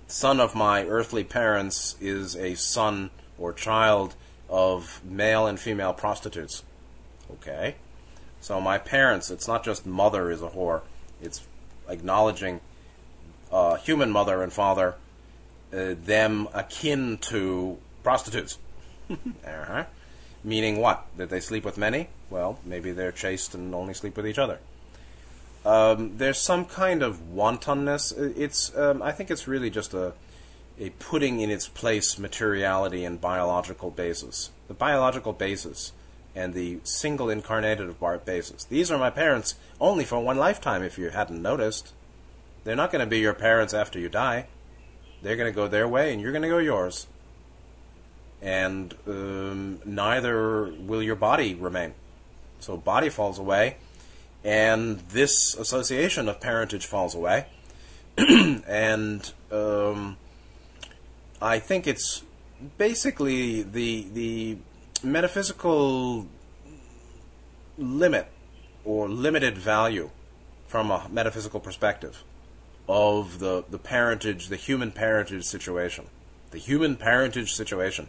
son 0.06 0.40
of 0.40 0.54
my 0.54 0.84
earthly 0.84 1.24
parents 1.24 1.96
is 2.00 2.36
a 2.36 2.54
son 2.54 3.10
or 3.38 3.52
child 3.52 4.14
of 4.48 5.00
male 5.04 5.46
and 5.46 5.58
female 5.58 5.92
prostitutes. 5.92 6.62
Okay? 7.32 7.76
So 8.40 8.60
my 8.60 8.78
parents, 8.78 9.30
it's 9.30 9.48
not 9.48 9.64
just 9.64 9.86
mother 9.86 10.30
is 10.30 10.42
a 10.42 10.48
whore, 10.48 10.82
it's 11.20 11.46
acknowledging 11.88 12.60
uh, 13.50 13.76
human 13.76 14.10
mother 14.10 14.42
and 14.42 14.52
father, 14.52 14.96
uh, 15.72 15.94
them 16.04 16.48
akin 16.52 17.18
to 17.18 17.78
prostitutes. 18.02 18.58
uh-huh. 19.10 19.84
Meaning 20.44 20.78
what? 20.78 21.06
That 21.16 21.30
they 21.30 21.40
sleep 21.40 21.64
with 21.64 21.78
many? 21.78 22.08
Well, 22.30 22.58
maybe 22.64 22.92
they're 22.92 23.12
chaste 23.12 23.54
and 23.54 23.74
only 23.74 23.94
sleep 23.94 24.16
with 24.16 24.26
each 24.26 24.38
other. 24.38 24.58
Um, 25.64 26.16
there's 26.16 26.38
some 26.38 26.64
kind 26.64 27.02
of 27.02 27.30
wantonness. 27.30 28.12
It's, 28.12 28.76
um, 28.76 29.00
I 29.02 29.12
think 29.12 29.30
it's 29.30 29.46
really 29.46 29.70
just 29.70 29.94
a, 29.94 30.12
a 30.78 30.90
putting 30.90 31.40
in 31.40 31.50
its 31.50 31.68
place 31.68 32.18
materiality 32.18 33.04
and 33.04 33.20
biological 33.20 33.90
basis. 33.90 34.50
The 34.66 34.74
biological 34.74 35.32
basis 35.32 35.92
and 36.34 36.54
the 36.54 36.80
single 36.82 37.26
incarnative 37.26 38.24
basis. 38.24 38.64
These 38.64 38.90
are 38.90 38.98
my 38.98 39.10
parents 39.10 39.54
only 39.80 40.04
for 40.04 40.18
one 40.18 40.38
lifetime, 40.38 40.82
if 40.82 40.98
you 40.98 41.10
hadn't 41.10 41.40
noticed. 41.40 41.92
They're 42.64 42.76
not 42.76 42.90
going 42.90 43.04
to 43.04 43.10
be 43.10 43.20
your 43.20 43.34
parents 43.34 43.74
after 43.74 43.98
you 43.98 44.08
die. 44.08 44.46
They're 45.22 45.36
going 45.36 45.50
to 45.50 45.54
go 45.54 45.68
their 45.68 45.86
way, 45.86 46.12
and 46.12 46.20
you're 46.20 46.32
going 46.32 46.42
to 46.42 46.48
go 46.48 46.58
yours. 46.58 47.06
And 48.40 48.94
um, 49.06 49.78
neither 49.84 50.72
will 50.72 51.02
your 51.02 51.14
body 51.14 51.54
remain. 51.54 51.94
So, 52.58 52.76
body 52.76 53.08
falls 53.08 53.38
away, 53.38 53.76
and 54.44 54.98
this 55.10 55.54
association 55.54 56.28
of 56.28 56.40
parentage 56.40 56.86
falls 56.86 57.14
away. 57.14 57.46
and 58.18 59.32
um, 59.52 60.16
I 61.40 61.60
think 61.60 61.86
it's 61.86 62.22
basically 62.78 63.62
the 63.62 64.06
the 64.12 64.58
metaphysical 65.02 66.26
limit 67.78 68.26
or 68.84 69.08
limited 69.08 69.56
value 69.56 70.10
from 70.66 70.90
a 70.90 71.08
metaphysical 71.10 71.60
perspective 71.60 72.22
of 72.92 73.38
the, 73.38 73.64
the 73.70 73.78
parentage, 73.78 74.48
the 74.48 74.56
human 74.56 74.92
parentage 74.92 75.44
situation. 75.44 76.04
The 76.50 76.58
human 76.58 76.96
parentage 76.96 77.54
situation. 77.54 78.08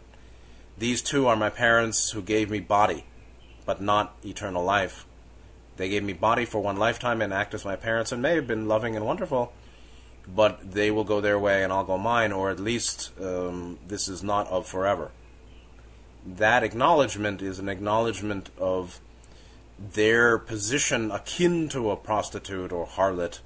These 0.76 1.00
two 1.00 1.26
are 1.26 1.36
my 1.36 1.48
parents 1.48 2.10
who 2.10 2.20
gave 2.20 2.50
me 2.50 2.60
body, 2.60 3.06
but 3.64 3.80
not 3.80 4.14
eternal 4.22 4.62
life. 4.62 5.06
They 5.78 5.88
gave 5.88 6.04
me 6.04 6.12
body 6.12 6.44
for 6.44 6.60
one 6.60 6.76
lifetime 6.76 7.22
and 7.22 7.32
act 7.32 7.54
as 7.54 7.64
my 7.64 7.76
parents 7.76 8.12
and 8.12 8.20
may 8.20 8.34
have 8.34 8.46
been 8.46 8.68
loving 8.68 8.94
and 8.94 9.06
wonderful, 9.06 9.54
but 10.28 10.72
they 10.72 10.90
will 10.90 11.04
go 11.04 11.22
their 11.22 11.38
way 11.38 11.64
and 11.64 11.72
I'll 11.72 11.84
go 11.84 11.96
mine, 11.96 12.30
or 12.30 12.50
at 12.50 12.60
least 12.60 13.10
um, 13.18 13.78
this 13.88 14.06
is 14.06 14.22
not 14.22 14.46
of 14.48 14.66
forever. 14.66 15.12
That 16.26 16.62
acknowledgement 16.62 17.40
is 17.40 17.58
an 17.58 17.70
acknowledgement 17.70 18.50
of 18.58 19.00
their 19.78 20.36
position 20.36 21.10
akin 21.10 21.70
to 21.70 21.90
a 21.90 21.96
prostitute 21.96 22.70
or 22.70 22.86
harlot 22.86 23.40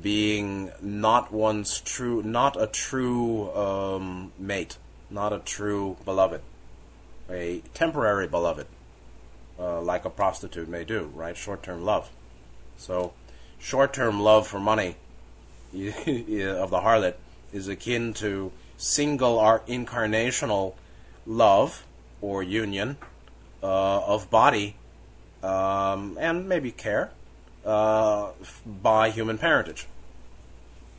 being 0.00 0.70
not 0.80 1.32
one's 1.32 1.80
true, 1.80 2.22
not 2.22 2.60
a 2.60 2.66
true 2.66 3.52
um, 3.54 4.32
mate, 4.38 4.78
not 5.10 5.32
a 5.32 5.38
true 5.38 5.96
beloved, 6.04 6.40
a 7.30 7.62
temporary 7.74 8.26
beloved, 8.26 8.66
uh, 9.58 9.80
like 9.80 10.04
a 10.04 10.10
prostitute 10.10 10.68
may 10.68 10.84
do, 10.84 11.10
right? 11.14 11.36
Short-term 11.36 11.84
love. 11.84 12.10
So, 12.76 13.12
short-term 13.58 14.20
love 14.20 14.46
for 14.46 14.60
money 14.60 14.96
of 15.72 16.70
the 16.70 16.80
harlot 16.80 17.14
is 17.52 17.68
akin 17.68 18.14
to 18.14 18.52
single 18.76 19.38
or 19.38 19.60
incarnational 19.60 20.74
love 21.26 21.86
or 22.20 22.42
union 22.42 22.96
uh, 23.62 24.00
of 24.00 24.30
body 24.30 24.76
um, 25.42 26.16
and 26.20 26.48
maybe 26.48 26.70
care 26.70 27.10
uh, 27.64 28.30
by 28.64 29.10
human 29.10 29.38
parentage. 29.38 29.86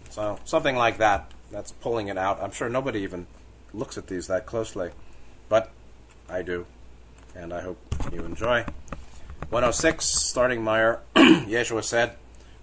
So 0.10 0.40
something 0.46 0.76
like 0.76 0.98
that. 0.98 1.32
That's 1.52 1.72
pulling 1.72 2.08
it 2.08 2.18
out. 2.18 2.42
I'm 2.42 2.52
sure 2.52 2.70
nobody 2.70 3.00
even 3.02 3.28
looks 3.74 3.98
at 3.98 4.08
these 4.08 4.28
that 4.28 4.46
closely, 4.46 4.92
but 5.50 5.72
I 6.30 6.42
do, 6.42 6.66
and 7.36 7.54
I 7.54 7.62
hope 7.62 7.78
you 8.12 8.24
enjoy. 8.24 8.66
106, 9.50 10.06
starting 10.06 10.64
Meyer, 10.64 11.02
Yeshua 11.16 11.84
said, 11.84 12.16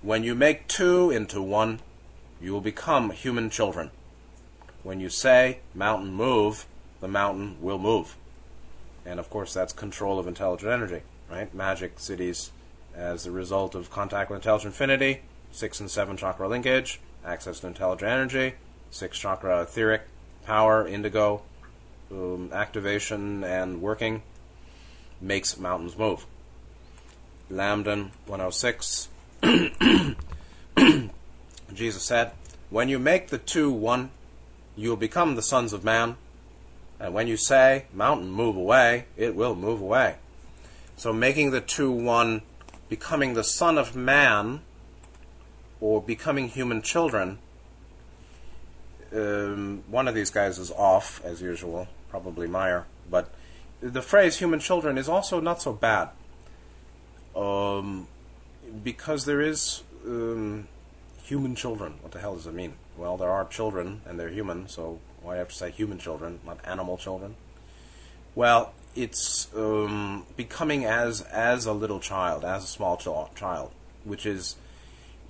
When 0.03 0.25
you 0.25 0.35
make 0.35 0.67
two 0.67 1.11
into 1.11 1.41
one, 1.41 1.81
you 2.41 2.53
will 2.53 2.61
become 2.61 3.11
human 3.11 3.51
children. 3.51 3.91
When 4.83 4.99
you 4.99 5.09
say, 5.09 5.59
mountain 5.75 6.13
move, 6.13 6.67
the 7.01 7.09
mountain 7.09 7.59
will 7.61 7.79
move. 7.79 8.17
And 9.05 9.21
of 9.21 9.31
course, 9.31 9.53
that's 9.53 9.73
control 9.73 10.19
of 10.19 10.27
intelligent 10.27 10.73
energy, 10.73 11.03
right? 11.31 11.53
Magic 11.55 12.01
cities 12.01 12.51
as 12.95 13.27
a 13.27 13.31
result 13.31 13.75
of 13.75 13.91
contact 13.91 14.31
with 14.31 14.39
intelligent 14.39 14.75
infinity, 14.75 15.21
six 15.53 15.81
and 15.81 15.91
seven 15.91 16.17
chakra 16.17 16.49
linkage, 16.49 17.01
access 17.25 17.61
to 17.61 17.67
intelligent 17.67 18.11
energy, 18.11 18.55
six 18.91 19.19
chakra 19.19 19.63
etheric 19.63 20.03
power, 20.45 20.87
indigo, 20.87 21.43
um, 22.11 22.51
activation 22.53 23.45
and 23.45 23.81
working 23.81 24.23
makes 25.21 25.59
mountains 25.59 25.97
move. 25.97 26.27
Lambdin 27.51 28.11
106. 28.27 29.09
Jesus 31.73 32.03
said, 32.03 32.33
When 32.71 32.89
you 32.89 32.99
make 32.99 33.29
the 33.29 33.39
two 33.39 33.71
one, 33.71 34.11
you 34.77 34.91
will 34.91 34.97
become 34.97 35.35
the 35.35 35.43
sons 35.43 35.73
of 35.73 35.85
man. 35.85 36.17
And 36.99 37.15
when 37.15 37.27
you 37.27 37.37
say, 37.37 37.87
Mountain, 37.93 38.31
move 38.31 38.57
away, 38.57 39.07
it 39.17 39.35
will 39.35 39.55
move 39.55 39.81
away. 39.81 40.17
So 40.97 41.13
making 41.13 41.51
the 41.51 41.61
two 41.61 41.91
one 41.91 42.43
becoming 42.91 43.33
the 43.33 43.45
Son 43.45 43.79
of 43.79 43.97
Man 43.97 44.61
or 45.81 46.03
becoming 46.03 46.49
human 46.49 46.83
children, 46.83 47.39
um, 49.15 49.83
one 49.89 50.07
of 50.07 50.15
these 50.15 50.29
guys 50.29 50.59
is 50.59 50.71
off, 50.73 51.25
as 51.25 51.41
usual, 51.41 51.89
probably 52.11 52.47
Meyer, 52.47 52.85
but 53.09 53.33
the 53.81 54.03
phrase 54.03 54.37
human 54.39 54.61
children 54.61 54.99
is 54.99 55.09
also 55.09 55.41
not 55.41 55.63
so 55.63 55.73
bad. 55.73 56.11
Um, 57.35 58.09
because 58.85 59.25
there 59.25 59.41
is 59.41 59.83
um, 60.05 60.69
human 61.23 61.55
children. 61.55 61.95
What 62.03 62.13
the 62.13 62.19
hell 62.19 62.35
does 62.35 62.47
it 62.47 62.55
mean? 62.55 62.75
Well, 62.97 63.17
there 63.17 63.31
are 63.31 63.47
children, 63.47 64.03
and 64.05 64.19
they're 64.19 64.29
human, 64.31 64.69
so 64.69 64.99
why 65.23 65.33
do 65.33 65.37
I 65.37 65.39
have 65.39 65.49
to 65.49 65.55
say 65.55 65.71
human 65.71 65.99
children, 65.99 66.41
not 66.45 66.59
animal 66.65 66.99
children? 66.99 67.37
Well, 68.35 68.75
it's 68.95 69.49
um, 69.55 70.27
becoming 70.37 70.85
as 70.85 71.23
as 71.23 71.67
a 71.67 71.73
little 71.73 72.01
child, 72.01 72.45
as 72.45 72.65
a 72.65 72.67
small 72.67 72.97
ch- 72.97 73.35
child, 73.37 73.71
which 74.05 74.27
is 74.27 74.57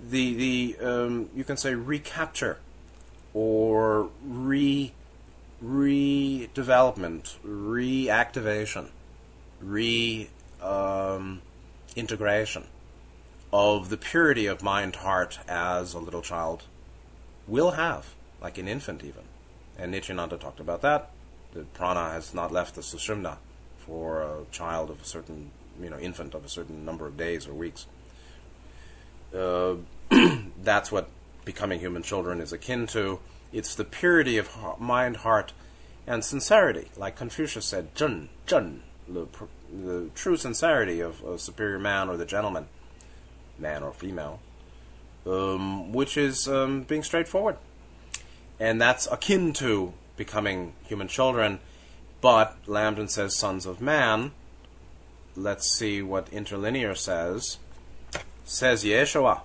the 0.01 0.35
the 0.35 0.77
um, 0.85 1.31
you 1.35 1.45
can 1.45 1.57
say 1.57 1.75
recapture 1.75 2.59
or 3.35 4.09
re 4.25 4.93
redevelopment, 5.63 7.37
reactivation, 7.45 8.89
re 9.61 10.31
um, 10.63 11.43
integration 11.97 12.65
of 13.53 13.91
the 13.91 13.97
purity 13.97 14.47
of 14.47 14.63
mind 14.63 14.97
heart 14.97 15.41
as 15.49 15.93
a 15.93 15.99
little 15.99 16.23
child 16.23 16.63
will 17.49 17.73
have, 17.73 18.15
like 18.41 18.59
an 18.59 18.69
infant 18.69 19.03
even. 19.03 19.25
And 19.77 19.91
Nityananda 19.91 20.37
talked 20.37 20.61
about 20.61 20.83
that. 20.83 21.11
The 21.53 21.65
prana 21.65 22.11
has 22.11 22.33
not 22.33 22.53
left 22.53 22.77
the 22.77 22.81
sushumna 22.81 23.39
for 23.87 24.23
a 24.23 24.45
child 24.51 24.91
of 24.91 25.01
a 25.01 25.05
certain, 25.05 25.51
you 25.81 25.91
know, 25.91 25.99
infant 25.99 26.35
of 26.35 26.45
a 26.45 26.49
certain 26.49 26.85
number 26.85 27.07
of 27.07 27.17
days 27.17 27.47
or 27.47 27.55
weeks. 27.55 27.87
Uh, 29.35 29.77
that's 30.63 30.93
what 30.93 31.09
becoming 31.45 31.81
human 31.81 32.03
children 32.03 32.41
is 32.41 32.53
akin 32.53 32.87
to. 32.89 33.21
It's 33.53 33.75
the 33.75 33.85
purity 33.85 34.39
of 34.39 34.51
mind, 34.79 35.19
heart, 35.19 35.53
and 36.07 36.25
sincerity, 36.25 36.91
like 36.97 37.17
Confucius 37.17 37.67
said, 37.67 37.95
"Zhen, 37.95 38.29
zhen," 38.47 38.81
the, 39.09 39.27
the 39.73 40.11
true 40.15 40.37
sincerity 40.37 41.01
of 41.01 41.23
a 41.25 41.39
superior 41.39 41.79
man 41.79 42.09
or 42.09 42.17
the 42.17 42.25
gentleman, 42.25 42.67
man 43.59 43.83
or 43.83 43.93
female, 43.93 44.41
um, 45.27 45.93
which 45.93 46.17
is 46.17 46.49
um, 46.49 46.83
being 46.83 47.03
straightforward, 47.03 47.57
and 48.59 48.81
that's 48.81 49.07
akin 49.11 49.53
to 49.55 49.93
becoming 50.17 50.75
human 50.87 51.09
children 51.09 51.61
but 52.21 52.57
Lambdin 52.67 53.09
says 53.09 53.37
sons 53.37 53.67
of 53.67 53.81
man. 53.81 54.33
Let's 55.37 55.77
see 55.77 56.03
what 56.03 56.33
interlinear 56.33 56.95
says. 56.95 57.59
Says 58.45 58.85
Yeshua, 58.85 59.41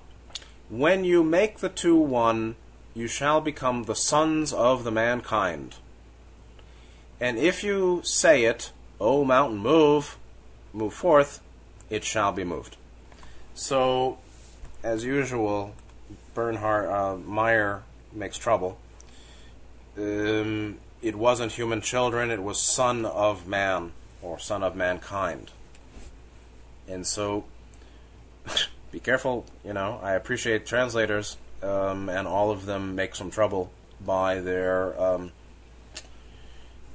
When 0.70 1.04
you 1.04 1.24
make 1.24 1.60
the 1.60 1.70
two 1.70 1.96
one, 1.96 2.56
you 2.94 3.08
shall 3.08 3.42
become 3.42 3.84
the 3.84 3.96
sons 3.96 4.52
of 4.52 4.84
the 4.84 4.92
mankind. 4.92 5.76
And 7.20 7.38
if 7.38 7.64
you 7.64 8.02
say 8.04 8.46
it, 8.46 8.72
O 9.00 9.24
mountain, 9.24 9.58
move, 9.58 10.18
move 10.74 10.94
forth, 10.94 11.42
it 11.90 12.04
shall 12.04 12.32
be 12.32 12.44
moved. 12.44 12.78
So, 13.54 14.18
as 14.84 15.04
usual, 15.04 15.76
Bernhard 16.34 16.90
uh, 16.90 17.16
Meyer 17.18 17.84
makes 18.12 18.38
trouble. 18.38 18.78
Um, 19.98 20.78
it 21.06 21.16
wasn't 21.16 21.52
human 21.52 21.82
children, 21.82 22.32
it 22.32 22.42
was 22.42 22.60
son 22.60 23.06
of 23.06 23.48
man 23.48 23.92
or 24.24 24.40
son 24.40 24.64
of 24.64 24.76
mankind. 24.76 25.52
And 26.88 27.06
so, 27.06 27.46
be 28.92 29.00
careful, 29.00 29.46
you 29.64 29.72
know. 29.72 30.00
I 30.02 30.14
appreciate 30.14 30.66
translators, 30.66 31.38
um, 31.62 32.10
and 32.10 32.28
all 32.28 32.50
of 32.50 32.66
them 32.66 32.96
make 32.96 33.14
some 33.14 33.30
trouble 33.30 33.70
by 34.04 34.40
their 34.40 35.00
um, 35.00 35.32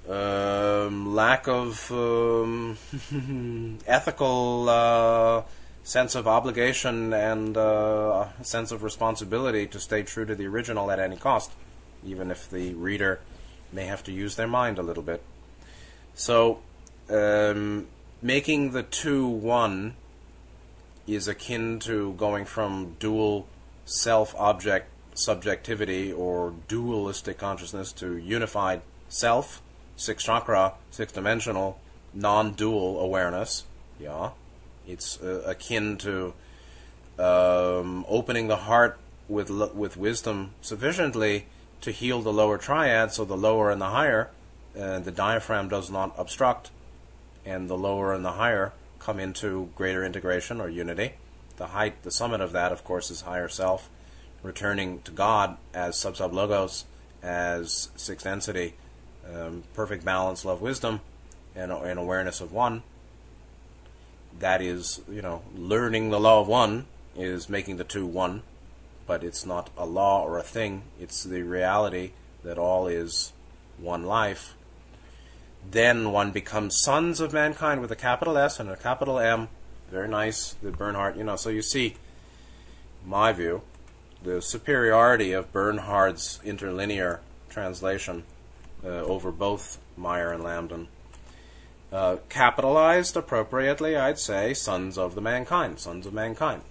um, 0.09 1.15
lack 1.15 1.47
of 1.47 1.93
um, 1.93 2.79
ethical 3.87 4.69
uh, 4.69 5.43
sense 5.85 6.17
of 6.17 6.27
obligation 6.27 7.13
and 7.13 7.57
uh, 7.57 8.27
sense 8.43 8.73
of 8.73 8.83
responsibility 8.83 9.69
to 9.69 9.79
stay 9.79 10.03
true 10.03 10.25
to 10.25 10.35
the 10.35 10.49
original 10.49 10.91
at 10.91 10.99
any 10.99 11.17
cost, 11.17 11.53
even 12.05 12.33
if 12.33 12.51
the 12.51 12.75
reader 12.75 13.21
may 13.73 13.87
have 13.87 14.03
to 14.05 14.13
use 14.13 14.37
their 14.37 14.49
mind 14.49 14.79
a 14.79 14.83
little 14.83 15.03
bit. 15.03 15.23
So, 16.15 16.61
um, 17.09 17.87
making 18.23 18.73
the 18.73 18.83
two 18.83 19.27
one 19.27 19.95
is 21.07 21.29
akin 21.29 21.79
to 21.81 22.13
going 22.15 22.45
from 22.45 22.97
dual 22.99 23.47
self 23.85 24.35
object 24.37 24.89
subjectivity 25.15 26.13
or 26.13 26.55
dualistic 26.69 27.39
consciousness 27.39 27.93
to 27.93 28.17
unified 28.17 28.81
self, 29.09 29.61
six 29.97 30.25
chakra, 30.25 30.75
six 30.91 31.13
dimensional, 31.13 31.81
non 32.15 32.53
dual 32.53 33.01
awareness. 33.01 33.65
Yeah. 33.99 34.31
It's 34.87 35.21
uh, 35.21 35.43
akin 35.47 35.99
to 35.99 36.33
um, 37.19 38.05
opening 38.09 38.49
the 38.49 38.57
heart 38.57 38.99
with, 39.29 39.51
with 39.51 39.97
wisdom 39.97 40.53
sufficiently 40.61 41.47
to 41.81 41.91
heal 41.91 42.23
the 42.23 42.33
lower 42.33 42.59
triad, 42.59 43.13
so 43.13 43.25
the 43.25 43.37
lower 43.37 43.71
and 43.71 43.81
the 43.81 43.91
higher, 43.91 44.31
uh, 44.79 44.99
the 44.99 45.11
diaphragm 45.11 45.69
does 45.69 45.91
not 45.91 46.15
obstruct, 46.19 46.71
and 47.45 47.69
the 47.69 47.77
lower 47.77 48.13
and 48.13 48.25
the 48.25 48.33
higher 48.33 48.73
come 48.99 49.19
into 49.19 49.71
greater 49.75 50.05
integration 50.05 50.61
or 50.61 50.69
unity. 50.69 51.13
The 51.57 51.69
height, 51.69 52.03
the 52.03 52.11
summit 52.11 52.41
of 52.41 52.53
that, 52.53 52.73
of 52.73 52.85
course, 52.85 53.11
is 53.11 53.23
higher 53.23 53.49
self, 53.49 53.89
returning 54.43 55.01
to 55.03 55.11
God 55.11 55.57
as 55.75 55.99
sub 55.99 56.17
sub 56.17 56.33
logos, 56.33 56.85
as 57.23 57.91
sixth 57.97 58.25
density, 58.25 58.75
um, 59.31 59.65
perfect 59.75 60.05
balance, 60.05 60.45
love, 60.45 60.61
wisdom, 60.61 61.01
and, 61.55 61.73
and 61.73 61.99
awareness 61.99 62.41
of 62.41 62.53
one. 62.53 62.83
that 64.39 64.63
is, 64.63 65.01
you 65.11 65.23
know, 65.23 65.43
learning 65.55 66.11
the 66.11 66.21
law 66.21 66.41
of 66.41 66.49
one 66.49 66.87
is 67.17 67.49
making 67.49 67.77
the 67.77 67.85
two 67.85 68.07
one, 68.07 68.43
but 69.11 69.25
it's 69.25 69.45
not 69.45 69.71
a 69.77 69.85
law 69.85 70.23
or 70.23 70.39
a 70.39 70.43
thing. 70.45 70.85
It's 71.01 71.25
the 71.25 71.43
reality 71.43 72.13
that 72.45 72.59
all 72.59 72.87
is 72.87 73.33
one 73.77 74.05
life. 74.05 74.55
Then 75.69 76.13
one 76.13 76.31
becomes 76.31 76.81
sons 76.81 77.19
of 77.19 77.33
mankind 77.33 77.81
with 77.81 77.91
a 77.91 77.97
capital 77.97 78.39
S 78.39 78.61
and 78.61 78.71
a 78.71 78.77
capital 78.77 79.19
M. 79.19 79.49
Very 79.91 80.07
nice, 80.07 80.53
the 80.63 80.71
Bernhard, 80.71 81.17
you 81.17 81.25
know. 81.25 81.35
So 81.35 81.51
you 81.51 81.61
see, 81.61 81.97
my 83.05 83.33
view, 83.33 83.63
the 84.23 84.41
superiority 84.41 85.33
of 85.33 85.53
Bernhard's 85.53 86.39
interlinear 86.45 87.19
translation 87.49 88.23
uh, 88.85 88.91
over 89.15 89.33
both 89.33 89.81
Meyer 89.97 90.31
and 90.31 90.45
Lambdin. 90.45 90.87
Uh, 91.91 92.19
capitalized 92.29 93.17
appropriately, 93.17 93.97
I'd 93.97 94.21
say, 94.21 94.55
sons 94.55 94.97
of 94.97 95.17
the 95.17 95.21
mankind, 95.21 95.81
sons 95.81 96.07
of 96.07 96.15
mankind. 96.15 96.63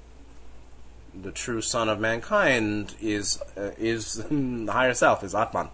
The 1.14 1.32
true 1.32 1.62
son 1.62 1.90
of 1.90 2.00
mankind 2.00 2.96
is 3.02 3.42
uh, 3.58 3.72
is 3.78 4.16
the 4.16 4.68
higher 4.72 4.94
self, 4.94 5.24
is 5.24 5.34
Atman, 5.34 5.70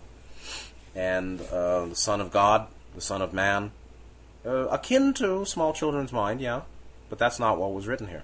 and 0.96 1.42
uh, 1.42 1.88
the 1.88 1.96
son 1.96 2.22
of 2.22 2.32
God, 2.32 2.68
the 2.94 3.02
son 3.02 3.22
of 3.22 3.34
man, 3.34 3.72
uh, 4.46 4.68
akin 4.68 5.14
to 5.16 5.46
small 5.46 5.74
children's 5.74 6.14
mind, 6.14 6.42
yeah, 6.42 6.62
but 7.10 7.20
that's 7.20 7.40
not 7.40 7.58
what 7.58 7.74
was 7.74 7.88
written 7.88 8.08
here. 8.08 8.24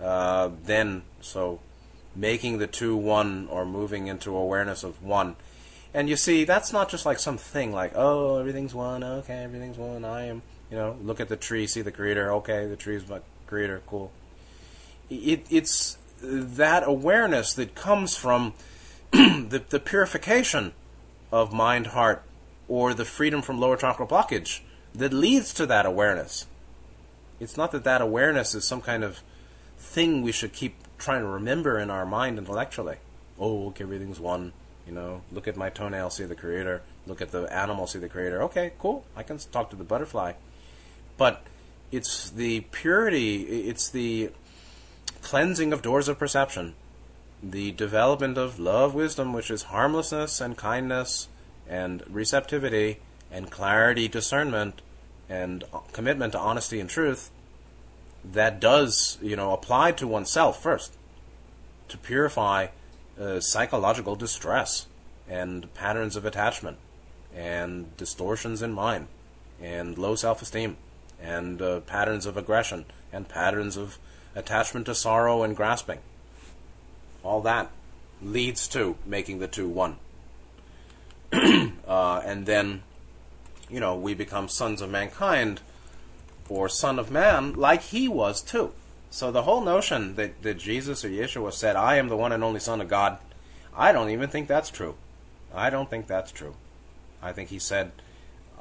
Uh, 0.00 0.50
then, 0.64 1.02
so 1.20 1.60
making 2.14 2.58
the 2.58 2.66
two 2.66 2.96
one 2.96 3.46
or 3.50 3.66
moving 3.66 4.06
into 4.06 4.34
awareness 4.34 4.84
of 4.84 5.02
one 5.02 5.36
and 5.96 6.10
you 6.10 6.16
see, 6.16 6.44
that's 6.44 6.74
not 6.74 6.90
just 6.90 7.06
like 7.06 7.18
some 7.18 7.38
thing 7.38 7.72
like, 7.72 7.92
oh, 7.94 8.36
everything's 8.36 8.74
one, 8.74 9.02
okay, 9.02 9.38
everything's 9.44 9.78
one, 9.78 10.04
I 10.04 10.26
am, 10.26 10.42
you 10.70 10.76
know, 10.76 10.94
look 11.02 11.20
at 11.20 11.30
the 11.30 11.38
tree, 11.38 11.66
see 11.66 11.80
the 11.80 11.90
creator, 11.90 12.30
okay, 12.32 12.66
the 12.66 12.76
tree's 12.76 13.08
my 13.08 13.20
creator, 13.46 13.80
cool. 13.86 14.12
It, 15.08 15.46
it's 15.50 15.98
that 16.20 16.82
awareness 16.86 17.54
that 17.54 17.74
comes 17.74 18.16
from 18.16 18.54
the, 19.10 19.62
the 19.68 19.80
purification 19.80 20.72
of 21.30 21.52
mind, 21.52 21.88
heart, 21.88 22.22
or 22.68 22.94
the 22.94 23.04
freedom 23.04 23.42
from 23.42 23.60
lower 23.60 23.76
chakra 23.76 24.06
blockage 24.06 24.60
that 24.94 25.12
leads 25.12 25.52
to 25.54 25.66
that 25.66 25.86
awareness. 25.86 26.46
It's 27.38 27.56
not 27.56 27.70
that 27.72 27.84
that 27.84 28.00
awareness 28.00 28.54
is 28.54 28.64
some 28.64 28.80
kind 28.80 29.04
of 29.04 29.22
thing 29.78 30.22
we 30.22 30.32
should 30.32 30.52
keep 30.52 30.74
trying 30.98 31.20
to 31.20 31.28
remember 31.28 31.78
in 31.78 31.90
our 31.90 32.06
mind 32.06 32.38
intellectually. 32.38 32.96
Oh, 33.38 33.68
okay, 33.68 33.84
everything's 33.84 34.18
one 34.18 34.52
you 34.86 34.92
know, 34.92 35.22
look 35.32 35.48
at 35.48 35.56
my 35.56 35.68
toenail, 35.68 36.10
see 36.10 36.24
the 36.24 36.36
creator. 36.36 36.82
Look 37.06 37.20
at 37.20 37.32
the 37.32 37.52
animal, 37.52 37.86
see 37.86 37.98
the 37.98 38.08
creator. 38.08 38.42
Okay, 38.44 38.72
cool. 38.78 39.04
I 39.16 39.24
can 39.24 39.38
talk 39.38 39.70
to 39.70 39.76
the 39.76 39.84
butterfly. 39.84 40.34
But 41.16 41.42
it's 41.90 42.30
the 42.30 42.60
purity, 42.60 43.42
it's 43.68 43.90
the 43.90 44.30
cleansing 45.26 45.72
of 45.72 45.82
doors 45.82 46.06
of 46.06 46.20
perception, 46.20 46.72
the 47.42 47.72
development 47.72 48.38
of 48.38 48.60
love, 48.60 48.94
wisdom, 48.94 49.32
which 49.32 49.50
is 49.50 49.64
harmlessness 49.64 50.40
and 50.40 50.56
kindness 50.56 51.26
and 51.68 52.00
receptivity 52.08 53.00
and 53.28 53.50
clarity, 53.50 54.06
discernment, 54.06 54.82
and 55.28 55.64
commitment 55.92 56.30
to 56.30 56.38
honesty 56.38 56.78
and 56.78 56.88
truth 56.88 57.32
that 58.24 58.60
does, 58.60 59.18
you 59.20 59.34
know, 59.34 59.52
apply 59.52 59.90
to 59.90 60.06
oneself 60.06 60.62
first 60.62 60.96
to 61.88 61.98
purify 61.98 62.68
uh, 63.20 63.40
psychological 63.40 64.14
distress 64.14 64.86
and 65.28 65.74
patterns 65.74 66.14
of 66.14 66.24
attachment 66.24 66.76
and 67.34 67.96
distortions 67.96 68.62
in 68.62 68.72
mind 68.72 69.08
and 69.60 69.98
low 69.98 70.14
self 70.14 70.40
esteem 70.40 70.76
and 71.20 71.60
uh, 71.60 71.80
patterns 71.80 72.26
of 72.26 72.36
aggression 72.36 72.84
and 73.12 73.28
patterns 73.28 73.76
of 73.76 73.98
attachment 74.36 74.86
to 74.86 74.94
sorrow 74.94 75.42
and 75.42 75.56
grasping. 75.56 75.98
All 77.24 77.40
that 77.42 77.70
leads 78.22 78.68
to 78.68 78.96
making 79.04 79.40
the 79.40 79.48
two 79.48 79.68
one. 79.68 79.96
uh, 81.32 82.22
and 82.24 82.46
then, 82.46 82.82
you 83.68 83.80
know, 83.80 83.96
we 83.96 84.14
become 84.14 84.48
sons 84.48 84.80
of 84.80 84.90
mankind 84.90 85.60
or 86.48 86.68
son 86.68 87.00
of 87.00 87.10
man 87.10 87.54
like 87.54 87.82
he 87.82 88.06
was 88.06 88.40
too. 88.40 88.72
So 89.10 89.30
the 89.30 89.42
whole 89.42 89.62
notion 89.62 90.14
that, 90.16 90.42
that 90.42 90.58
Jesus 90.58 91.04
or 91.04 91.08
Yeshua 91.08 91.52
said, 91.52 91.74
I 91.74 91.96
am 91.96 92.08
the 92.08 92.16
one 92.16 92.32
and 92.32 92.44
only 92.44 92.60
Son 92.60 92.80
of 92.80 92.88
God, 92.88 93.18
I 93.74 93.92
don't 93.92 94.10
even 94.10 94.28
think 94.28 94.46
that's 94.46 94.70
true. 94.70 94.94
I 95.54 95.70
don't 95.70 95.88
think 95.88 96.06
that's 96.06 96.32
true. 96.32 96.54
I 97.22 97.32
think 97.32 97.48
he 97.48 97.58
said, 97.58 97.92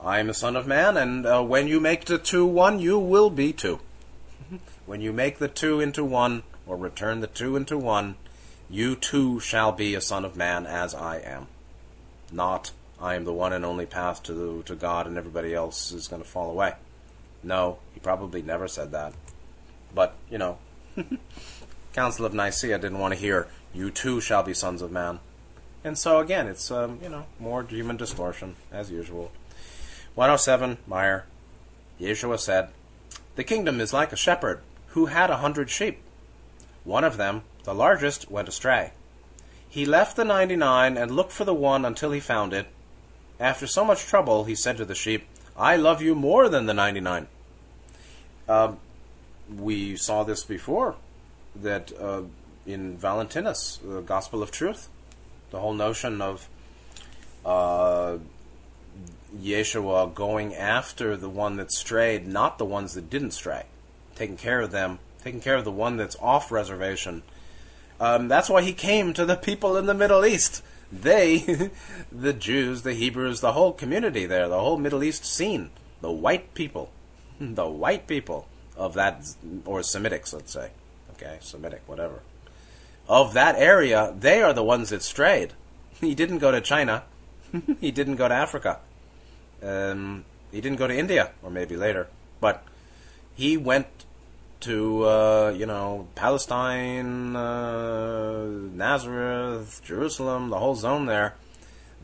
I 0.01 0.19
am 0.19 0.27
the 0.27 0.33
Son 0.33 0.55
of 0.55 0.67
Man, 0.67 0.97
and 0.97 1.25
uh, 1.25 1.43
when 1.43 1.67
you 1.67 1.79
make 1.79 2.05
the 2.05 2.17
two 2.17 2.45
one, 2.45 2.79
you 2.79 2.99
will 2.99 3.29
be 3.29 3.53
two. 3.53 3.79
When 4.85 5.01
you 5.01 5.11
make 5.11 5.39
the 5.39 5.47
two 5.47 5.79
into 5.79 6.03
one, 6.03 6.43
or 6.65 6.77
return 6.77 7.19
the 7.19 7.27
two 7.27 7.55
into 7.55 7.77
one, 7.77 8.15
you 8.69 8.95
too 8.95 9.39
shall 9.39 9.71
be 9.71 9.95
a 9.95 10.01
Son 10.01 10.25
of 10.25 10.35
Man 10.35 10.65
as 10.65 10.93
I 10.93 11.17
am. 11.19 11.47
Not, 12.31 12.71
I 12.99 13.15
am 13.15 13.25
the 13.25 13.33
one 13.33 13.53
and 13.53 13.65
only 13.65 13.85
path 13.85 14.23
to, 14.23 14.33
the, 14.33 14.63
to 14.63 14.75
God 14.75 15.07
and 15.07 15.17
everybody 15.17 15.53
else 15.53 15.91
is 15.91 16.07
going 16.07 16.21
to 16.21 16.27
fall 16.27 16.49
away. 16.49 16.73
No, 17.43 17.79
he 17.93 17.99
probably 17.99 18.41
never 18.41 18.67
said 18.67 18.91
that. 18.91 19.13
But, 19.93 20.15
you 20.29 20.37
know, 20.37 20.57
Council 21.93 22.25
of 22.25 22.33
Nicaea 22.33 22.77
didn't 22.79 22.99
want 22.99 23.13
to 23.13 23.19
hear, 23.19 23.47
you 23.73 23.91
too 23.91 24.19
shall 24.19 24.43
be 24.43 24.53
sons 24.53 24.81
of 24.81 24.91
man. 24.91 25.19
And 25.83 25.97
so 25.97 26.19
again, 26.19 26.47
it's, 26.47 26.71
um, 26.71 26.99
you 27.01 27.09
know, 27.09 27.25
more 27.39 27.63
human 27.63 27.97
distortion, 27.97 28.55
as 28.71 28.89
usual. 28.89 29.31
107, 30.15 30.77
Meyer. 30.87 31.25
Yeshua 31.99 32.39
said, 32.39 32.69
The 33.35 33.43
kingdom 33.43 33.79
is 33.79 33.93
like 33.93 34.11
a 34.11 34.17
shepherd 34.17 34.61
who 34.95 35.05
had 35.05 35.29
a 35.29 35.37
hundred 35.37 35.69
sheep. 35.69 35.99
One 36.83 37.03
of 37.03 37.17
them, 37.17 37.43
the 37.63 37.75
largest, 37.75 38.31
went 38.31 38.47
astray. 38.47 38.93
He 39.69 39.85
left 39.85 40.15
the 40.15 40.25
ninety 40.25 40.55
nine 40.55 40.97
and 40.97 41.11
looked 41.11 41.33
for 41.33 41.43
the 41.43 41.53
one 41.53 41.85
until 41.85 42.11
he 42.11 42.19
found 42.19 42.53
it. 42.53 42.67
After 43.37 43.67
so 43.67 43.83
much 43.83 44.05
trouble, 44.05 44.45
he 44.45 44.55
said 44.55 44.77
to 44.77 44.85
the 44.85 44.95
sheep, 44.95 45.27
I 45.57 45.75
love 45.75 46.01
you 46.01 46.15
more 46.15 46.47
than 46.47 46.65
the 46.65 46.73
ninety 46.73 47.01
nine. 47.01 47.27
Um, 48.47 48.79
we 49.53 49.97
saw 49.97 50.23
this 50.23 50.43
before 50.43 50.95
that 51.55 51.91
uh, 51.99 52.21
in 52.65 52.97
Valentinus, 52.97 53.79
the 53.83 54.01
Gospel 54.01 54.41
of 54.41 54.49
Truth, 54.49 54.87
the 55.51 55.59
whole 55.59 55.73
notion 55.73 56.21
of 56.21 56.47
uh, 57.45 58.17
Yeshua 59.37 60.13
going 60.13 60.55
after 60.55 61.17
the 61.17 61.29
one 61.29 61.57
that 61.57 61.71
strayed, 61.71 62.25
not 62.25 62.57
the 62.57 62.65
ones 62.65 62.93
that 62.93 63.09
didn't 63.09 63.31
stray, 63.31 63.65
taking 64.15 64.37
care 64.37 64.61
of 64.61 64.71
them, 64.71 64.99
taking 65.23 65.41
care 65.41 65.55
of 65.55 65.65
the 65.65 65.71
one 65.71 65.97
that's 65.97 66.15
off 66.21 66.51
reservation. 66.51 67.23
Um, 67.99 68.27
that's 68.27 68.49
why 68.49 68.61
he 68.61 68.73
came 68.73 69.13
to 69.13 69.25
the 69.25 69.35
people 69.35 69.77
in 69.77 69.85
the 69.85 69.93
Middle 69.93 70.25
East. 70.25 70.63
They, 70.91 71.71
the 72.11 72.33
Jews, 72.33 72.81
the 72.81 72.93
Hebrews, 72.93 73.41
the 73.41 73.53
whole 73.53 73.73
community 73.73 74.25
there, 74.25 74.47
the 74.47 74.59
whole 74.59 74.77
Middle 74.77 75.03
East 75.03 75.25
scene, 75.25 75.69
the 76.01 76.11
white 76.11 76.53
people, 76.53 76.91
the 77.39 77.67
white 77.67 78.07
people 78.07 78.47
of 78.75 78.93
that, 78.95 79.25
or 79.65 79.79
Semitics, 79.81 80.33
let's 80.33 80.51
say. 80.51 80.71
Okay, 81.13 81.37
Semitic, 81.41 81.83
whatever. 81.85 82.21
Of 83.07 83.33
that 83.33 83.55
area, 83.55 84.13
they 84.17 84.41
are 84.41 84.53
the 84.53 84.63
ones 84.63 84.89
that 84.89 85.03
strayed. 85.03 85.53
He 86.01 86.13
didn't 86.13 86.39
go 86.39 86.51
to 86.51 86.59
China. 86.59 87.03
he 87.79 87.89
didn't 87.89 88.17
go 88.17 88.27
to 88.27 88.33
Africa. 88.33 88.79
Um, 89.63 90.25
he 90.51 90.59
didn't 90.59 90.77
go 90.77 90.87
to 90.87 90.97
India, 90.97 91.31
or 91.41 91.49
maybe 91.49 91.77
later. 91.77 92.09
But 92.41 92.65
he 93.33 93.55
went 93.55 93.87
to, 94.65 95.05
uh, 95.05 95.55
you 95.55 95.65
know, 95.65 96.07
Palestine, 96.15 97.35
uh, 97.35 98.45
Nazareth, 98.73 99.81
Jerusalem, 99.83 100.49
the 100.49 100.59
whole 100.59 100.75
zone 100.75 101.05
there. 101.05 101.35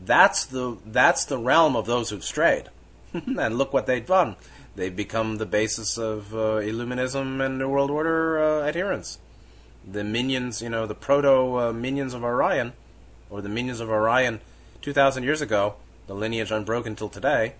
That's 0.04 0.44
the 0.44 0.78
that's 0.86 1.24
the 1.24 1.38
realm 1.38 1.76
of 1.76 1.86
those 1.86 2.10
who've 2.10 2.24
strayed. 2.24 2.70
and 3.12 3.58
look 3.58 3.72
what 3.72 3.86
they've 3.86 4.06
done. 4.06 4.36
They've 4.74 4.94
become 4.94 5.36
the 5.36 5.46
basis 5.46 5.98
of 5.98 6.34
uh, 6.34 6.62
Illuminism 6.62 7.44
and 7.44 7.58
New 7.58 7.68
World 7.68 7.90
Order 7.90 8.42
uh, 8.42 8.66
adherence. 8.66 9.18
The 9.86 10.04
minions, 10.04 10.62
you 10.62 10.68
know, 10.68 10.86
the 10.86 10.94
proto 10.94 11.58
uh, 11.58 11.72
minions 11.72 12.14
of 12.14 12.24
Orion, 12.24 12.72
or 13.28 13.42
the 13.42 13.48
minions 13.48 13.80
of 13.80 13.90
Orion 13.90 14.40
2,000 14.80 15.24
years 15.24 15.40
ago, 15.40 15.74
the 16.06 16.14
lineage 16.14 16.50
unbroken 16.50 16.96
till 16.96 17.08
today, 17.08 17.54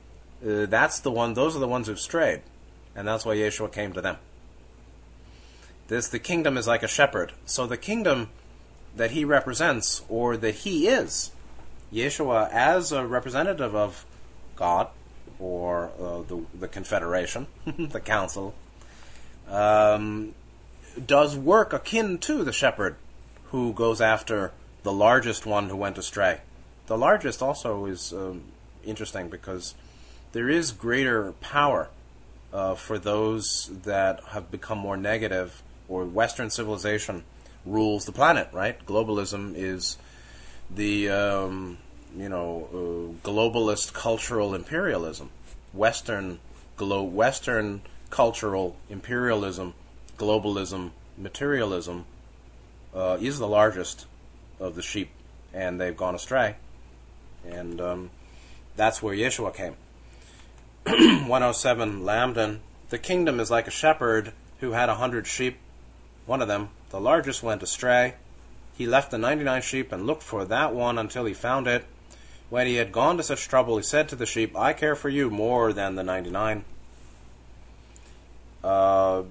uh, 0.46 0.66
that's 0.66 1.00
the 1.00 1.10
one, 1.10 1.34
those 1.34 1.54
are 1.54 1.60
the 1.60 1.68
ones 1.68 1.88
who've 1.88 2.00
strayed. 2.00 2.42
And 2.94 3.06
that's 3.06 3.24
why 3.24 3.36
Yeshua 3.36 3.72
came 3.72 3.92
to 3.92 4.00
them. 4.00 4.16
This, 5.92 6.08
the 6.08 6.18
kingdom 6.18 6.56
is 6.56 6.66
like 6.66 6.82
a 6.82 6.88
shepherd. 6.88 7.32
So 7.44 7.66
the 7.66 7.76
kingdom 7.76 8.30
that 8.96 9.10
he 9.10 9.26
represents, 9.26 10.00
or 10.08 10.38
that 10.38 10.54
he 10.54 10.88
is, 10.88 11.32
Yeshua 11.92 12.48
as 12.50 12.92
a 12.92 13.06
representative 13.06 13.74
of 13.76 14.06
God, 14.56 14.88
or 15.38 15.90
uh, 16.00 16.22
the, 16.22 16.46
the 16.58 16.66
Confederation, 16.66 17.46
the 17.76 18.00
Council, 18.00 18.54
um, 19.46 20.34
does 21.04 21.36
work 21.36 21.74
akin 21.74 22.16
to 22.20 22.42
the 22.42 22.54
shepherd 22.54 22.96
who 23.50 23.74
goes 23.74 24.00
after 24.00 24.52
the 24.84 24.92
largest 24.92 25.44
one 25.44 25.68
who 25.68 25.76
went 25.76 25.98
astray. 25.98 26.40
The 26.86 26.96
largest 26.96 27.42
also 27.42 27.84
is 27.84 28.14
um, 28.14 28.44
interesting 28.82 29.28
because 29.28 29.74
there 30.32 30.48
is 30.48 30.72
greater 30.72 31.32
power 31.32 31.90
uh, 32.50 32.76
for 32.76 32.98
those 32.98 33.70
that 33.84 34.20
have 34.28 34.50
become 34.50 34.78
more 34.78 34.96
negative, 34.96 35.62
or 35.88 36.04
Western 36.04 36.50
civilization 36.50 37.24
rules 37.64 38.04
the 38.04 38.12
planet, 38.12 38.48
right? 38.52 38.84
Globalism 38.86 39.54
is 39.56 39.96
the 40.70 41.10
um, 41.10 41.78
you 42.16 42.28
know 42.28 42.68
uh, 42.72 43.28
globalist 43.28 43.92
cultural 43.92 44.54
imperialism, 44.54 45.30
Western 45.72 46.40
glo- 46.76 47.02
Western 47.02 47.82
cultural 48.10 48.76
imperialism, 48.90 49.74
globalism, 50.18 50.90
materialism 51.16 52.04
uh, 52.94 53.16
is 53.20 53.38
the 53.38 53.48
largest 53.48 54.06
of 54.60 54.74
the 54.74 54.82
sheep, 54.82 55.10
and 55.52 55.80
they've 55.80 55.96
gone 55.96 56.14
astray, 56.14 56.56
and 57.44 57.80
um, 57.80 58.10
that's 58.76 59.02
where 59.02 59.14
Yeshua 59.14 59.54
came. 59.54 59.76
107 60.84 62.00
Lambdin. 62.02 62.58
The 62.90 62.98
kingdom 62.98 63.40
is 63.40 63.50
like 63.50 63.66
a 63.66 63.70
shepherd 63.70 64.32
who 64.60 64.72
had 64.72 64.88
a 64.88 64.96
hundred 64.96 65.26
sheep. 65.26 65.58
One 66.26 66.42
of 66.42 66.48
them, 66.48 66.70
the 66.90 67.00
largest, 67.00 67.42
went 67.42 67.62
astray. 67.62 68.14
He 68.76 68.86
left 68.86 69.10
the 69.10 69.18
99 69.18 69.62
sheep 69.62 69.92
and 69.92 70.06
looked 70.06 70.22
for 70.22 70.44
that 70.44 70.74
one 70.74 70.98
until 70.98 71.24
he 71.24 71.34
found 71.34 71.66
it. 71.66 71.84
When 72.48 72.66
he 72.66 72.76
had 72.76 72.92
gone 72.92 73.16
to 73.16 73.22
such 73.22 73.48
trouble, 73.48 73.76
he 73.76 73.82
said 73.82 74.08
to 74.10 74.16
the 74.16 74.26
sheep, 74.26 74.56
I 74.56 74.72
care 74.72 74.94
for 74.94 75.08
you 75.08 75.30
more 75.30 75.72
than 75.72 75.94
the 75.94 76.02
99. 76.02 76.64
Uh, 78.62 79.22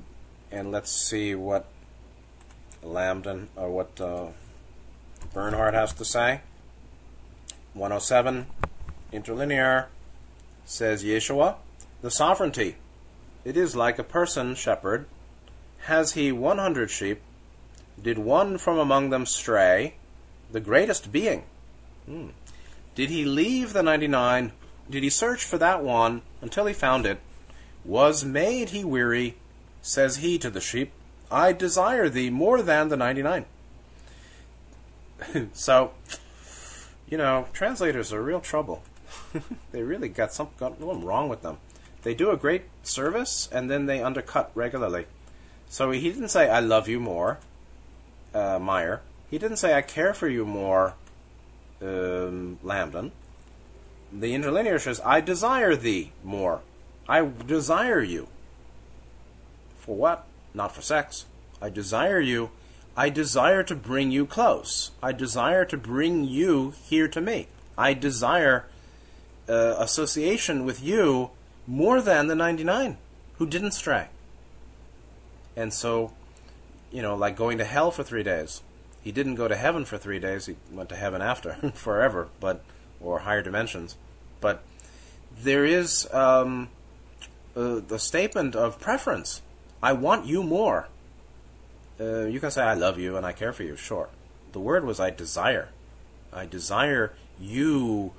and 0.51 0.71
let's 0.71 0.91
see 0.91 1.35
what 1.35 1.65
Lambdin, 2.83 3.47
or 3.55 3.69
what 3.69 4.01
uh, 4.01 4.27
Bernhard 5.33 5.73
has 5.73 5.93
to 5.93 6.05
say. 6.05 6.41
107, 7.73 8.47
interlinear, 9.11 9.87
says 10.65 11.03
Yeshua, 11.03 11.55
the 12.01 12.11
sovereignty. 12.11 12.75
It 13.45 13.55
is 13.55 13.75
like 13.75 13.97
a 13.97 14.03
person, 14.03 14.55
shepherd. 14.55 15.05
Has 15.85 16.13
he 16.13 16.31
100 16.31 16.91
sheep? 16.91 17.21
Did 18.01 18.17
one 18.17 18.57
from 18.57 18.77
among 18.77 19.09
them 19.09 19.25
stray? 19.25 19.95
The 20.51 20.59
greatest 20.59 21.11
being. 21.11 21.43
Hmm. 22.05 22.29
Did 22.93 23.09
he 23.09 23.25
leave 23.25 23.73
the 23.73 23.83
99? 23.83 24.51
Did 24.89 25.03
he 25.03 25.09
search 25.09 25.43
for 25.43 25.57
that 25.57 25.83
one 25.83 26.21
until 26.41 26.65
he 26.65 26.73
found 26.73 27.05
it? 27.05 27.19
Was 27.83 28.23
made 28.23 28.69
he 28.69 28.83
weary? 28.83 29.37
Says 29.81 30.17
he 30.17 30.37
to 30.39 30.49
the 30.49 30.61
sheep, 30.61 30.91
I 31.31 31.53
desire 31.53 32.09
thee 32.09 32.29
more 32.29 32.61
than 32.61 32.89
the 32.89 32.97
99. 32.97 33.45
so, 35.53 35.91
you 37.09 37.17
know, 37.17 37.47
translators 37.53 38.13
are 38.13 38.21
real 38.21 38.41
trouble. 38.41 38.83
they 39.71 39.81
really 39.81 40.09
got 40.09 40.29
got 40.59 40.79
something 40.79 41.03
wrong 41.03 41.29
with 41.29 41.41
them. 41.41 41.57
They 42.03 42.13
do 42.13 42.29
a 42.29 42.37
great 42.37 42.65
service 42.83 43.49
and 43.51 43.69
then 43.69 43.85
they 43.85 44.03
undercut 44.03 44.51
regularly. 44.53 45.05
So 45.71 45.91
he 45.91 46.11
didn't 46.11 46.27
say, 46.27 46.49
I 46.49 46.59
love 46.59 46.89
you 46.89 46.99
more, 46.99 47.39
uh, 48.33 48.59
Meyer. 48.59 48.99
He 49.29 49.37
didn't 49.37 49.55
say, 49.55 49.73
I 49.73 49.81
care 49.81 50.13
for 50.13 50.27
you 50.27 50.43
more, 50.43 50.95
um, 51.81 52.59
Lambdin. 52.61 53.11
The 54.11 54.33
interlinear 54.35 54.79
says, 54.79 54.99
I 55.05 55.21
desire 55.21 55.77
thee 55.77 56.11
more. 56.25 56.59
I 57.07 57.25
desire 57.47 58.03
you. 58.03 58.27
For 59.79 59.95
what? 59.95 60.27
Not 60.53 60.75
for 60.75 60.81
sex. 60.81 61.25
I 61.61 61.69
desire 61.69 62.19
you. 62.19 62.49
I 62.97 63.07
desire 63.07 63.63
to 63.63 63.73
bring 63.73 64.11
you 64.11 64.25
close. 64.25 64.91
I 65.01 65.13
desire 65.13 65.63
to 65.63 65.77
bring 65.77 66.25
you 66.25 66.73
here 66.83 67.07
to 67.07 67.21
me. 67.21 67.47
I 67.77 67.93
desire 67.93 68.65
uh, 69.47 69.75
association 69.77 70.65
with 70.65 70.83
you 70.83 71.29
more 71.65 72.01
than 72.01 72.27
the 72.27 72.35
99 72.35 72.97
who 73.37 73.47
didn't 73.47 73.71
stray. 73.71 74.09
And 75.55 75.73
so, 75.73 76.13
you 76.91 77.01
know, 77.01 77.15
like 77.15 77.35
going 77.35 77.57
to 77.57 77.65
hell 77.65 77.91
for 77.91 78.03
three 78.03 78.23
days. 78.23 78.61
He 79.01 79.11
didn't 79.11 79.35
go 79.35 79.47
to 79.47 79.55
heaven 79.55 79.85
for 79.85 79.97
three 79.97 80.19
days. 80.19 80.45
He 80.45 80.55
went 80.71 80.89
to 80.89 80.95
heaven 80.95 81.21
after, 81.21 81.53
forever, 81.73 82.29
but 82.39 82.63
or 82.99 83.19
higher 83.19 83.41
dimensions. 83.41 83.95
But 84.39 84.63
there 85.35 85.65
is 85.65 86.11
um, 86.13 86.69
uh, 87.55 87.81
the 87.87 87.99
statement 87.99 88.55
of 88.55 88.79
preference. 88.79 89.41
I 89.81 89.93
want 89.93 90.25
you 90.25 90.43
more. 90.43 90.87
Uh, 91.99 92.25
you 92.25 92.39
can 92.39 92.51
say 92.51 92.63
I 92.63 92.73
love 92.73 92.99
you 92.99 93.17
and 93.17 93.25
I 93.25 93.31
care 93.31 93.53
for 93.53 93.63
you. 93.63 93.75
Sure. 93.75 94.09
The 94.51 94.59
word 94.59 94.85
was 94.85 94.99
I 94.99 95.09
desire. 95.09 95.69
I 96.31 96.45
desire 96.45 97.13
you 97.39 98.13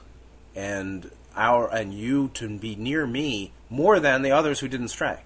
and 0.55 1.11
our 1.35 1.73
and 1.73 1.95
you 1.95 2.29
to 2.35 2.59
be 2.59 2.77
near 2.77 3.07
me 3.07 3.53
more 3.71 3.99
than 4.01 4.23
the 4.23 4.31
others 4.31 4.61
who 4.61 4.69
didn't 4.69 4.89
stray. 4.89 5.21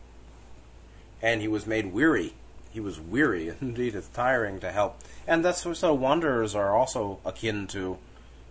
And 1.23 1.41
he 1.41 1.49
was 1.49 1.67
made 1.67 1.93
weary. 1.93 2.35
He 2.71 2.81
was 2.81 3.01
weary. 3.01 3.49
Indeed, 3.61 3.95
it's 3.95 4.09
tiring 4.09 4.61
to 4.61 4.71
help. 4.71 5.01
And 5.27 5.45
that's 5.45 5.67
so 5.79 5.95
wanderers 5.95 6.55
are 6.55 6.75
also 6.75 7.19
akin 7.25 7.67
to 7.69 7.99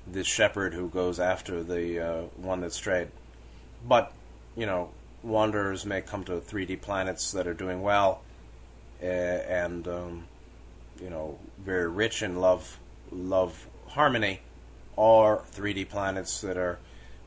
this 0.07 0.27
shepherd 0.27 0.73
who 0.73 0.89
goes 0.89 1.19
after 1.19 1.63
the 1.63 1.99
uh, 1.99 2.21
one 2.35 2.61
that 2.61 2.73
strayed. 2.73 3.09
But, 3.87 4.11
you 4.55 4.65
know, 4.65 4.91
wanderers 5.23 5.85
may 5.85 6.01
come 6.01 6.23
to 6.25 6.33
3D 6.33 6.81
planets 6.81 7.31
that 7.31 7.47
are 7.47 7.53
doing 7.53 7.81
well 7.81 8.21
uh, 9.01 9.05
and, 9.05 9.87
um, 9.87 10.27
you 11.01 11.09
know, 11.09 11.37
very 11.59 11.89
rich 11.89 12.21
in 12.21 12.39
love, 12.39 12.79
love 13.11 13.67
harmony, 13.87 14.41
or 14.95 15.43
3D 15.53 15.89
planets 15.89 16.41
that 16.41 16.57
are 16.57 16.79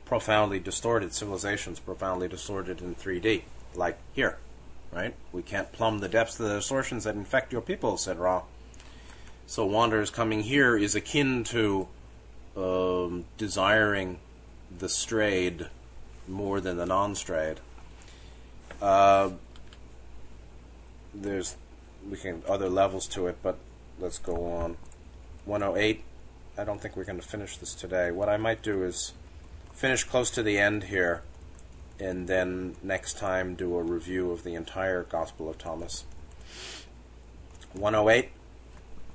profoundly 0.04 0.58
distorted, 0.58 1.12
civilizations 1.12 1.78
profoundly 1.78 2.28
distorted 2.28 2.80
in 2.80 2.94
3D, 2.94 3.42
like 3.74 3.98
here, 4.12 4.38
right? 4.92 5.14
We 5.32 5.42
can't 5.42 5.70
plumb 5.72 5.98
the 5.98 6.08
depths 6.08 6.38
of 6.40 6.48
the 6.48 6.56
distortions 6.56 7.04
that 7.04 7.14
infect 7.14 7.52
your 7.52 7.60
people, 7.60 7.96
said 7.96 8.18
Ra. 8.18 8.42
So 9.46 9.64
wanderers 9.64 10.10
coming 10.10 10.42
here 10.42 10.76
is 10.76 10.94
akin 10.94 11.44
to 11.44 11.88
um, 12.56 13.24
desiring 13.36 14.18
the 14.76 14.88
strayed 14.88 15.68
more 16.26 16.60
than 16.60 16.76
the 16.76 16.86
non-strayed. 16.86 17.60
Uh, 18.82 19.30
there's 21.14 21.56
we 22.08 22.16
can 22.16 22.42
other 22.48 22.68
levels 22.68 23.06
to 23.08 23.26
it, 23.26 23.38
but 23.42 23.58
let's 23.98 24.18
go 24.18 24.46
on. 24.52 24.76
108. 25.44 26.04
I 26.56 26.64
don't 26.64 26.80
think 26.80 26.96
we're 26.96 27.04
going 27.04 27.20
to 27.20 27.26
finish 27.26 27.56
this 27.56 27.74
today. 27.74 28.10
What 28.10 28.28
I 28.28 28.36
might 28.36 28.62
do 28.62 28.82
is 28.82 29.12
finish 29.72 30.04
close 30.04 30.30
to 30.32 30.42
the 30.42 30.58
end 30.58 30.84
here, 30.84 31.22
and 32.00 32.28
then 32.28 32.76
next 32.82 33.18
time 33.18 33.54
do 33.54 33.76
a 33.76 33.82
review 33.82 34.30
of 34.30 34.44
the 34.44 34.54
entire 34.54 35.02
Gospel 35.04 35.48
of 35.48 35.58
Thomas. 35.58 36.04
108, 37.72 38.30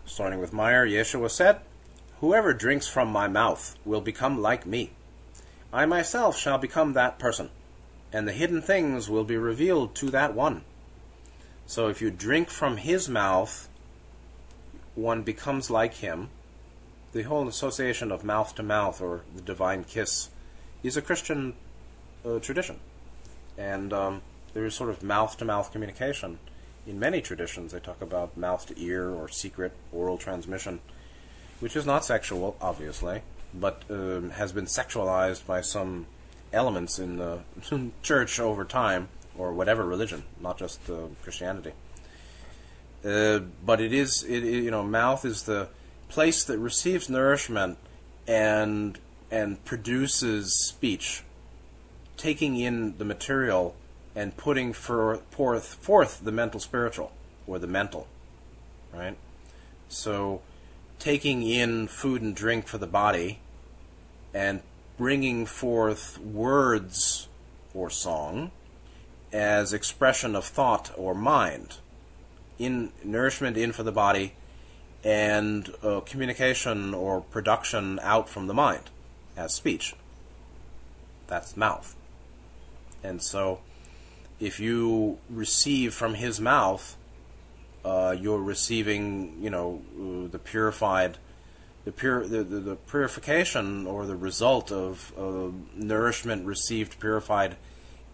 starting 0.05 0.39
with 0.39 0.53
Meyer, 0.53 0.85
Yeshua 0.85 1.29
said, 1.29 1.61
Whoever 2.19 2.53
drinks 2.53 2.87
from 2.87 3.09
my 3.09 3.27
mouth 3.27 3.77
will 3.85 4.01
become 4.01 4.41
like 4.41 4.65
me. 4.65 4.91
I 5.71 5.85
myself 5.85 6.37
shall 6.37 6.57
become 6.57 6.93
that 6.93 7.19
person, 7.19 7.49
and 8.11 8.27
the 8.27 8.33
hidden 8.33 8.61
things 8.61 9.09
will 9.09 9.23
be 9.23 9.37
revealed 9.37 9.95
to 9.95 10.09
that 10.11 10.33
one. 10.33 10.63
So 11.65 11.87
if 11.87 12.01
you 12.01 12.11
drink 12.11 12.49
from 12.49 12.77
his 12.77 13.09
mouth, 13.09 13.67
one 14.95 15.23
becomes 15.23 15.69
like 15.69 15.95
him. 15.95 16.29
The 17.13 17.23
whole 17.23 17.47
association 17.47 18.11
of 18.11 18.23
mouth 18.23 18.55
to 18.55 18.63
mouth 18.63 19.01
or 19.01 19.23
the 19.35 19.41
divine 19.41 19.83
kiss 19.83 20.29
is 20.83 20.97
a 20.97 21.01
Christian 21.01 21.55
uh, 22.25 22.39
tradition, 22.39 22.79
and 23.57 23.93
um, 23.93 24.21
there 24.53 24.65
is 24.65 24.75
sort 24.75 24.89
of 24.89 25.03
mouth 25.03 25.37
to 25.37 25.45
mouth 25.45 25.71
communication. 25.71 26.39
In 26.85 26.99
many 26.99 27.21
traditions, 27.21 27.71
they 27.71 27.79
talk 27.79 28.01
about 28.01 28.35
mouth 28.35 28.65
to 28.67 28.79
ear 28.79 29.09
or 29.09 29.29
secret 29.29 29.71
oral 29.91 30.17
transmission, 30.17 30.79
which 31.59 31.75
is 31.75 31.85
not 31.85 32.03
sexual, 32.03 32.57
obviously, 32.61 33.21
but 33.53 33.83
um, 33.89 34.31
has 34.31 34.51
been 34.51 34.65
sexualized 34.65 35.45
by 35.45 35.61
some 35.61 36.07
elements 36.51 36.99
in 36.99 37.17
the 37.17 37.39
church 38.03 38.39
over 38.39 38.65
time, 38.65 39.09
or 39.37 39.53
whatever 39.53 39.83
religion, 39.85 40.23
not 40.39 40.57
just 40.57 40.89
uh, 40.89 41.07
Christianity. 41.23 41.71
Uh, 43.03 43.39
but 43.65 43.81
it 43.81 43.91
is, 43.91 44.23
it, 44.23 44.43
it, 44.43 44.63
you 44.63 44.71
know, 44.71 44.83
mouth 44.83 45.25
is 45.25 45.43
the 45.43 45.67
place 46.07 46.43
that 46.45 46.57
receives 46.57 47.09
nourishment 47.09 47.77
and 48.27 48.99
and 49.31 49.65
produces 49.65 50.53
speech, 50.67 51.23
taking 52.17 52.57
in 52.57 52.97
the 52.97 53.05
material 53.05 53.75
and 54.15 54.37
putting 54.37 54.73
for, 54.73 55.17
forth, 55.31 55.75
forth 55.75 56.21
the 56.23 56.31
mental 56.31 56.59
spiritual, 56.59 57.11
or 57.47 57.59
the 57.59 57.67
mental, 57.67 58.07
right? 58.93 59.17
So, 59.89 60.41
taking 60.99 61.43
in 61.43 61.87
food 61.87 62.21
and 62.21 62.35
drink 62.35 62.67
for 62.67 62.77
the 62.77 62.87
body 62.87 63.39
and 64.33 64.61
bringing 64.97 65.45
forth 65.45 66.19
words 66.19 67.27
or 67.73 67.89
song 67.89 68.51
as 69.31 69.73
expression 69.73 70.35
of 70.35 70.45
thought 70.45 70.91
or 70.95 71.15
mind, 71.15 71.77
in 72.59 72.91
nourishment 73.03 73.57
in 73.57 73.71
for 73.71 73.83
the 73.83 73.91
body, 73.91 74.33
and 75.03 75.73
uh, 75.83 75.99
communication 76.01 76.93
or 76.93 77.21
production 77.21 77.99
out 78.01 78.29
from 78.29 78.47
the 78.47 78.53
mind 78.53 78.89
as 79.35 79.53
speech. 79.53 79.95
That's 81.27 81.57
mouth. 81.57 81.95
And 83.03 83.21
so 83.21 83.59
if 84.39 84.59
you 84.59 85.19
receive 85.29 85.93
from 85.93 86.15
his 86.15 86.39
mouth, 86.39 86.97
uh, 87.85 88.15
you're 88.17 88.41
receiving, 88.41 89.37
you 89.41 89.49
know, 89.49 89.81
uh, 89.99 90.31
the 90.31 90.39
purified, 90.39 91.17
the 91.85 91.91
pure, 91.91 92.25
the, 92.25 92.43
the, 92.43 92.59
the, 92.59 92.75
purification 92.75 93.85
or 93.85 94.05
the 94.05 94.15
result 94.15 94.71
of 94.71 95.11
uh, 95.17 95.51
nourishment 95.75 96.45
received, 96.45 96.99
purified, 96.99 97.57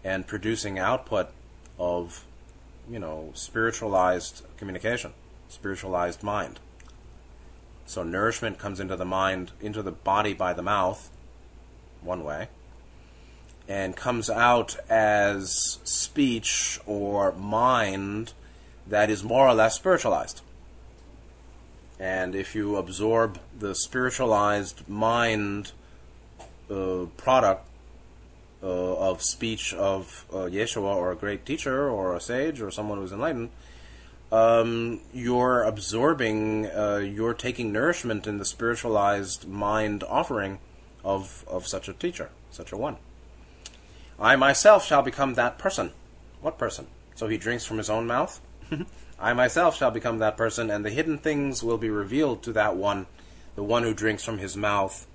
and 0.02 0.26
producing 0.26 0.78
output 0.78 1.28
of, 1.78 2.24
you 2.90 2.98
know, 2.98 3.30
spiritualized 3.34 4.42
communication, 4.56 5.12
spiritualized 5.48 6.22
mind. 6.22 6.58
So 7.86 8.02
nourishment 8.02 8.58
comes 8.58 8.80
into 8.80 8.96
the 8.96 9.04
mind, 9.04 9.52
into 9.60 9.82
the 9.82 9.92
body 9.92 10.32
by 10.32 10.52
the 10.52 10.62
mouth, 10.62 11.10
one 12.02 12.24
way, 12.24 12.48
and 13.70 13.94
comes 13.94 14.28
out 14.28 14.76
as 14.88 15.78
speech 15.84 16.80
or 16.86 17.30
mind 17.30 18.32
that 18.84 19.08
is 19.08 19.22
more 19.22 19.46
or 19.46 19.54
less 19.54 19.76
spiritualized. 19.76 20.40
And 22.00 22.34
if 22.34 22.56
you 22.56 22.76
absorb 22.76 23.38
the 23.56 23.76
spiritualized 23.76 24.88
mind 24.88 25.70
uh, 26.68 27.06
product 27.16 27.64
uh, 28.60 28.66
of 28.66 29.22
speech 29.22 29.72
of 29.74 30.26
uh, 30.32 30.48
Yeshua 30.56 30.96
or 30.96 31.12
a 31.12 31.16
great 31.16 31.46
teacher 31.46 31.88
or 31.88 32.16
a 32.16 32.20
sage 32.20 32.60
or 32.60 32.72
someone 32.72 32.98
who's 32.98 33.12
enlightened, 33.12 33.50
um, 34.32 35.00
you're 35.14 35.62
absorbing, 35.62 36.66
uh, 36.66 36.96
you're 36.96 37.34
taking 37.34 37.70
nourishment 37.70 38.26
in 38.26 38.38
the 38.38 38.44
spiritualized 38.44 39.46
mind 39.46 40.02
offering 40.02 40.58
of, 41.04 41.44
of 41.46 41.68
such 41.68 41.88
a 41.88 41.92
teacher, 41.92 42.30
such 42.50 42.72
a 42.72 42.76
one. 42.76 42.96
I 44.20 44.36
myself 44.36 44.84
shall 44.84 45.02
become 45.02 45.34
that 45.34 45.58
person. 45.58 45.92
What 46.42 46.58
person? 46.58 46.86
So 47.14 47.26
he 47.28 47.38
drinks 47.38 47.64
from 47.64 47.78
his 47.78 47.88
own 47.88 48.06
mouth? 48.06 48.40
I 49.20 49.32
myself 49.32 49.76
shall 49.76 49.90
become 49.90 50.18
that 50.18 50.36
person, 50.36 50.70
and 50.70 50.84
the 50.84 50.90
hidden 50.90 51.18
things 51.18 51.62
will 51.62 51.78
be 51.78 51.90
revealed 51.90 52.42
to 52.42 52.52
that 52.52 52.76
one, 52.76 53.06
the 53.54 53.62
one 53.62 53.82
who 53.82 53.94
drinks 53.94 54.24
from 54.24 54.38
his 54.38 54.56
mouth. 54.56 55.06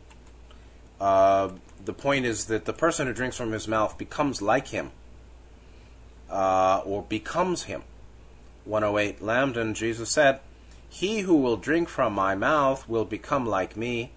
Uh, 0.99 1.49
the 1.83 1.93
point 1.93 2.25
is 2.25 2.45
that 2.45 2.65
the 2.65 2.73
person 2.73 3.07
who 3.07 3.13
drinks 3.13 3.37
from 3.37 3.51
his 3.51 3.67
mouth 3.67 3.97
becomes 3.97 4.41
like 4.41 4.67
him, 4.67 4.91
uh, 6.29 6.81
or 6.85 7.03
becomes 7.03 7.63
him. 7.63 7.83
108 8.65 9.21
Lambdin, 9.21 9.75
Jesus 9.75 10.09
said, 10.09 10.39
He 10.89 11.19
who 11.19 11.35
will 11.35 11.57
drink 11.57 11.89
from 11.89 12.13
my 12.13 12.33
mouth 12.33 12.87
will 12.89 13.05
become 13.05 13.45
like 13.45 13.77
me. 13.77 14.11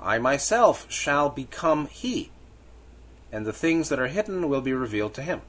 I 0.00 0.18
myself 0.18 0.90
shall 0.90 1.30
become 1.30 1.86
he, 1.86 2.30
and 3.32 3.46
the 3.46 3.52
things 3.52 3.88
that 3.88 3.98
are 3.98 4.08
hidden 4.08 4.48
will 4.48 4.60
be 4.60 4.74
revealed 4.74 5.14
to 5.14 5.22
him. 5.22 5.40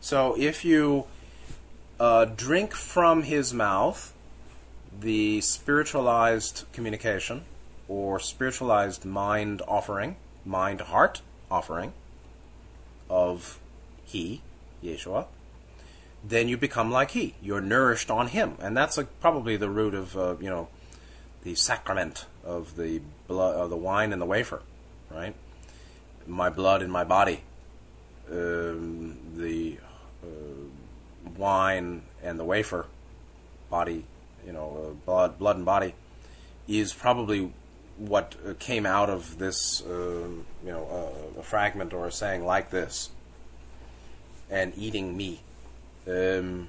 So 0.00 0.36
if 0.38 0.64
you 0.64 1.06
uh, 1.98 2.26
drink 2.26 2.74
from 2.74 3.22
his 3.22 3.52
mouth 3.52 4.14
the 5.00 5.40
spiritualized 5.40 6.64
communication 6.72 7.42
or 7.88 8.20
spiritualized 8.20 9.04
mind 9.04 9.62
offering, 9.66 10.16
mind 10.44 10.82
heart 10.82 11.22
offering 11.50 11.92
of 13.08 13.58
he, 14.04 14.42
Yeshua, 14.84 15.26
then 16.22 16.48
you 16.48 16.56
become 16.56 16.90
like 16.90 17.12
he. 17.12 17.34
You're 17.42 17.60
nourished 17.60 18.10
on 18.10 18.28
him, 18.28 18.56
and 18.60 18.76
that's 18.76 18.96
like 18.96 19.20
probably 19.20 19.56
the 19.56 19.70
root 19.70 19.94
of 19.94 20.16
uh, 20.16 20.36
you 20.40 20.50
know 20.50 20.68
the 21.42 21.54
sacrament 21.54 22.26
of 22.44 22.76
the 22.76 23.00
blood 23.26 23.56
of 23.56 23.70
the 23.70 23.76
wine 23.76 24.12
and 24.12 24.20
the 24.20 24.26
wafer, 24.26 24.62
right? 25.10 25.34
My 26.28 26.50
blood 26.50 26.82
in 26.82 26.90
my 26.90 27.04
body, 27.04 27.40
um, 28.30 29.16
the 29.34 29.78
uh, 30.22 30.28
wine 31.36 32.02
and 32.22 32.38
the 32.38 32.44
wafer, 32.44 32.86
body, 33.70 34.04
you 34.46 34.52
know, 34.52 34.90
uh, 34.90 34.94
blood, 35.06 35.38
blood 35.38 35.56
and 35.56 35.64
body, 35.64 35.94
is 36.68 36.92
probably 36.92 37.50
what 37.96 38.36
uh, 38.46 38.52
came 38.58 38.84
out 38.84 39.08
of 39.10 39.38
this, 39.38 39.82
uh, 39.82 40.28
you 40.64 40.70
know, 40.70 41.12
a 41.38 41.42
fragment 41.42 41.92
or 41.92 42.06
a 42.06 42.12
saying 42.12 42.44
like 42.44 42.70
this, 42.70 43.10
and 44.50 44.72
eating 44.76 45.16
me, 45.16 45.40
um, 46.06 46.68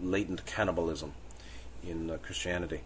latent 0.00 0.44
cannibalism 0.46 1.12
in 1.86 2.10
uh, 2.10 2.16
Christianity. 2.22 2.80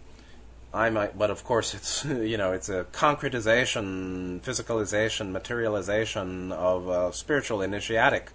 I 0.76 0.90
might, 0.90 1.16
but 1.16 1.30
of 1.30 1.42
course, 1.42 1.72
it's 1.72 2.04
you 2.04 2.36
know, 2.36 2.52
it's 2.52 2.68
a 2.68 2.84
concretization, 2.92 4.40
physicalization, 4.42 5.30
materialization 5.30 6.52
of 6.52 6.88
uh, 6.88 7.12
spiritual 7.12 7.62
initiatic 7.62 8.30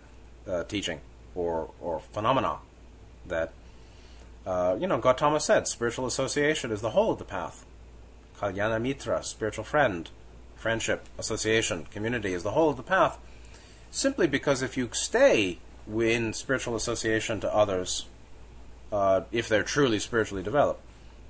uh, 0.48 0.64
teaching 0.64 1.02
or 1.36 1.70
or 1.80 2.00
phenomena 2.00 2.58
that 3.28 3.54
uh, 4.48 4.76
you 4.80 4.88
know 4.88 4.98
Gautama 4.98 5.39
said 5.39 5.68
spiritual 5.68 6.08
association 6.08 6.72
is 6.72 6.82
the 6.82 6.89
whole 6.92 7.12
of 7.12 7.20
the 7.20 7.26
path. 7.26 7.64
Kalyana 8.39 8.82
Mitra, 8.82 9.24
spiritual 9.24 9.64
friend, 9.64 10.10
friendship, 10.56 11.08
association, 11.20 11.86
community 11.92 12.34
is 12.34 12.42
the 12.42 12.52
whole 12.52 12.72
of 12.72 12.78
the 12.78 12.84
path. 12.84 13.20
Simply 13.92 14.26
because 14.26 14.64
if 14.64 14.76
you 14.76 14.89
stay 14.94 15.60
in 15.88 16.34
spiritual 16.34 16.76
association 16.76 17.39
to 17.42 17.54
others, 17.54 18.08
uh, 18.92 19.22
if 19.32 19.48
they're 19.48 19.62
truly 19.62 20.00
spiritually 20.00 20.42
developed, 20.42 20.82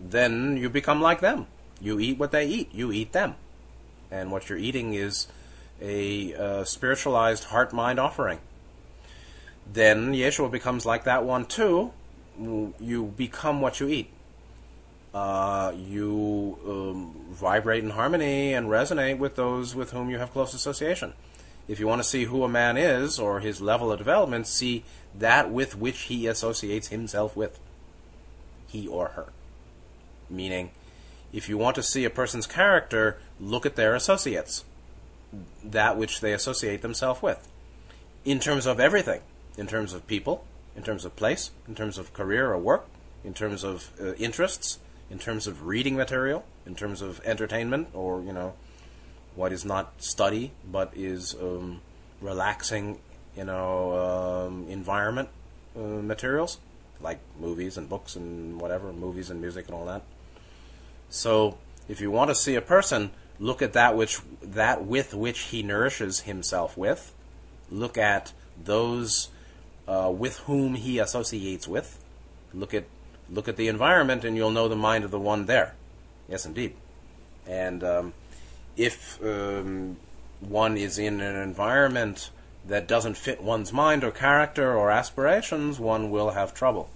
then 0.01 0.57
you 0.57 0.69
become 0.69 1.01
like 1.01 1.21
them. 1.21 1.47
You 1.79 1.99
eat 1.99 2.17
what 2.17 2.31
they 2.31 2.45
eat. 2.45 2.73
You 2.73 2.91
eat 2.91 3.11
them, 3.13 3.35
and 4.09 4.31
what 4.31 4.49
you're 4.49 4.57
eating 4.57 4.93
is 4.93 5.27
a 5.81 6.33
uh, 6.35 6.63
spiritualized 6.63 7.45
heart 7.45 7.73
mind 7.73 7.99
offering 7.99 8.39
then 9.73 10.13
Yeshua 10.13 10.51
becomes 10.51 10.85
like 10.85 11.03
that 11.05 11.23
one 11.23 11.45
too. 11.45 11.91
You 12.39 13.13
become 13.15 13.61
what 13.61 13.79
you 13.79 13.87
eat. 13.87 14.09
Uh, 15.13 15.73
you 15.75 16.57
um, 16.65 17.15
vibrate 17.31 17.83
in 17.83 17.91
harmony 17.91 18.53
and 18.53 18.67
resonate 18.67 19.17
with 19.17 19.35
those 19.35 19.75
with 19.75 19.91
whom 19.91 20.09
you 20.09 20.17
have 20.17 20.31
close 20.31 20.53
association. 20.53 21.13
If 21.67 21.79
you 21.79 21.87
want 21.87 22.01
to 22.01 22.07
see 22.07 22.25
who 22.25 22.43
a 22.43 22.49
man 22.49 22.77
is 22.77 23.19
or 23.19 23.39
his 23.39 23.61
level 23.61 23.91
of 23.91 23.97
development, 23.97 24.47
see 24.47 24.83
that 25.17 25.51
with 25.51 25.77
which 25.77 26.03
he 26.03 26.27
associates 26.27 26.87
himself 26.87 27.35
with. 27.35 27.59
He 28.67 28.87
or 28.87 29.09
her. 29.09 29.27
Meaning, 30.31 30.71
if 31.33 31.49
you 31.49 31.57
want 31.57 31.75
to 31.75 31.83
see 31.83 32.05
a 32.05 32.09
person's 32.09 32.47
character, 32.47 33.17
look 33.39 33.65
at 33.65 33.75
their 33.75 33.93
associates. 33.93 34.63
That 35.63 35.97
which 35.97 36.21
they 36.21 36.33
associate 36.33 36.81
themselves 36.81 37.21
with. 37.21 37.47
In 38.25 38.39
terms 38.39 38.65
of 38.65 38.79
everything. 38.79 39.21
In 39.57 39.67
terms 39.67 39.93
of 39.93 40.07
people, 40.07 40.45
in 40.75 40.83
terms 40.83 41.03
of 41.03 41.15
place, 41.15 41.51
in 41.67 41.75
terms 41.75 41.97
of 41.97 42.13
career 42.13 42.51
or 42.51 42.57
work, 42.57 42.87
in 43.23 43.33
terms 43.33 43.63
of 43.63 43.91
uh, 43.99 44.13
interests, 44.13 44.79
in 45.09 45.19
terms 45.19 45.45
of 45.45 45.67
reading 45.67 45.95
material, 45.95 46.45
in 46.65 46.73
terms 46.73 47.01
of 47.01 47.21
entertainment, 47.25 47.89
or 47.93 48.21
you 48.21 48.31
know, 48.31 48.53
what 49.35 49.51
is 49.51 49.65
not 49.65 50.01
study 50.01 50.51
but 50.65 50.91
is 50.95 51.35
um, 51.35 51.81
relaxing, 52.21 52.99
you 53.35 53.43
know, 53.43 54.47
um, 54.47 54.65
environment 54.69 55.29
uh, 55.75 55.79
materials. 55.79 56.57
Like 57.01 57.19
movies 57.39 57.77
and 57.77 57.89
books 57.89 58.15
and 58.15 58.61
whatever, 58.61 58.93
movies 58.93 59.31
and 59.31 59.41
music 59.41 59.65
and 59.65 59.73
all 59.73 59.85
that. 59.85 60.03
So, 61.11 61.57
if 61.87 62.01
you 62.01 62.09
want 62.09 62.29
to 62.29 62.35
see 62.35 62.55
a 62.55 62.61
person, 62.61 63.11
look 63.37 63.61
at 63.61 63.73
that 63.73 63.95
which 63.97 64.19
that 64.41 64.85
with 64.85 65.13
which 65.13 65.39
he 65.39 65.61
nourishes 65.61 66.21
himself 66.21 66.77
with. 66.77 67.13
Look 67.69 67.97
at 67.97 68.33
those 68.61 69.29
uh, 69.87 70.11
with 70.15 70.39
whom 70.39 70.75
he 70.75 70.99
associates 70.99 71.67
with. 71.67 71.99
Look 72.53 72.73
at 72.73 72.85
look 73.29 73.47
at 73.47 73.57
the 73.57 73.67
environment, 73.67 74.23
and 74.23 74.37
you'll 74.37 74.51
know 74.51 74.67
the 74.67 74.75
mind 74.75 75.03
of 75.03 75.11
the 75.11 75.19
one 75.19 75.45
there. 75.47 75.75
Yes, 76.29 76.45
indeed. 76.45 76.75
And 77.45 77.83
um, 77.83 78.13
if 78.77 79.21
um, 79.23 79.97
one 80.39 80.77
is 80.77 80.97
in 80.97 81.19
an 81.19 81.35
environment 81.35 82.29
that 82.65 82.87
doesn't 82.87 83.17
fit 83.17 83.43
one's 83.43 83.73
mind 83.73 84.03
or 84.03 84.11
character 84.11 84.73
or 84.73 84.91
aspirations, 84.91 85.79
one 85.79 86.09
will 86.09 86.31
have 86.31 86.53
trouble. 86.53 86.89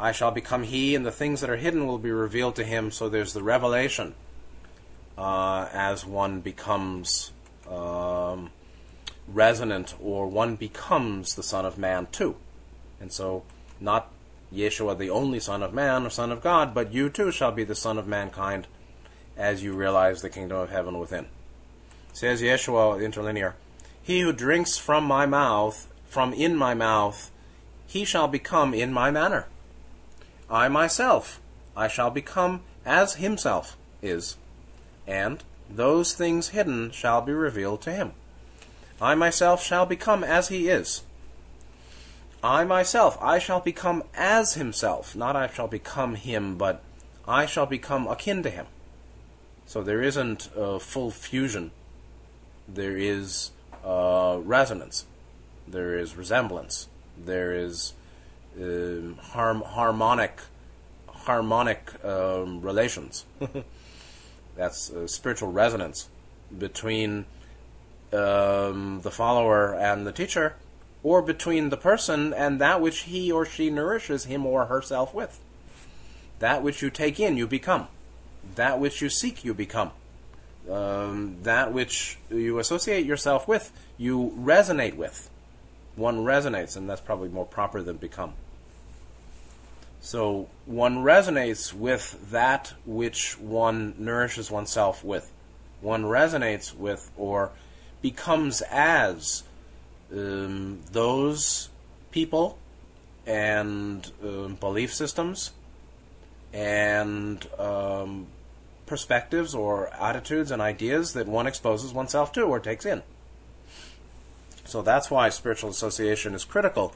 I 0.00 0.12
shall 0.12 0.30
become 0.30 0.62
he, 0.62 0.94
and 0.94 1.04
the 1.04 1.12
things 1.12 1.42
that 1.42 1.50
are 1.50 1.56
hidden 1.56 1.86
will 1.86 1.98
be 1.98 2.10
revealed 2.10 2.56
to 2.56 2.64
him. 2.64 2.90
So 2.90 3.10
there's 3.10 3.34
the 3.34 3.42
revelation 3.42 4.14
uh, 5.18 5.68
as 5.72 6.06
one 6.06 6.40
becomes 6.40 7.32
um, 7.70 8.50
resonant 9.28 9.94
or 10.00 10.26
one 10.26 10.56
becomes 10.56 11.34
the 11.34 11.42
Son 11.42 11.66
of 11.66 11.76
Man 11.76 12.08
too. 12.10 12.36
And 12.98 13.12
so, 13.12 13.44
not 13.78 14.10
Yeshua 14.52 14.96
the 14.96 15.10
only 15.10 15.38
Son 15.38 15.62
of 15.62 15.74
Man 15.74 16.06
or 16.06 16.10
Son 16.10 16.32
of 16.32 16.42
God, 16.42 16.72
but 16.72 16.92
you 16.94 17.10
too 17.10 17.30
shall 17.30 17.52
be 17.52 17.64
the 17.64 17.74
Son 17.74 17.98
of 17.98 18.06
mankind 18.06 18.66
as 19.36 19.62
you 19.62 19.74
realize 19.74 20.22
the 20.22 20.30
kingdom 20.30 20.58
of 20.58 20.70
heaven 20.70 20.98
within. 20.98 21.26
Says 22.14 22.40
Yeshua, 22.40 23.02
interlinear, 23.02 23.54
He 24.02 24.20
who 24.20 24.32
drinks 24.32 24.78
from 24.78 25.04
my 25.04 25.26
mouth, 25.26 25.92
from 26.06 26.32
in 26.32 26.56
my 26.56 26.72
mouth, 26.72 27.30
he 27.86 28.04
shall 28.04 28.28
become 28.28 28.72
in 28.72 28.92
my 28.92 29.10
manner. 29.10 29.46
I 30.50 30.68
myself, 30.68 31.40
I 31.76 31.88
shall 31.88 32.10
become 32.10 32.62
as 32.84 33.14
himself 33.14 33.76
is, 34.02 34.36
and 35.06 35.42
those 35.68 36.12
things 36.12 36.48
hidden 36.48 36.90
shall 36.90 37.20
be 37.20 37.32
revealed 37.32 37.82
to 37.82 37.92
him. 37.92 38.12
I 39.00 39.14
myself 39.14 39.62
shall 39.62 39.86
become 39.86 40.24
as 40.24 40.48
he 40.48 40.68
is, 40.68 41.02
I 42.42 42.64
myself, 42.64 43.18
I 43.20 43.38
shall 43.38 43.60
become 43.60 44.02
as 44.14 44.54
himself. 44.54 45.14
Not 45.14 45.36
I 45.36 45.46
shall 45.48 45.68
become 45.68 46.14
him, 46.14 46.56
but 46.56 46.82
I 47.28 47.44
shall 47.44 47.66
become 47.66 48.08
akin 48.08 48.42
to 48.44 48.50
him. 48.50 48.66
So 49.66 49.82
there 49.82 50.02
isn't 50.02 50.48
a 50.56 50.80
full 50.80 51.10
fusion. 51.10 51.70
There 52.66 52.96
is 52.96 53.50
uh, 53.84 54.38
resonance. 54.42 55.04
There 55.68 55.98
is 55.98 56.16
resemblance. 56.16 56.88
There 57.16 57.52
is 57.52 57.92
harm, 58.56 59.62
harmonic 59.62 60.40
harmonic 61.24 61.92
um, 62.04 62.60
relations. 62.62 63.24
That's 64.56 64.90
uh, 64.90 65.06
spiritual 65.06 65.52
resonance 65.52 66.08
between 66.56 67.26
um, 68.12 69.00
the 69.02 69.10
follower 69.10 69.74
and 69.74 70.06
the 70.06 70.12
teacher, 70.12 70.56
or 71.02 71.22
between 71.22 71.70
the 71.70 71.76
person 71.76 72.34
and 72.34 72.60
that 72.60 72.80
which 72.80 73.00
he 73.00 73.30
or 73.30 73.46
she 73.46 73.70
nourishes 73.70 74.24
him 74.24 74.44
or 74.44 74.66
herself 74.66 75.14
with. 75.14 75.40
That 76.40 76.62
which 76.62 76.82
you 76.82 76.90
take 76.90 77.20
in, 77.20 77.36
you 77.36 77.46
become. 77.46 77.88
That 78.56 78.80
which 78.80 79.00
you 79.00 79.08
seek, 79.08 79.44
you 79.44 79.54
become. 79.54 79.90
Um, 80.70 81.36
that 81.42 81.72
which 81.72 82.18
you 82.30 82.58
associate 82.58 83.06
yourself 83.06 83.46
with, 83.46 83.72
you 83.98 84.34
resonate 84.38 84.96
with. 84.96 85.30
One 85.96 86.24
resonates, 86.24 86.76
and 86.76 86.88
that's 86.88 87.00
probably 87.00 87.28
more 87.28 87.44
proper 87.44 87.82
than 87.82 87.96
become. 87.96 88.34
So 90.00 90.48
one 90.64 90.98
resonates 90.98 91.72
with 91.74 92.30
that 92.30 92.72
which 92.86 93.38
one 93.38 93.94
nourishes 93.98 94.50
oneself 94.50 95.04
with. 95.04 95.30
One 95.80 96.04
resonates 96.04 96.74
with 96.74 97.10
or 97.16 97.52
becomes 98.00 98.62
as 98.70 99.42
um, 100.12 100.80
those 100.90 101.68
people 102.10 102.58
and 103.26 104.10
um, 104.24 104.54
belief 104.54 104.94
systems 104.94 105.52
and 106.52 107.46
um, 107.58 108.26
perspectives 108.86 109.54
or 109.54 109.88
attitudes 109.94 110.50
and 110.50 110.60
ideas 110.60 111.12
that 111.12 111.28
one 111.28 111.46
exposes 111.46 111.92
oneself 111.92 112.32
to 112.32 112.42
or 112.42 112.58
takes 112.58 112.86
in. 112.86 113.02
So 114.64 114.82
that's 114.82 115.10
why 115.10 115.28
spiritual 115.28 115.70
association 115.70 116.34
is 116.34 116.44
critical. 116.44 116.94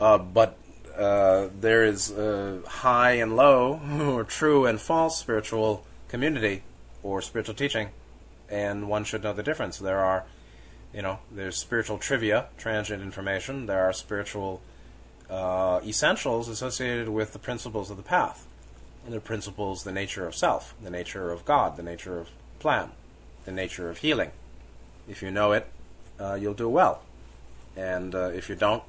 Uh, 0.00 0.18
but 0.18 0.56
uh, 0.96 1.48
there 1.60 1.84
is 1.84 2.12
high 2.66 3.12
and 3.12 3.36
low, 3.36 3.80
or 4.00 4.24
true 4.24 4.66
and 4.66 4.80
false 4.80 5.18
spiritual 5.18 5.84
community 6.08 6.62
or 7.02 7.22
spiritual 7.22 7.54
teaching, 7.54 7.88
and 8.48 8.88
one 8.88 9.04
should 9.04 9.22
know 9.22 9.32
the 9.32 9.42
difference. 9.42 9.78
There 9.78 10.00
are, 10.00 10.24
you 10.92 11.02
know, 11.02 11.20
there's 11.30 11.56
spiritual 11.56 11.98
trivia, 11.98 12.46
transient 12.58 13.02
information. 13.02 13.66
There 13.66 13.82
are 13.84 13.92
spiritual 13.92 14.60
uh, 15.30 15.80
essentials 15.84 16.48
associated 16.48 17.08
with 17.08 17.32
the 17.32 17.38
principles 17.38 17.90
of 17.90 17.96
the 17.96 18.02
path, 18.02 18.46
and 19.04 19.14
the 19.14 19.20
principles, 19.20 19.84
the 19.84 19.92
nature 19.92 20.26
of 20.26 20.34
self, 20.34 20.74
the 20.82 20.90
nature 20.90 21.30
of 21.30 21.44
God, 21.44 21.76
the 21.76 21.82
nature 21.82 22.18
of 22.18 22.28
plan, 22.58 22.90
the 23.44 23.52
nature 23.52 23.88
of 23.88 23.98
healing. 23.98 24.32
If 25.08 25.22
you 25.22 25.30
know 25.30 25.52
it, 25.52 25.66
uh, 26.18 26.34
you'll 26.34 26.54
do 26.54 26.68
well, 26.68 27.02
and 27.76 28.14
uh, 28.14 28.30
if 28.34 28.48
you 28.48 28.56
don't, 28.56 28.82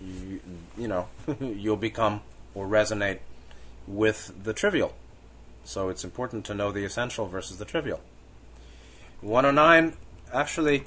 you, 0.00 0.40
you 0.76 0.88
know, 0.88 1.08
you'll 1.40 1.76
become 1.76 2.20
or 2.54 2.66
resonate 2.66 3.18
with 3.86 4.32
the 4.44 4.52
trivial. 4.52 4.94
So 5.64 5.88
it's 5.88 6.04
important 6.04 6.44
to 6.46 6.54
know 6.54 6.72
the 6.72 6.84
essential 6.84 7.26
versus 7.26 7.58
the 7.58 7.64
trivial. 7.64 8.00
109, 9.20 9.96
actually, 10.32 10.84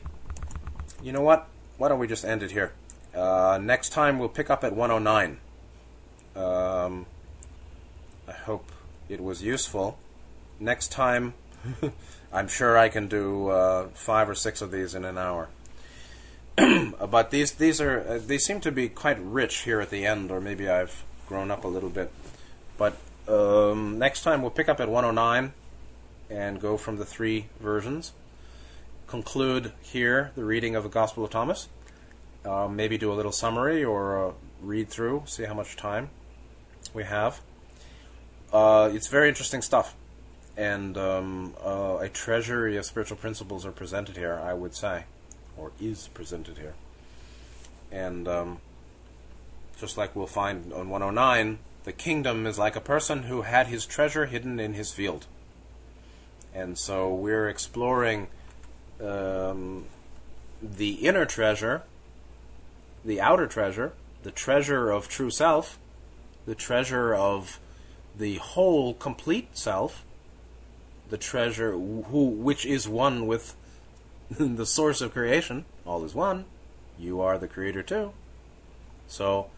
you 1.03 1.11
know 1.11 1.21
what? 1.21 1.47
Why 1.77 1.89
don't 1.89 1.99
we 1.99 2.07
just 2.07 2.25
end 2.25 2.43
it 2.43 2.51
here? 2.51 2.73
Uh, 3.13 3.59
next 3.61 3.89
time 3.89 4.19
we'll 4.19 4.29
pick 4.29 4.49
up 4.49 4.63
at 4.63 4.75
109. 4.75 5.39
Um, 6.35 7.05
I 8.27 8.31
hope 8.31 8.71
it 9.09 9.21
was 9.21 9.41
useful. 9.43 9.97
Next 10.59 10.91
time, 10.91 11.33
I'm 12.33 12.47
sure 12.47 12.77
I 12.77 12.89
can 12.89 13.07
do 13.07 13.49
uh, 13.49 13.87
five 13.93 14.29
or 14.29 14.35
six 14.35 14.61
of 14.61 14.71
these 14.71 14.93
in 14.95 15.03
an 15.03 15.17
hour. 15.17 15.49
but 17.09 17.31
these 17.31 17.53
these 17.53 17.79
are 17.79 18.01
uh, 18.01 18.19
they 18.25 18.37
seem 18.37 18.59
to 18.61 18.71
be 18.71 18.89
quite 18.89 19.19
rich 19.19 19.59
here 19.59 19.79
at 19.81 19.89
the 19.89 20.05
end, 20.05 20.31
or 20.31 20.41
maybe 20.41 20.69
I've 20.69 21.03
grown 21.27 21.51
up 21.51 21.63
a 21.63 21.67
little 21.67 21.89
bit. 21.89 22.11
But 22.77 22.97
um, 23.27 23.99
next 23.99 24.23
time 24.23 24.41
we'll 24.41 24.51
pick 24.51 24.67
up 24.67 24.79
at 24.79 24.89
109 24.89 25.53
and 26.29 26.59
go 26.59 26.77
from 26.77 26.97
the 26.97 27.05
three 27.05 27.47
versions. 27.59 28.13
Conclude 29.07 29.73
here 29.81 30.31
the 30.35 30.43
reading 30.43 30.75
of 30.75 30.83
the 30.83 30.89
Gospel 30.89 31.23
of 31.23 31.29
Thomas. 31.29 31.67
Uh, 32.45 32.67
maybe 32.67 32.97
do 32.97 33.11
a 33.11 33.15
little 33.15 33.31
summary 33.31 33.83
or 33.83 34.33
read 34.61 34.89
through, 34.89 35.23
see 35.25 35.43
how 35.43 35.53
much 35.53 35.75
time 35.75 36.09
we 36.93 37.03
have. 37.03 37.41
Uh, 38.51 38.89
it's 38.93 39.07
very 39.07 39.29
interesting 39.29 39.61
stuff, 39.61 39.95
and 40.57 40.97
um, 40.97 41.53
uh, 41.63 41.97
a 42.01 42.09
treasury 42.09 42.77
of 42.77 42.85
spiritual 42.85 43.17
principles 43.17 43.65
are 43.65 43.71
presented 43.71 44.17
here. 44.17 44.41
I 44.43 44.53
would 44.53 44.73
say 44.73 45.03
or 45.59 45.71
is 45.79 46.07
presented 46.09 46.57
here. 46.57 46.73
And 47.91 48.27
um, 48.27 48.61
just 49.79 49.97
like 49.97 50.15
we'll 50.15 50.27
find 50.27 50.71
on 50.73 50.89
109, 50.89 51.59
the 51.83 51.91
kingdom 51.91 52.45
is 52.45 52.59
like 52.59 52.75
a 52.75 52.81
person 52.81 53.23
who 53.23 53.43
had 53.43 53.67
his 53.67 53.85
treasure 53.85 54.25
hidden 54.25 54.59
in 54.59 54.73
his 54.73 54.91
field. 54.91 55.25
And 56.53 56.77
so 56.77 57.13
we're 57.13 57.47
exploring 57.47 58.27
um, 59.01 59.85
the 60.61 60.91
inner 61.07 61.25
treasure, 61.25 61.83
the 63.05 63.21
outer 63.21 63.47
treasure, 63.47 63.93
the 64.23 64.31
treasure 64.31 64.91
of 64.91 65.07
true 65.07 65.31
self, 65.31 65.79
the 66.45 66.55
treasure 66.55 67.13
of 67.13 67.59
the 68.17 68.35
whole 68.35 68.93
complete 68.93 69.57
self, 69.57 70.03
the 71.09 71.17
treasure 71.17 71.71
who 71.71 72.29
which 72.29 72.65
is 72.65 72.87
one 72.87 73.25
with 73.25 73.55
the 74.37 74.65
source 74.65 75.01
of 75.01 75.11
creation, 75.11 75.65
all 75.85 76.03
is 76.03 76.13
one. 76.13 76.45
You 76.99 77.21
are 77.21 77.37
the 77.37 77.47
creator 77.47 77.81
too. 77.81 78.11
So, 79.07 79.49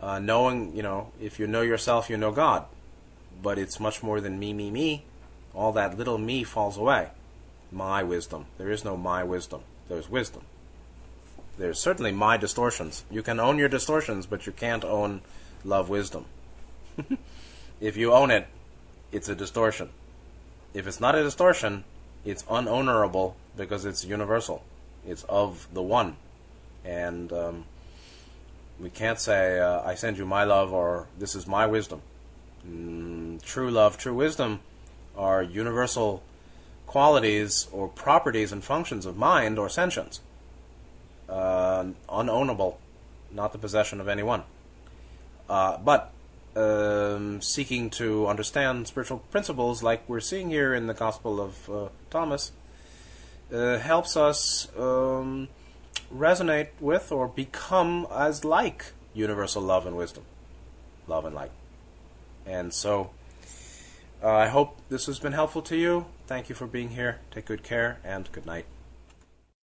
uh, 0.00 0.18
knowing, 0.18 0.74
you 0.74 0.82
know, 0.82 1.12
if 1.20 1.38
you 1.38 1.46
know 1.46 1.60
yourself, 1.60 2.10
you 2.10 2.16
know 2.16 2.32
God. 2.32 2.64
But 3.40 3.58
it's 3.58 3.78
much 3.78 4.02
more 4.02 4.20
than 4.20 4.38
me, 4.38 4.52
me, 4.52 4.70
me. 4.70 5.04
All 5.54 5.72
that 5.72 5.96
little 5.96 6.18
me 6.18 6.42
falls 6.42 6.76
away. 6.76 7.10
My 7.70 8.02
wisdom. 8.02 8.46
There 8.58 8.70
is 8.70 8.84
no 8.84 8.96
my 8.96 9.22
wisdom. 9.22 9.60
There's 9.88 10.10
wisdom. 10.10 10.42
There's 11.56 11.78
certainly 11.78 12.10
my 12.10 12.36
distortions. 12.36 13.04
You 13.10 13.22
can 13.22 13.38
own 13.38 13.58
your 13.58 13.68
distortions, 13.68 14.26
but 14.26 14.46
you 14.46 14.52
can't 14.52 14.84
own 14.84 15.20
love 15.64 15.88
wisdom. 15.88 16.24
if 17.80 17.96
you 17.96 18.12
own 18.12 18.30
it, 18.30 18.48
it's 19.12 19.28
a 19.28 19.34
distortion. 19.36 19.90
If 20.74 20.86
it's 20.86 21.00
not 21.00 21.14
a 21.14 21.22
distortion, 21.22 21.84
it's 22.24 22.44
unownerable 22.50 23.36
because 23.60 23.84
it's 23.84 24.04
universal. 24.06 24.62
It's 25.06 25.22
of 25.24 25.68
the 25.72 25.82
one. 25.82 26.16
And 26.82 27.30
um, 27.30 27.64
we 28.80 28.88
can't 28.88 29.20
say, 29.20 29.60
uh, 29.60 29.82
I 29.82 29.94
send 29.94 30.16
you 30.16 30.24
my 30.24 30.44
love 30.44 30.72
or 30.72 31.08
this 31.18 31.34
is 31.34 31.46
my 31.46 31.66
wisdom. 31.66 32.00
Mm, 32.66 33.42
true 33.42 33.70
love, 33.70 33.98
true 33.98 34.14
wisdom 34.14 34.60
are 35.14 35.42
universal 35.42 36.22
qualities 36.86 37.68
or 37.70 37.86
properties 37.88 38.50
and 38.50 38.64
functions 38.64 39.04
of 39.04 39.18
mind 39.18 39.58
or 39.58 39.68
sentience. 39.68 40.20
Uh, 41.28 41.84
unownable, 42.08 42.76
not 43.30 43.52
the 43.52 43.58
possession 43.58 44.00
of 44.00 44.08
anyone. 44.08 44.42
Uh, 45.50 45.76
but 45.76 46.12
um, 46.56 47.42
seeking 47.42 47.90
to 47.90 48.26
understand 48.26 48.88
spiritual 48.88 49.18
principles, 49.30 49.82
like 49.82 50.08
we're 50.08 50.20
seeing 50.20 50.48
here 50.48 50.74
in 50.74 50.86
the 50.86 50.94
Gospel 50.94 51.40
of 51.40 51.70
uh, 51.70 51.88
Thomas, 52.08 52.52
uh, 53.52 53.78
helps 53.78 54.16
us 54.16 54.68
um, 54.78 55.48
resonate 56.14 56.68
with 56.80 57.12
or 57.12 57.28
become 57.28 58.06
as 58.12 58.44
like 58.44 58.92
universal 59.14 59.62
love 59.62 59.86
and 59.86 59.96
wisdom, 59.96 60.24
love 61.06 61.24
and 61.24 61.34
light. 61.34 61.52
And 62.46 62.72
so, 62.72 63.10
uh, 64.22 64.28
I 64.28 64.48
hope 64.48 64.76
this 64.88 65.06
has 65.06 65.18
been 65.18 65.32
helpful 65.32 65.62
to 65.62 65.76
you. 65.76 66.06
Thank 66.26 66.48
you 66.48 66.54
for 66.54 66.66
being 66.66 66.90
here. 66.90 67.20
Take 67.30 67.46
good 67.46 67.62
care 67.62 67.98
and 68.04 68.30
good 68.32 68.46
night. 68.46 68.66